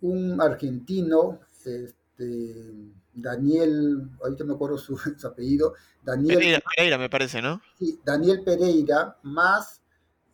un 0.00 0.40
argentino, 0.40 1.40
este, 1.64 2.92
Daniel, 3.12 4.10
ahorita 4.22 4.44
me 4.44 4.54
acuerdo 4.54 4.78
su, 4.78 4.96
apellido, 5.24 5.74
Daniel 6.02 6.62
Pereira, 6.74 6.98
me 6.98 7.10
parece, 7.10 7.42
¿no? 7.42 7.60
Sí, 7.78 7.98
Daniel 8.04 8.42
Pereira, 8.44 9.16
más 9.22 9.80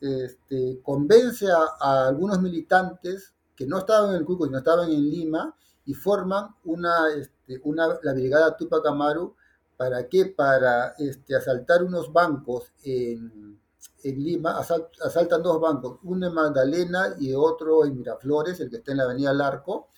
este, 0.01 0.81
convence 0.83 1.47
a, 1.51 2.09
algunos 2.09 2.41
militantes 2.43 3.33
que 3.55 3.67
no 3.67 3.79
estaban 3.79 4.11
en 4.11 4.17
el 4.17 4.25
Cuco, 4.25 4.47
sino 4.47 4.59
estaban 4.59 4.91
en 4.91 5.11
Lima, 5.11 5.55
y 5.85 5.95
forman 5.95 6.49
una, 6.65 7.09
este, 7.17 7.61
una 7.65 7.99
la 8.03 8.13
brigada 8.13 8.57
Tupac 8.57 8.87
Amaru, 8.87 9.35
¿para 9.77 10.09
qué? 10.09 10.27
Para 10.27 10.95
este, 10.99 11.35
asaltar 11.35 11.83
unos 11.83 12.13
bancos 12.13 12.73
en 12.85 13.59
en 14.03 14.22
Lima 14.22 14.59
asaltan 14.59 15.42
dos 15.42 15.61
bancos, 15.61 15.98
uno 16.03 16.26
en 16.26 16.34
Magdalena 16.34 17.14
y 17.18 17.32
otro 17.34 17.84
en 17.84 17.96
Miraflores, 17.96 18.61
el 18.61 18.70
que 18.70 18.76
está 18.76 18.92
en 18.92 18.98
la 18.98 19.05
avenida 19.05 19.32
Larco, 19.32 19.88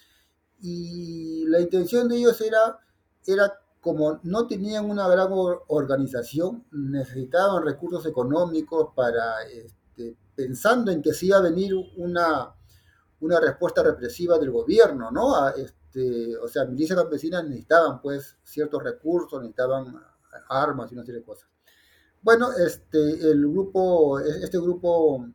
y 0.61 1.45
la 1.47 1.61
intención 1.61 2.09
de 2.09 2.17
ellos 2.17 2.41
era, 2.41 2.79
era 3.27 3.53
como 3.81 4.21
no 4.23 4.47
tenían 4.47 4.89
una 4.89 5.07
gran 5.09 5.29
organización, 5.31 6.65
necesitaban 6.73 7.65
recursos 7.65 8.07
económicos 8.07 8.89
para, 8.95 9.43
este, 9.43 10.17
pensando 10.35 10.91
en 10.91 11.03
que 11.03 11.13
se 11.13 11.27
iba 11.27 11.37
a 11.39 11.43
venir 11.43 11.75
una, 11.97 12.55
una 13.21 13.41
respuesta 13.41 13.83
represiva 13.83 14.39
del 14.39 14.51
gobierno, 14.51 15.11
¿no? 15.11 15.37
A, 15.37 15.51
este, 15.51 16.37
o 16.39 16.49
sea, 16.49 16.65
milicias 16.65 16.99
campesinas 16.99 17.45
necesitaban 17.45 18.01
pues 18.01 18.39
ciertos 18.43 18.83
recursos, 18.83 19.41
necesitaban 19.41 19.95
armas 20.49 20.91
y 20.91 20.95
una 20.95 21.05
serie 21.05 21.21
de 21.21 21.27
cosas. 21.27 21.54
Bueno, 22.25 22.53
este, 22.55 23.31
el 23.31 23.47
grupo, 23.47 24.19
este 24.19 24.59
grupo, 24.59 25.27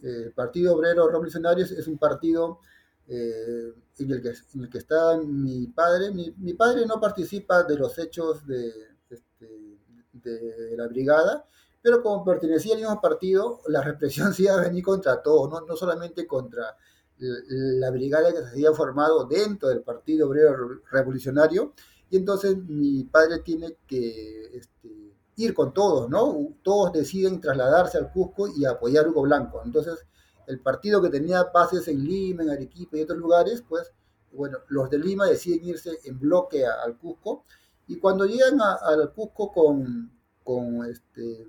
eh, 0.00 0.30
Partido 0.32 0.76
Obrero 0.76 1.08
Revolucionario, 1.08 1.64
es 1.64 1.88
un 1.88 1.98
partido 1.98 2.60
eh, 3.08 3.72
en, 3.98 4.10
el 4.12 4.22
que, 4.22 4.28
en, 4.54 4.60
el 4.60 4.70
que, 4.70 4.78
está 4.78 5.18
mi 5.18 5.66
padre. 5.66 6.12
Mi, 6.12 6.32
mi, 6.38 6.54
padre 6.54 6.86
no 6.86 7.00
participa 7.00 7.64
de 7.64 7.76
los 7.76 7.98
hechos 7.98 8.46
de, 8.46 8.72
este, 9.10 9.80
de 10.12 10.76
la 10.76 10.86
brigada, 10.86 11.48
pero 11.82 12.00
como 12.00 12.24
pertenecía 12.24 12.74
al 12.74 12.80
mismo 12.80 13.00
partido, 13.00 13.60
la 13.66 13.82
represión 13.82 14.32
sí 14.32 14.44
iba 14.44 14.54
a 14.54 14.60
venir 14.62 14.84
contra 14.84 15.20
todos, 15.20 15.50
no, 15.50 15.66
no 15.66 15.74
solamente 15.74 16.28
contra 16.28 16.76
la 17.18 17.90
brigada 17.90 18.32
que 18.32 18.42
se 18.42 18.50
había 18.50 18.72
formado 18.72 19.24
dentro 19.24 19.70
del 19.70 19.82
Partido 19.82 20.28
Obrero 20.28 20.82
Revolucionario, 20.92 21.72
y 22.08 22.18
entonces 22.18 22.56
mi 22.56 23.02
padre 23.04 23.40
tiene 23.40 23.78
que 23.86 24.56
este, 24.56 25.05
ir 25.36 25.54
con 25.54 25.72
todos, 25.72 26.08
¿no? 26.08 26.54
Todos 26.62 26.92
deciden 26.92 27.40
trasladarse 27.40 27.98
al 27.98 28.10
Cusco 28.10 28.48
y 28.48 28.64
apoyar 28.64 29.06
a 29.06 29.10
Hugo 29.10 29.22
Blanco. 29.22 29.62
Entonces, 29.64 30.06
el 30.46 30.60
partido 30.60 31.02
que 31.02 31.10
tenía 31.10 31.44
bases 31.44 31.86
en 31.88 32.04
Lima, 32.04 32.42
en 32.42 32.50
Arequipa 32.50 32.96
y 32.96 33.02
otros 33.02 33.18
lugares, 33.18 33.62
pues, 33.68 33.92
bueno, 34.32 34.58
los 34.68 34.90
de 34.90 34.98
Lima 34.98 35.26
deciden 35.26 35.64
irse 35.64 35.98
en 36.04 36.18
bloque 36.18 36.64
al 36.66 36.98
Cusco, 36.98 37.44
y 37.86 37.98
cuando 37.98 38.26
llegan 38.26 38.60
al 38.60 39.12
Cusco 39.12 39.52
con, 39.52 40.10
con, 40.42 40.84
este, 40.86 41.46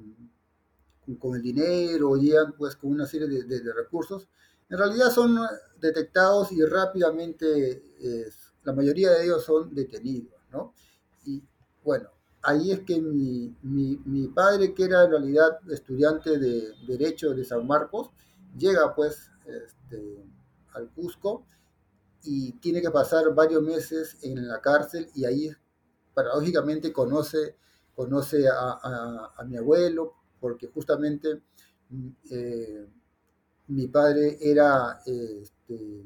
con 1.20 1.36
el 1.36 1.42
dinero, 1.42 2.16
llegan 2.16 2.54
pues 2.58 2.76
con 2.76 2.92
una 2.92 3.08
serie 3.08 3.28
de 3.28 3.74
recursos, 3.74 4.28
en 4.70 4.78
realidad 4.78 5.10
son 5.12 5.40
detectados 5.80 6.52
y 6.52 6.64
rápidamente 6.64 7.84
eh, 8.00 8.26
la 8.64 8.74
mayoría 8.74 9.12
de 9.12 9.24
ellos 9.24 9.46
son 9.46 9.74
detenidos, 9.74 10.42
¿no? 10.52 10.74
Y 11.26 11.42
bueno, 11.84 12.10
ahí 12.44 12.72
es 12.72 12.82
que 12.82 13.00
mi, 13.02 13.56
mi, 13.62 14.28
padre, 14.30 14.74
que 14.74 14.84
era 14.84 15.04
en 15.04 15.12
realidad 15.12 15.60
estudiante 15.70 16.38
de 16.38 16.74
Derecho 16.88 17.34
de 17.34 17.44
San 17.44 17.66
Marcos, 17.68 18.10
llega 18.58 18.96
pues 18.96 19.32
este, 19.46 20.26
al 20.74 20.90
Cusco 20.92 21.46
y 22.24 22.54
tiene 22.54 22.82
que 22.82 22.92
pasar 22.92 23.34
varios 23.34 23.62
meses 23.62 24.18
en 24.22 24.48
la 24.48 24.62
cárcel 24.62 25.10
y 25.16 25.26
ahí 25.26 25.52
paradójicamente 26.14 26.92
conoce, 26.92 27.56
conoce 27.96 28.46
a 28.50 29.44
mi 29.46 29.58
abuelo 29.58 30.14
porque 30.40 30.68
justamente 30.68 31.42
eh, 32.32 32.88
mi 33.68 33.88
padre 33.88 34.38
era 34.42 35.02
este, 35.06 36.04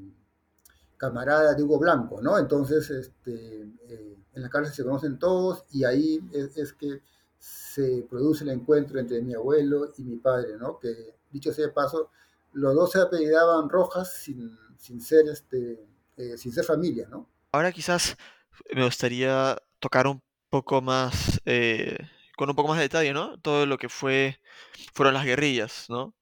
camarada 1.02 1.56
de 1.56 1.64
Hugo 1.64 1.80
Blanco, 1.80 2.22
¿no? 2.22 2.38
Entonces, 2.38 2.88
este, 2.92 3.64
eh, 3.90 4.18
en 4.36 4.42
la 4.44 4.50
cárcel 4.50 4.72
se 4.72 4.84
conocen 4.84 5.18
todos 5.18 5.66
y 5.72 5.84
ahí 5.84 6.20
es, 6.32 6.74
que 6.74 7.02
se 7.40 8.06
produce 8.08 8.44
el 8.44 8.52
encuentro 8.52 9.00
entre 9.00 9.20
mi 9.24 9.34
abuelo 9.34 9.92
y 9.98 10.04
mi 10.04 10.18
padre, 10.18 10.58
¿no? 10.60 10.78
Que, 10.78 11.16
dicho 11.32 11.52
sea 11.54 11.66
de 11.66 11.72
paso, 11.74 12.12
los 12.54 12.76
dos 12.76 12.92
se 12.92 13.02
apellidaban 13.02 13.68
Rojas 13.68 14.14
sin, 14.14 14.56
sin 14.78 15.02
ser, 15.02 15.28
este, 15.28 15.84
eh, 16.18 16.38
sin 16.38 16.54
ser 16.54 16.66
familia, 16.66 17.08
¿no? 17.10 17.28
Ahora 17.52 17.72
quizás 17.72 18.16
me 18.72 18.86
gustaría 18.86 19.58
tocar 19.80 20.06
un 20.06 20.22
poco 20.52 20.84
más, 20.84 21.42
eh, 21.46 21.98
con 22.38 22.48
un 22.48 22.56
poco 22.56 22.70
más 22.70 22.78
de 22.78 22.84
detalle, 22.84 23.12
¿no? 23.12 23.40
Todo 23.40 23.66
lo 23.66 23.80
que 23.80 23.90
fue, 23.90 24.40
fueron 24.94 25.16
las 25.16 25.26
guerrillas, 25.26 25.88
¿no? 25.90 26.14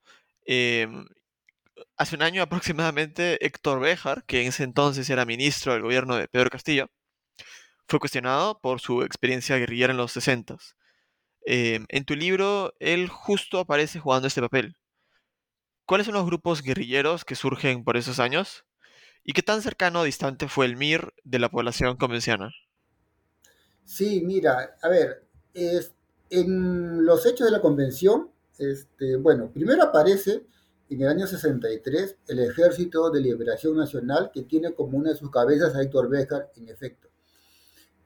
Eh, 0.45 0.88
hace 1.97 2.15
un 2.15 2.21
año 2.21 2.41
aproximadamente, 2.41 3.43
Héctor 3.45 3.80
Béjar, 3.80 4.23
que 4.25 4.41
en 4.41 4.47
ese 4.47 4.63
entonces 4.63 5.09
era 5.09 5.25
ministro 5.25 5.73
del 5.73 5.82
gobierno 5.82 6.15
de 6.15 6.27
Pedro 6.27 6.49
Castillo, 6.49 6.89
fue 7.88 7.99
cuestionado 7.99 8.59
por 8.59 8.80
su 8.80 9.03
experiencia 9.03 9.57
guerrillera 9.57 9.91
en 9.91 9.97
los 9.97 10.11
60. 10.11 10.57
Eh, 11.45 11.80
en 11.88 12.05
tu 12.05 12.15
libro, 12.15 12.73
él 12.80 13.09
justo 13.09 13.59
aparece 13.59 13.99
jugando 13.99 14.27
este 14.27 14.41
papel. 14.41 14.75
¿Cuáles 15.86 16.05
son 16.05 16.13
los 16.13 16.25
grupos 16.25 16.61
guerrilleros 16.61 17.25
que 17.25 17.36
surgen 17.36 17.84
por 17.84 17.97
esos 17.97 18.19
años? 18.19 18.65
¿Y 19.23 19.34
qué 19.34 19.41
tan 19.41 19.61
cercano 19.61 20.01
o 20.01 20.03
distante 20.03 20.47
fue 20.47 20.67
el 20.67 20.77
MIR 20.77 21.13
de 21.23 21.39
la 21.39 21.49
población 21.49 21.97
convencional? 21.97 22.53
Sí, 23.86 24.21
mira, 24.23 24.77
a 24.82 24.88
ver, 24.88 25.25
es, 25.53 25.93
en 26.30 27.05
los 27.05 27.25
hechos 27.25 27.47
de 27.47 27.51
la 27.51 27.61
convención, 27.61 28.30
este, 28.59 29.15
bueno, 29.15 29.51
primero 29.51 29.82
aparece 29.82 30.43
en 30.89 31.01
el 31.01 31.07
año 31.07 31.27
63 31.27 32.17
el 32.27 32.39
Ejército 32.39 33.09
de 33.11 33.21
Liberación 33.21 33.77
Nacional, 33.77 34.31
que 34.33 34.43
tiene 34.43 34.73
como 34.73 34.97
una 34.97 35.11
de 35.11 35.15
sus 35.15 35.29
cabezas 35.29 35.75
a 35.75 35.81
Héctor 35.81 36.09
Béjar, 36.09 36.51
en 36.55 36.69
efecto. 36.69 37.09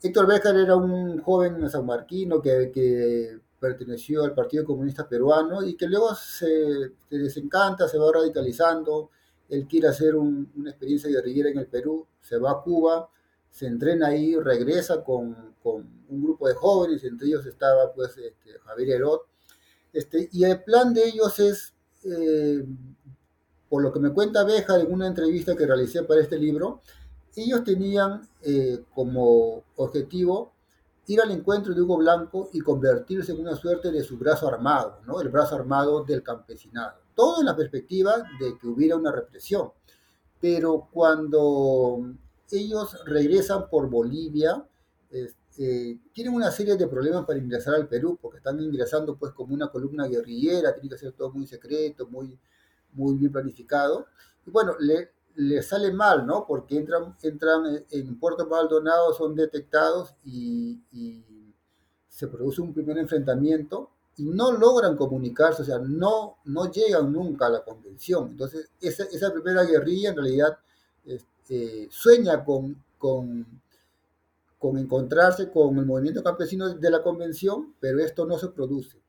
Héctor 0.02 0.28
Béjar 0.28 0.56
era 0.58 0.76
un 0.76 1.22
joven 1.22 1.70
sanmarquino 1.70 2.42
que, 2.42 2.72
que 2.74 3.40
perteneció 3.60 4.24
al 4.24 4.34
Partido 4.34 4.66
Comunista 4.66 5.08
Peruano 5.08 5.64
y 5.64 5.76
que 5.76 5.88
luego 5.88 6.14
se, 6.16 6.92
se 7.10 7.18
desencanta, 7.18 7.88
se 7.88 7.98
va 7.98 8.12
radicalizando, 8.12 9.10
él 9.50 9.68
quiere 9.68 9.88
hacer 9.88 10.16
un, 10.16 10.52
una 10.56 10.72
experiencia 10.72 11.10
guerrillera 11.10 11.50
en 11.50 11.60
el 11.60 11.68
Perú, 11.68 12.06
se 12.20 12.38
va 12.38 12.52
a 12.52 12.62
Cuba, 12.62 13.10
se 13.50 13.68
entrena 13.68 14.08
ahí, 14.08 14.36
regresa 14.36 15.04
con, 15.04 15.56
con 15.62 16.06
un 16.10 16.24
grupo 16.24 16.48
de 16.48 16.56
jóvenes, 16.56 17.04
entre 17.04 17.28
ellos 17.28 17.46
estaba 17.46 17.94
pues 17.94 18.18
este, 18.18 18.60
Javier 18.66 18.90
Herot, 18.98 19.28
este, 19.94 20.28
y 20.32 20.44
el 20.44 20.64
plan 20.64 20.94
de 20.94 21.08
ellos 21.08 21.40
es, 21.40 21.73
eh, 22.06 22.66
por 23.70 23.82
lo 23.82 23.92
que 23.92 24.00
me 24.00 24.12
cuenta 24.12 24.44
Beja 24.44 24.80
en 24.80 24.92
una 24.92 25.08
entrevista 25.08 25.56
que 25.56 25.66
realicé 25.66 26.04
para 26.04 26.22
este 26.22 26.38
libro, 26.38 26.82
ellos 27.36 27.64
tenían 27.64 28.22
eh, 28.42 28.84
como 28.94 29.64
objetivo 29.78 30.54
ir 31.08 31.22
al 31.22 31.32
encuentro 31.32 31.74
de 31.74 31.82
Hugo 31.82 31.98
Blanco 31.98 32.50
y 32.54 32.62
convertirse 32.62 33.32
en 33.32 33.42
una 33.42 33.56
suerte 33.56 33.92
de 33.92 34.04
su 34.04 34.18
brazo 34.18 34.48
armado, 34.48 35.00
¿no? 35.06 35.20
el 35.20 35.30
brazo 35.30 35.56
armado 35.56 36.04
del 36.04 36.24
campesinado. 36.24 37.00
Todo 37.16 37.40
en 37.40 37.46
la 37.46 37.56
perspectiva 37.56 38.18
de 38.40 38.58
que 38.58 38.68
hubiera 38.68 38.96
una 38.96 39.12
represión. 39.12 39.72
Pero 40.40 40.88
cuando 40.92 42.14
ellos 42.52 43.04
regresan 43.06 43.70
por 43.70 43.90
Bolivia, 43.90 44.66
eh, 45.58 46.00
tienen 46.12 46.34
una 46.34 46.52
serie 46.52 46.76
de 46.76 46.88
problemas 46.88 47.26
para 47.26 47.40
ingresar 47.40 47.76
al 47.76 47.88
Perú, 47.88 48.18
porque 48.22 48.38
están 48.38 48.60
ingresando 48.60 49.16
pues 49.16 49.34
como 49.34 49.54
una 49.54 49.70
columna 49.70 50.08
guerrillera, 50.08 50.74
tiene 50.74 50.90
que 50.90 50.98
ser 50.98 51.14
todo 51.14 51.32
muy 51.32 51.46
secreto, 51.46 52.08
muy, 52.08 52.38
muy 52.94 53.16
bien 53.18 53.32
planificado. 53.32 54.08
Y 54.46 54.52
bueno, 54.52 54.76
le, 54.80 55.12
le 55.36 55.62
sale 55.62 55.92
mal, 55.92 56.26
¿no? 56.26 56.46
Porque 56.48 56.78
entran, 56.78 57.16
entran 57.22 57.86
en 57.90 58.20
Puerto 58.20 58.48
Maldonado, 58.48 59.14
son 59.14 59.36
detectados 59.36 60.16
y, 60.24 60.82
y, 60.92 61.26
se 62.10 62.28
produce 62.28 62.62
un 62.62 62.76
primer 62.76 63.00
enfrentamiento 63.00 63.90
y 64.18 64.26
no 64.26 64.52
logran 64.52 64.96
comunicarse, 64.96 65.64
o 65.64 65.66
sea, 65.66 65.80
no, 65.80 66.38
no 66.46 66.72
llegan 66.72 67.12
nunca 67.12 67.48
a 67.48 67.50
la 67.50 67.64
convención. 67.64 68.30
Entonces, 68.30 68.70
esa, 68.80 69.06
esa 69.06 69.34
primera 69.34 69.64
guerrilla 69.64 70.12
en 70.12 70.18
realidad 70.18 70.60
este, 71.06 71.88
sueña 71.90 72.46
con, 72.46 72.84
con, 73.00 73.63
con 74.64 74.78
encontrarse 74.78 75.52
con 75.52 75.78
el 75.78 75.86
movimiento 75.86 76.24
campesino 76.24 76.74
de 76.74 76.90
la 76.90 77.04
convención, 77.04 77.76
pero 77.82 78.00
esto 78.00 78.26
no 78.26 78.40
se 78.40 78.48
produce. 78.48 79.04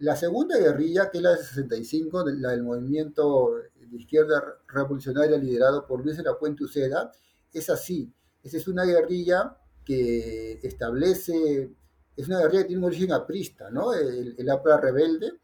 La 0.00 0.14
segunda 0.16 0.58
guerrilla, 0.58 1.08
que 1.10 1.16
es 1.16 1.24
la 1.24 1.30
de 1.30 1.38
65, 1.38 2.26
la 2.28 2.50
del 2.50 2.62
movimiento 2.62 3.54
de 3.74 3.96
izquierda 3.96 4.44
revolucionaria 4.68 5.38
liderado 5.38 5.86
por 5.86 6.04
Luis 6.04 6.18
de 6.18 6.24
la 6.24 6.38
Puente 6.38 6.62
Uceda, 6.62 7.10
es 7.54 7.70
así. 7.70 8.12
Esa 8.42 8.58
es 8.58 8.68
una 8.68 8.84
guerrilla 8.84 9.56
que 9.82 10.60
establece, 10.62 11.70
es 12.14 12.28
una 12.28 12.40
guerrilla 12.40 12.60
que 12.64 12.68
tiene 12.68 12.80
un 12.80 12.88
origen 12.88 13.12
aprista, 13.12 13.70
¿no? 13.70 13.94
El, 13.94 14.34
el 14.36 14.50
APRA 14.50 14.76
rebelde, 14.76 15.40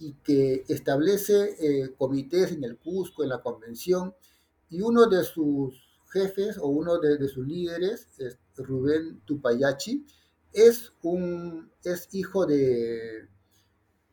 y 0.00 0.14
que 0.24 0.64
establece 0.66 1.54
eh, 1.60 1.94
comités 1.96 2.50
en 2.50 2.64
el 2.64 2.78
Cusco, 2.78 3.22
en 3.22 3.28
la 3.28 3.42
convención, 3.42 4.12
y 4.70 4.80
uno 4.80 5.06
de 5.06 5.22
sus 5.22 5.89
jefes 6.10 6.58
o 6.58 6.68
uno 6.68 6.98
de, 6.98 7.16
de 7.18 7.28
sus 7.28 7.46
líderes, 7.46 8.08
es 8.18 8.38
Rubén 8.56 9.20
Tupayachi, 9.24 10.06
es, 10.52 10.92
un, 11.02 11.70
es 11.84 12.08
hijo 12.12 12.46
de, 12.46 13.28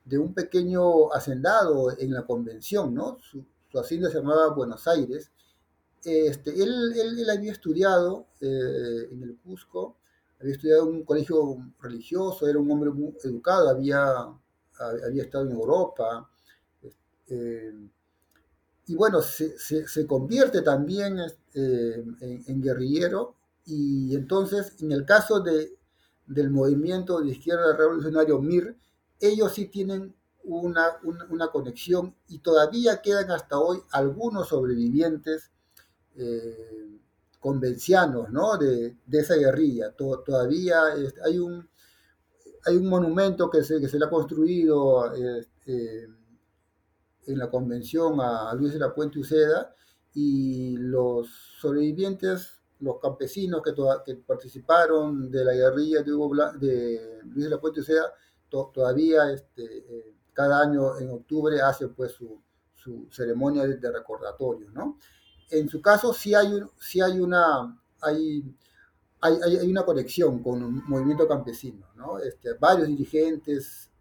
de 0.05 0.17
un 0.17 0.33
pequeño 0.33 1.11
hacendado 1.13 1.97
en 1.97 2.13
la 2.13 2.25
convención, 2.25 2.93
¿no? 2.93 3.17
Su, 3.19 3.45
su 3.71 3.79
hacienda 3.79 4.09
se 4.09 4.17
llamaba 4.19 4.53
Buenos 4.53 4.87
Aires. 4.87 5.31
Este, 6.03 6.51
él, 6.63 6.93
él, 6.95 7.19
él 7.19 7.29
había 7.29 7.51
estudiado 7.51 8.27
eh, 8.39 9.09
en 9.11 9.23
el 9.23 9.37
Cusco, 9.37 9.97
había 10.39 10.53
estudiado 10.53 10.87
en 10.87 10.95
un 10.97 11.03
colegio 11.03 11.57
religioso, 11.81 12.47
era 12.47 12.59
un 12.59 12.71
hombre 12.71 12.91
muy 12.91 13.13
educado, 13.23 13.69
había, 13.69 14.03
había 14.79 15.23
estado 15.23 15.45
en 15.45 15.51
Europa. 15.51 16.29
Eh, 17.27 17.73
y 18.87 18.95
bueno, 18.95 19.21
se, 19.21 19.57
se, 19.57 20.07
convierte 20.07 20.61
también 20.61 21.19
eh, 21.53 22.05
en, 22.21 22.61
guerrillero 22.61 23.35
y 23.65 24.15
entonces 24.15 24.81
en 24.81 24.93
el 24.93 25.05
caso 25.05 25.41
de, 25.41 25.77
del 26.25 26.49
movimiento 26.49 27.19
de 27.19 27.31
izquierda 27.31 27.75
revolucionario 27.75 28.39
MIR, 28.39 28.77
ellos 29.19 29.53
sí 29.53 29.65
tienen 29.67 30.15
una, 30.43 30.97
una, 31.03 31.47
conexión 31.47 32.15
y 32.29 32.39
todavía 32.39 33.01
quedan 33.01 33.29
hasta 33.31 33.59
hoy 33.59 33.79
algunos 33.91 34.47
sobrevivientes 34.47 35.51
eh, 36.15 36.97
convencianos 37.41 38.29
¿no? 38.29 38.57
de, 38.57 38.95
esa 39.11 39.35
guerrilla. 39.35 39.91
todavía 39.91 40.83
hay, 41.25 41.39
un, 41.39 41.67
hay 42.65 42.77
un 42.77 42.87
monumento 42.87 43.49
que 43.49 43.65
se, 43.65 43.81
que 43.81 43.89
se 43.89 43.99
le 43.99 44.05
ha 44.05 44.09
construido 44.09 45.11
en 47.27 47.37
la 47.37 47.49
convención 47.49 48.19
a 48.19 48.53
Luis 48.55 48.73
de 48.73 48.79
la 48.79 48.93
Puente 48.93 49.19
Uceda 49.19 49.73
y 50.13 50.77
los 50.77 51.27
sobrevivientes 51.59 52.53
los 52.79 52.99
campesinos 52.99 53.61
que, 53.63 53.73
que, 54.05 54.15
participaron 54.17 55.31
de 55.31 55.43
la 55.43 55.53
guerrilla 55.53 56.03
de, 56.03 56.11
de 56.59 57.19
Luis 57.23 57.45
de 57.45 57.49
la 57.49 57.59
Puente 57.59 57.81
Uceda 57.81 58.13
todavía 58.49 59.31
este, 59.31 59.63
eh, 59.63 60.15
cada 60.33 60.61
año 60.61 60.97
en 60.99 61.09
octubre 61.09 61.59
hace 61.61 61.87
pues 61.87 62.13
su, 62.13 62.41
ceremonia 63.09 63.67
de, 63.67 63.91
recordatorio, 63.91 64.71
¿no? 64.71 64.97
En 65.49 65.67
su 65.67 65.81
caso 65.81 66.13
sí 66.13 66.33
hay, 66.33 66.47
hay 67.03 67.19
una, 67.19 67.77
hay, 67.99 68.55
hay, 69.19 69.69
una 69.69 69.83
conexión 69.83 70.41
con 70.41 70.61
el 70.61 70.69
movimiento 70.87 71.27
campesino, 71.27 71.85
¿no? 71.95 72.17
Este, 72.19 72.53
varios 72.53 72.87
dirigentes 72.87 73.91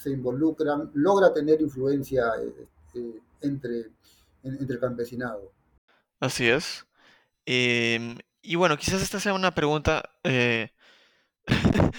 se 0.00 0.10
involucran, 0.10 0.90
logra 0.94 1.32
tener 1.32 1.60
influencia 1.60 2.24
eh, 2.40 2.66
eh, 2.94 3.20
entre, 3.42 3.90
entre 4.42 4.74
el 4.74 4.80
campesinado. 4.80 5.52
Así 6.18 6.48
es. 6.48 6.86
Em, 7.44 8.16
y 8.40 8.56
bueno, 8.56 8.78
quizás 8.78 9.02
esta 9.02 9.20
sea 9.20 9.34
una 9.34 9.54
pregunta 9.54 10.08
eh, 10.24 10.70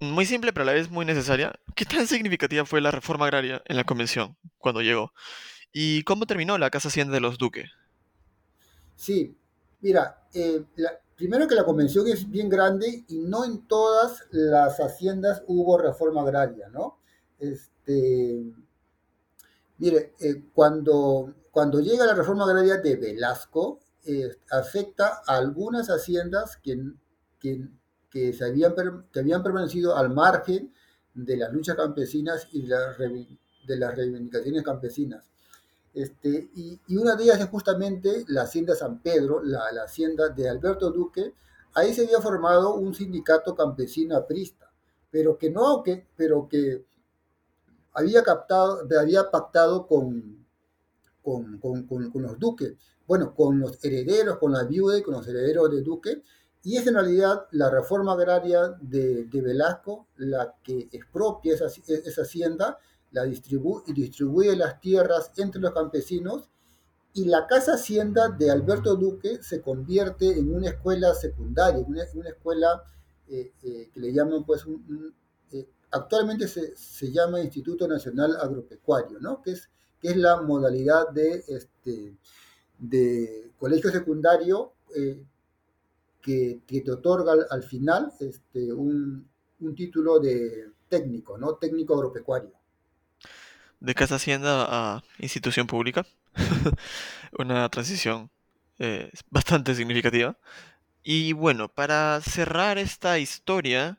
muy 0.00 0.26
simple, 0.26 0.52
pero 0.52 0.64
a 0.64 0.66
la 0.66 0.72
vez 0.72 0.90
muy 0.90 1.04
necesaria. 1.04 1.52
¿Qué 1.76 1.84
tan 1.84 2.08
significativa 2.08 2.64
fue 2.64 2.80
la 2.80 2.90
reforma 2.90 3.26
agraria 3.26 3.62
en 3.66 3.76
la 3.76 3.84
convención 3.84 4.36
cuando 4.58 4.82
llegó? 4.82 5.12
¿Y 5.72 6.02
cómo 6.02 6.26
terminó 6.26 6.58
la 6.58 6.70
Casa 6.70 6.88
Hacienda 6.88 7.14
de 7.14 7.20
los 7.20 7.38
Duque? 7.38 7.66
Sí, 8.96 9.38
mira, 9.80 10.26
eh, 10.34 10.64
primero 11.18 11.46
que 11.46 11.54
la 11.54 11.64
convención 11.64 12.08
es 12.08 12.30
bien 12.30 12.48
grande 12.48 13.04
y 13.08 13.18
no 13.18 13.44
en 13.44 13.66
todas 13.66 14.24
las 14.30 14.78
haciendas 14.78 15.42
hubo 15.46 15.76
reforma 15.76 16.22
agraria, 16.22 16.70
¿no? 16.70 17.00
Este, 17.38 18.42
mire, 19.76 20.14
eh, 20.18 20.44
cuando, 20.54 21.34
cuando 21.50 21.80
llega 21.80 22.06
la 22.06 22.14
reforma 22.14 22.44
agraria 22.44 22.78
de 22.78 22.96
Velasco, 22.96 23.80
eh, 24.06 24.38
afecta 24.50 25.20
a 25.26 25.36
algunas 25.36 25.88
haciendas 25.88 26.56
que, 26.56 26.80
que 27.38 27.68
que, 28.10 28.32
se 28.32 28.44
habían, 28.44 28.74
que 29.12 29.20
habían 29.20 29.42
permanecido 29.42 29.96
al 29.96 30.10
margen 30.10 30.72
de 31.14 31.36
las 31.36 31.52
luchas 31.52 31.76
campesinas 31.76 32.48
y 32.52 32.62
de 32.62 32.68
las, 32.68 32.98
de 32.98 33.76
las 33.76 33.94
reivindicaciones 33.94 34.62
campesinas. 34.62 35.27
Este, 35.98 36.48
y, 36.54 36.96
una 36.96 37.16
de 37.16 37.24
ellas 37.24 37.40
es 37.40 37.48
justamente 37.48 38.24
la 38.28 38.42
Hacienda 38.42 38.76
San 38.76 39.02
Pedro, 39.02 39.42
la, 39.42 39.64
hacienda 39.84 40.28
de 40.28 40.48
Alberto 40.48 40.92
Duque. 40.92 41.34
Ahí 41.74 41.92
se 41.92 42.04
había 42.04 42.20
formado 42.20 42.74
un 42.76 42.94
sindicato 42.94 43.56
campesino 43.56 44.16
aprista, 44.16 44.72
pero 45.10 45.36
que 45.36 45.50
no, 45.50 45.82
pero 46.14 46.48
que 46.48 46.84
había, 47.94 48.22
captado, 48.22 48.86
había 48.96 49.28
pactado 49.28 49.88
con, 49.88 50.46
con, 51.20 51.58
con, 51.58 51.84
con, 51.84 52.22
los 52.22 52.38
duques, 52.38 52.74
bueno, 53.04 53.34
con 53.34 53.58
los 53.58 53.84
herederos, 53.84 54.38
con 54.38 54.52
la 54.52 54.62
viuda 54.62 54.98
y 54.98 55.02
con 55.02 55.14
los 55.14 55.26
herederos 55.26 55.68
de 55.68 55.82
Duque, 55.82 56.22
y 56.62 56.76
es 56.76 56.86
en 56.86 56.94
realidad 56.94 57.48
la 57.50 57.70
reforma 57.70 58.12
agraria 58.12 58.68
de, 58.80 59.28
Velasco 59.32 60.06
la 60.16 60.54
que 60.62 60.88
expropia 60.92 61.54
esa, 61.56 61.66
esa 61.66 62.22
hacienda, 62.22 62.78
la 63.12 63.24
distribuye 63.24 63.84
y 63.88 63.92
distribuye 63.92 64.54
las 64.56 64.80
tierras 64.80 65.32
entre 65.36 65.60
los 65.60 65.72
campesinos 65.72 66.48
y 67.14 67.24
la 67.24 67.46
casa 67.46 67.74
hacienda 67.74 68.28
de 68.28 68.50
Alberto 68.50 68.94
Duque 68.96 69.42
se 69.42 69.60
convierte 69.60 70.38
en 70.38 70.54
una 70.54 70.68
escuela 70.68 71.14
secundaria, 71.14 71.84
una, 71.86 72.02
escuela 72.28 72.84
eh, 73.28 73.52
eh, 73.62 73.90
que 73.92 74.00
le 74.00 74.12
llaman 74.12 74.44
pues 74.44 74.64
eh, 75.52 75.66
actualmente 75.90 76.46
se, 76.46 76.76
se, 76.76 77.10
llama 77.10 77.40
Instituto 77.40 77.88
Nacional 77.88 78.36
Agropecuario, 78.36 79.18
¿no? 79.20 79.42
que, 79.42 79.52
es, 79.52 79.68
que 80.00 80.08
es 80.08 80.16
la 80.16 80.42
modalidad 80.42 81.08
de, 81.10 81.44
este, 81.48 82.16
de 82.78 83.52
colegio 83.58 83.90
secundario 83.90 84.72
que, 86.22 86.62
te 86.66 86.90
otorga 86.90 87.34
al, 87.50 87.62
final 87.62 88.12
este, 88.20 88.72
un, 88.72 89.28
título 89.74 90.20
de 90.20 90.72
técnico, 90.88 91.38
¿no? 91.38 91.54
Técnico 91.54 91.94
agropecuario. 91.94 92.52
De 93.80 93.94
Casa 93.94 94.16
Hacienda 94.16 94.66
a 94.68 95.04
institución 95.18 95.66
pública. 95.66 96.06
Una 97.38 97.68
transición 97.68 98.30
eh, 98.78 99.10
bastante 99.30 99.74
significativa. 99.74 100.36
Y 101.02 101.32
bueno, 101.32 101.68
para 101.68 102.20
cerrar 102.20 102.78
esta 102.78 103.18
historia, 103.18 103.98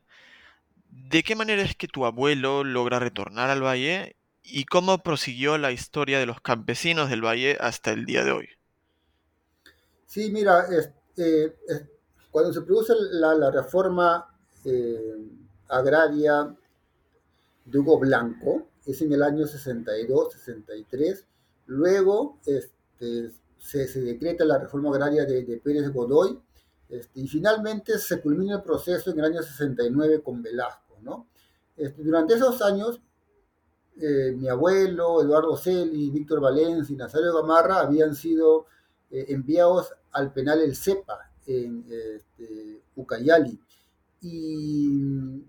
¿de 0.90 1.24
qué 1.24 1.36
manera 1.36 1.62
es 1.62 1.76
que 1.76 1.88
tu 1.88 2.06
abuelo 2.06 2.64
logra 2.64 3.00
retornar 3.00 3.50
al 3.50 3.64
valle 3.64 4.16
y 4.44 4.66
cómo 4.66 5.00
prosiguió 5.00 5.58
la 5.58 5.72
historia 5.72 6.20
de 6.20 6.26
los 6.26 6.42
campesinos 6.42 7.10
del 7.10 7.24
valle 7.24 7.58
hasta 7.60 7.92
el 7.92 8.06
día 8.06 8.24
de 8.24 8.32
hoy? 8.32 8.50
Sí, 10.06 10.32
mira, 10.32 10.66
este, 10.70 11.56
cuando 12.32 12.54
se 12.54 12.62
produce 12.62 12.94
la, 13.12 13.52
reforma 13.52 14.28
eh, 14.66 15.18
agraria 15.68 16.56
de 17.66 17.78
Hugo 17.78 18.00
Blanco, 18.00 18.69
es 18.90 19.02
en 19.02 19.14
el 19.14 19.24
año 19.24 19.46
62, 19.46 20.34
63, 20.34 21.26
luego 21.68 22.40
este, 22.46 23.32
se, 23.58 24.02
decreta 24.02 24.46
la 24.46 24.58
reforma 24.58 24.90
agraria 24.90 25.26
de, 25.26 25.62
Pérez 25.64 25.92
Godoy, 25.94 26.40
este, 26.90 27.20
y 27.20 27.28
finalmente 27.28 28.00
se 28.00 28.20
culmina 28.20 28.56
el 28.56 28.64
proceso 28.64 29.12
en 29.12 29.20
el 29.20 29.26
año 29.26 29.44
69 29.44 30.22
con 30.24 30.42
Velasco. 30.42 30.98
¿no? 31.02 31.28
Este, 31.78 32.04
durante 32.04 32.34
esos 32.34 32.62
años, 32.62 33.00
eh, 34.02 34.34
mi 34.36 34.48
abuelo, 34.48 35.22
Eduardo 35.22 35.56
Celi, 35.56 36.10
Víctor 36.10 36.42
Valencia 36.42 36.94
y 36.94 36.98
Nazario 36.98 37.34
Gamarra 37.34 37.82
habían 37.82 38.16
sido 38.16 38.66
eh, 39.12 39.26
enviados 39.30 39.94
al 40.12 40.34
penal 40.34 40.62
El 40.62 40.76
Cepa 40.76 41.32
en 41.46 41.86
este, 41.90 42.82
Ucayali. 42.96 43.60
Y 44.22 45.44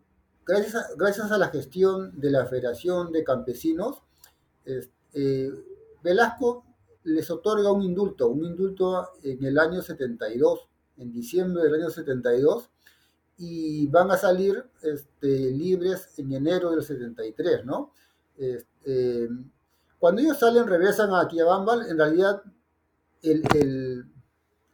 gracias 0.97 1.31
a, 1.31 1.39
la 1.39 1.49
gestión 1.49 2.19
de 2.21 2.31
la 2.31 2.47
Federación 2.47 3.13
de 3.13 3.25
Campesinos, 3.25 4.03
eh, 4.65 5.51
Velasco 6.03 6.65
les 7.05 7.31
otorga 7.31 7.73
un 7.73 7.83
indulto, 7.83 8.29
un 8.29 8.45
indulto 8.45 9.09
en 9.23 9.45
el 9.45 9.59
año 9.59 9.83
72, 9.83 10.69
en 10.99 11.13
diciembre 11.13 11.63
del 11.65 11.75
año 11.75 11.91
72, 11.91 12.71
y 13.39 13.87
van 13.87 14.11
a 14.11 14.19
salir 14.19 14.63
este, 14.83 15.51
libres 15.51 16.11
en 16.19 16.33
enero 16.33 16.71
del 16.71 16.83
73, 16.83 17.65
¿no? 17.65 17.93
Este, 18.37 19.29
cuando 19.99 20.21
ellos 20.21 20.39
salen, 20.39 20.67
regresan 20.67 21.15
a 21.15 21.27
Quiabambal, 21.27 21.87
en 21.89 21.99
realidad 21.99 22.43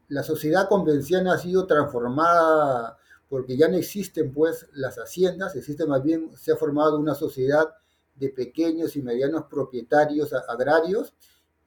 la 0.08 0.22
sociedad 0.22 0.68
convencional 0.68 1.34
ha 1.34 1.38
sido 1.38 1.66
transformada 1.66 2.96
porque 3.28 3.56
ya 3.56 3.68
no 3.68 3.76
existen 3.76 4.32
pues 4.32 4.66
las 4.72 4.96
haciendas, 4.96 5.56
existe 5.56 5.86
más 5.86 6.02
bien, 6.02 6.30
se 6.36 6.52
ha 6.52 6.56
formado 6.56 6.98
una 6.98 7.14
sociedad 7.14 7.68
de 8.14 8.30
pequeños 8.30 8.96
y 8.96 9.02
medianos 9.02 9.44
propietarios 9.50 10.32
agrarios 10.32 11.14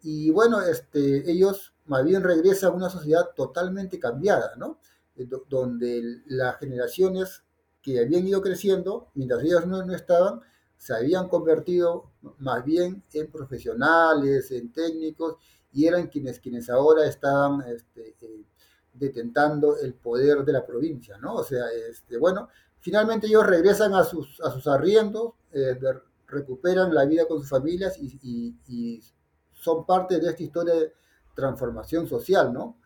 y 0.01 0.29
bueno, 0.29 0.61
este, 0.61 1.29
ellos 1.29 1.73
más 1.85 2.05
bien 2.05 2.23
regresan 2.23 2.71
a 2.71 2.75
una 2.75 2.89
sociedad 2.89 3.31
totalmente 3.35 3.99
cambiada, 3.99 4.55
¿no? 4.55 4.79
Eh, 5.15 5.27
donde 5.49 6.21
las 6.27 6.57
generaciones 6.57 7.43
que 7.81 7.99
habían 7.99 8.27
ido 8.27 8.41
creciendo, 8.41 9.09
mientras 9.15 9.43
ellos 9.43 9.65
no, 9.67 9.83
no 9.83 9.93
estaban, 9.93 10.41
se 10.77 10.93
habían 10.93 11.27
convertido 11.27 12.11
más 12.37 12.63
bien 12.63 13.03
en 13.13 13.29
profesionales, 13.29 14.51
en 14.51 14.71
técnicos, 14.71 15.35
y 15.73 15.85
eran 15.85 16.07
quienes, 16.07 16.39
quienes 16.39 16.69
ahora 16.69 17.05
estaban 17.05 17.61
este, 17.67 18.15
eh, 18.21 18.45
detentando 18.99 19.77
el 19.77 19.93
poder 19.93 20.43
de 20.43 20.53
la 20.53 20.65
provincia, 20.65 21.17
¿no? 21.17 21.35
O 21.35 21.43
sea, 21.43 21.65
este, 21.89 22.17
bueno, 22.17 22.49
finalmente 22.79 23.27
ellos 23.27 23.47
regresan 23.47 23.93
a 23.93 24.03
sus, 24.03 24.39
a 24.41 24.51
sus 24.51 24.67
arriendos, 24.67 25.33
eh, 25.51 25.79
recuperan 26.27 26.93
la 26.93 27.05
vida 27.05 27.25
con 27.27 27.39
sus 27.39 27.49
familias 27.49 27.97
y, 27.97 29.01
son 29.53 29.85
parte 29.85 30.19
de 30.21 30.29
esta 30.29 30.41
historia 30.41 30.73
de 30.73 30.93
transformación 31.35 32.07
social, 32.07 32.53
¿no? 32.53 32.77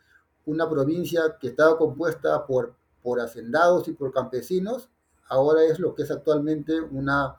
Una 0.45 0.67
provincia 0.67 1.37
que 1.39 1.49
estaba 1.49 1.77
compuesta 1.77 2.47
por, 2.47 2.75
por 3.03 3.19
hacendados 3.19 3.87
y 3.87 3.93
por 3.93 4.11
campesinos, 4.11 4.89
ahora 5.29 5.63
es 5.65 5.77
lo 5.77 5.93
que 5.93 6.01
es 6.01 6.09
actualmente 6.09 6.81
una, 6.81 7.35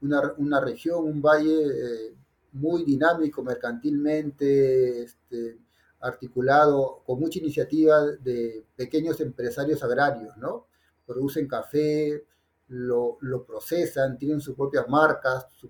una, 0.00 0.32
una 0.38 0.60
región, 0.60 1.04
un 1.04 1.20
valle 1.20 1.66
eh, 1.66 2.16
muy 2.52 2.82
dinámico 2.84 3.42
mercantilmente, 3.42 5.02
este, 5.02 5.58
articulado, 6.00 7.02
con 7.04 7.18
mucha 7.18 7.38
iniciativa 7.38 8.02
de 8.04 8.64
pequeños 8.76 9.20
empresarios 9.20 9.82
agrarios, 9.82 10.36
¿no? 10.36 10.66
Producen 11.06 11.48
café, 11.48 12.24
lo, 12.68 13.18
procesan, 13.46 14.18
tienen 14.18 14.40
sus 14.40 14.54
propias 14.54 14.88
marcas, 14.88 15.46
su 15.54 15.68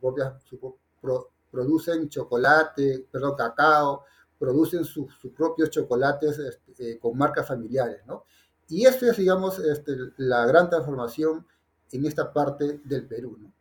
producen 1.51 2.09
chocolate, 2.09 3.07
perdón, 3.11 3.37
cacao, 3.37 4.05
producen 4.39 4.85
sus 4.85 5.13
propios 5.37 5.71
chocolates 5.71 6.39
este, 6.39 6.99
con 6.99 7.17
marcas 7.17 7.47
familiares, 7.47 8.03
¿no? 8.07 8.25
Y 8.69 8.85
esto 8.85 9.07
es, 9.07 9.17
digamos, 9.17 9.59
este, 9.59 9.97
la 10.19 10.45
gran 10.45 10.69
transformación 10.69 11.47
en 11.91 12.05
esta 12.05 12.33
parte 12.33 12.81
del 12.85 13.07
Perú, 13.07 13.39
¿no? 13.41 13.53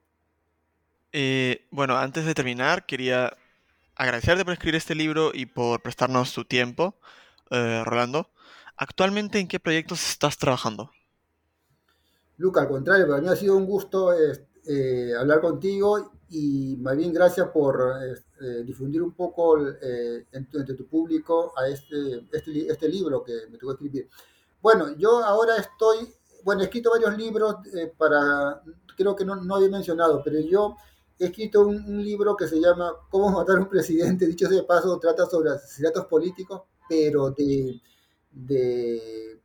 Eh, 1.13 1.65
bueno, 1.71 1.97
antes 1.97 2.25
de 2.25 2.33
terminar, 2.33 2.85
quería 2.85 3.31
agradecerte 3.97 4.45
por 4.45 4.53
escribir 4.53 4.75
este 4.75 4.95
libro 4.95 5.31
y 5.33 5.47
por 5.47 5.81
prestarnos 5.81 6.33
tu 6.33 6.45
tiempo, 6.45 6.95
eh, 7.49 7.83
Rolando. 7.85 8.29
Actualmente, 8.77 9.39
¿en 9.39 9.47
qué 9.47 9.59
proyectos 9.59 10.07
estás 10.09 10.37
trabajando? 10.37 10.91
Luca, 12.37 12.61
al 12.61 12.67
contrario, 12.67 13.07
para 13.07 13.21
mí 13.21 13.27
ha 13.27 13.35
sido 13.35 13.57
un 13.57 13.65
gusto 13.65 14.13
eh, 14.13 15.13
hablar 15.19 15.41
contigo 15.41 16.11
y 16.29 16.77
más 16.77 16.95
bien 16.95 17.11
gracias 17.11 17.47
por 17.47 17.95
difundir 18.65 19.01
un 19.01 19.13
poco 19.13 19.57
entre, 20.31 20.75
tu 20.75 20.85
público 20.85 21.53
a 21.57 21.67
este, 21.67 22.27
este, 22.31 22.67
este, 22.67 22.89
libro 22.89 23.23
que 23.23 23.33
me 23.49 23.57
tocó 23.57 23.71
escribir. 23.71 24.07
Bueno, 24.61 24.95
yo 24.97 25.23
ahora 25.23 25.55
estoy, 25.55 26.13
bueno, 26.43 26.61
he 26.61 26.65
escrito 26.65 26.91
varios 26.91 27.17
libros 27.17 27.55
para, 27.97 28.61
creo 28.95 29.15
que 29.15 29.25
no, 29.25 29.37
no 29.37 29.55
había 29.55 29.69
mencionado, 29.69 30.21
pero 30.23 30.39
yo 30.41 30.75
he 31.19 31.25
escrito 31.25 31.67
un, 31.67 32.03
libro 32.03 32.35
que 32.35 32.47
se 32.47 32.59
llama 32.59 32.93
Cómo 33.09 33.31
matar 33.31 33.57
a 33.57 33.61
un 33.61 33.69
presidente, 33.69 34.25
dicho 34.27 34.47
de 34.47 34.63
paso, 34.63 34.99
trata 34.99 35.25
sobre 35.25 35.51
asesinatos 35.51 36.05
políticos, 36.05 36.61
pero 36.87 37.31
de, 37.31 37.81
de, 38.31 39.41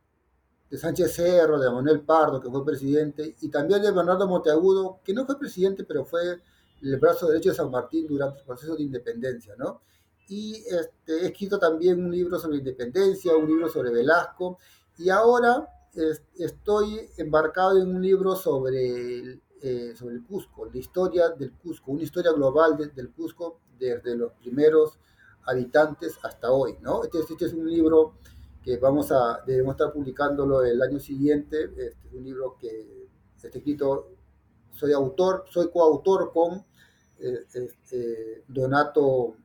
Sánchez 0.71 1.13
Cerro, 1.13 1.59
de 1.59 1.69
Manuel 1.69 2.01
Pardo, 2.01 2.41
que 2.41 2.49
fue 2.49 2.65
presidente, 2.65 3.35
y 3.41 3.49
también 3.49 3.81
de 3.81 3.91
Bernardo 3.91 4.27
Monteagudo, 4.27 4.99
que 5.03 5.13
no 5.13 5.25
fue 5.25 5.37
presidente, 5.37 5.83
pero 5.83 6.05
fue 6.05 6.39
el 6.81 6.99
brazo 6.99 7.27
derecho 7.27 7.49
de 7.49 7.55
San 7.55 7.71
Martín 7.71 8.07
durante 8.07 8.39
el 8.39 8.45
proceso 8.45 8.75
de 8.75 8.83
independencia, 8.83 9.55
¿no? 9.57 9.81
Y 10.27 10.63
este, 10.67 11.21
he 11.21 11.25
escrito 11.27 11.59
también 11.59 12.03
un 12.03 12.11
libro 12.11 12.39
sobre 12.39 12.57
independencia, 12.57 13.35
un 13.35 13.47
libro 13.47 13.69
sobre 13.69 13.91
Velasco, 13.91 14.57
y 14.97 15.09
ahora 15.09 15.67
estoy 16.37 17.07
embarcado 17.17 17.79
en 17.79 17.95
un 17.95 18.01
libro 18.01 18.35
sobre 18.35 19.41
eh, 19.65 19.95
sobre 19.95 20.15
el 20.15 20.25
Cusco, 20.25 20.65
la 20.65 20.77
historia 20.77 21.29
del 21.29 21.53
Cusco, 21.53 21.93
una 21.93 22.03
historia 22.03 22.33
global 22.33 22.75
del 22.93 23.11
Cusco 23.11 23.61
desde 23.79 24.13
los 24.17 24.33
primeros 24.33 24.99
habitantes 25.45 26.19
hasta 26.21 26.51
hoy, 26.51 26.75
¿no? 26.81 27.01
Este, 27.01 27.19
este, 27.19 27.45
es 27.45 27.53
un 27.53 27.69
libro 27.69 28.15
que 28.61 28.75
vamos 28.75 29.09
a, 29.13 29.41
debemos 29.47 29.75
estar 29.75 29.93
publicándolo 29.93 30.65
el 30.65 30.81
año 30.81 30.99
siguiente, 30.99 31.63
este 31.63 32.07
es 32.09 32.13
un 32.13 32.25
libro 32.25 32.57
que 32.59 33.07
está 33.37 33.57
escrito, 33.57 34.09
soy 34.73 34.91
autor, 34.91 35.45
soy 35.49 35.69
coautor 35.71 36.33
con 36.33 36.65
eh, 37.19 37.45
este, 37.53 38.43
Donato, 38.49 39.37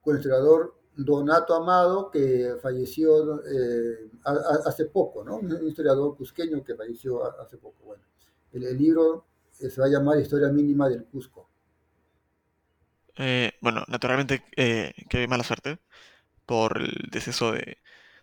con 0.00 0.14
el 0.14 0.20
historiador 0.20 0.76
Donato 0.96 1.54
Amado, 1.54 2.10
que 2.10 2.56
falleció 2.62 3.44
eh, 3.44 4.10
hace 4.24 4.86
poco, 4.86 5.22
¿no? 5.22 5.36
Un 5.36 5.68
historiador 5.68 6.16
cusqueño 6.16 6.64
que 6.64 6.74
falleció 6.74 7.22
hace 7.38 7.58
poco. 7.58 7.84
Bueno, 7.84 8.02
el 8.52 8.78
libro 8.78 9.26
se 9.52 9.80
va 9.80 9.86
a 9.86 9.90
llamar 9.90 10.18
Historia 10.18 10.48
Mínima 10.48 10.88
del 10.88 11.04
Cusco. 11.04 11.48
Eh, 13.16 13.52
bueno, 13.60 13.84
naturalmente 13.88 14.42
eh, 14.56 14.92
qué 15.08 15.28
mala 15.28 15.44
suerte 15.44 15.78
por 16.46 16.80
el 16.80 17.08
deceso 17.10 17.52
de 17.52 17.78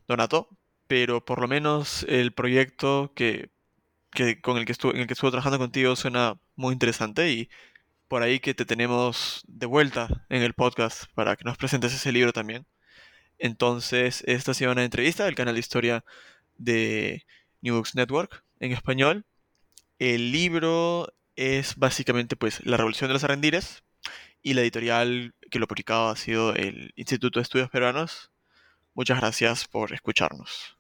Donato, 0.07 0.49
pero 0.87 1.23
por 1.23 1.39
lo 1.39 1.47
menos 1.47 2.05
el 2.09 2.33
proyecto 2.33 3.13
que, 3.15 3.51
con 4.41 4.57
el 4.57 4.65
que 4.65 4.71
estuve, 4.71 4.95
en 4.95 5.01
el 5.01 5.07
que 5.07 5.13
estuve 5.13 5.31
trabajando 5.31 5.59
contigo 5.59 5.95
suena 5.95 6.39
muy 6.55 6.73
interesante 6.73 7.31
y 7.31 7.49
por 8.07 8.23
ahí 8.23 8.39
que 8.39 8.55
te 8.55 8.65
tenemos 8.65 9.43
de 9.47 9.67
vuelta 9.67 10.25
en 10.29 10.41
el 10.41 10.53
podcast 10.55 11.03
para 11.13 11.35
que 11.35 11.45
nos 11.45 11.57
presentes 11.57 11.93
ese 11.93 12.11
libro 12.11 12.33
también. 12.33 12.65
Entonces, 13.37 14.23
esta 14.27 14.51
ha 14.51 14.53
sido 14.55 14.71
una 14.71 14.83
entrevista 14.83 15.25
del 15.25 15.35
canal 15.35 15.55
de 15.55 15.59
historia 15.61 16.03
de 16.57 17.25
New 17.61 17.75
Books 17.75 17.95
Network 17.95 18.43
en 18.59 18.71
español. 18.73 19.25
El 19.99 20.31
libro 20.31 21.13
es 21.39 21.77
básicamente 21.77 22.35
pues 22.35 22.65
La 22.65 22.75
Revolución 22.75 23.07
de 23.07 23.13
los 23.13 23.23
Arrendires 23.23 23.83
y 24.41 24.55
la 24.55 24.61
editorial 24.61 25.33
que 25.49 25.59
lo 25.59 25.67
publicaba 25.67 26.11
ha 26.11 26.15
sido 26.17 26.53
el 26.53 26.91
Instituto 26.97 27.39
de 27.39 27.43
Estudios 27.43 27.69
Peruanos. 27.69 28.31
Muchas 28.93 29.19
gracias 29.19 29.65
por 29.65 29.93
escucharnos. 29.93 30.78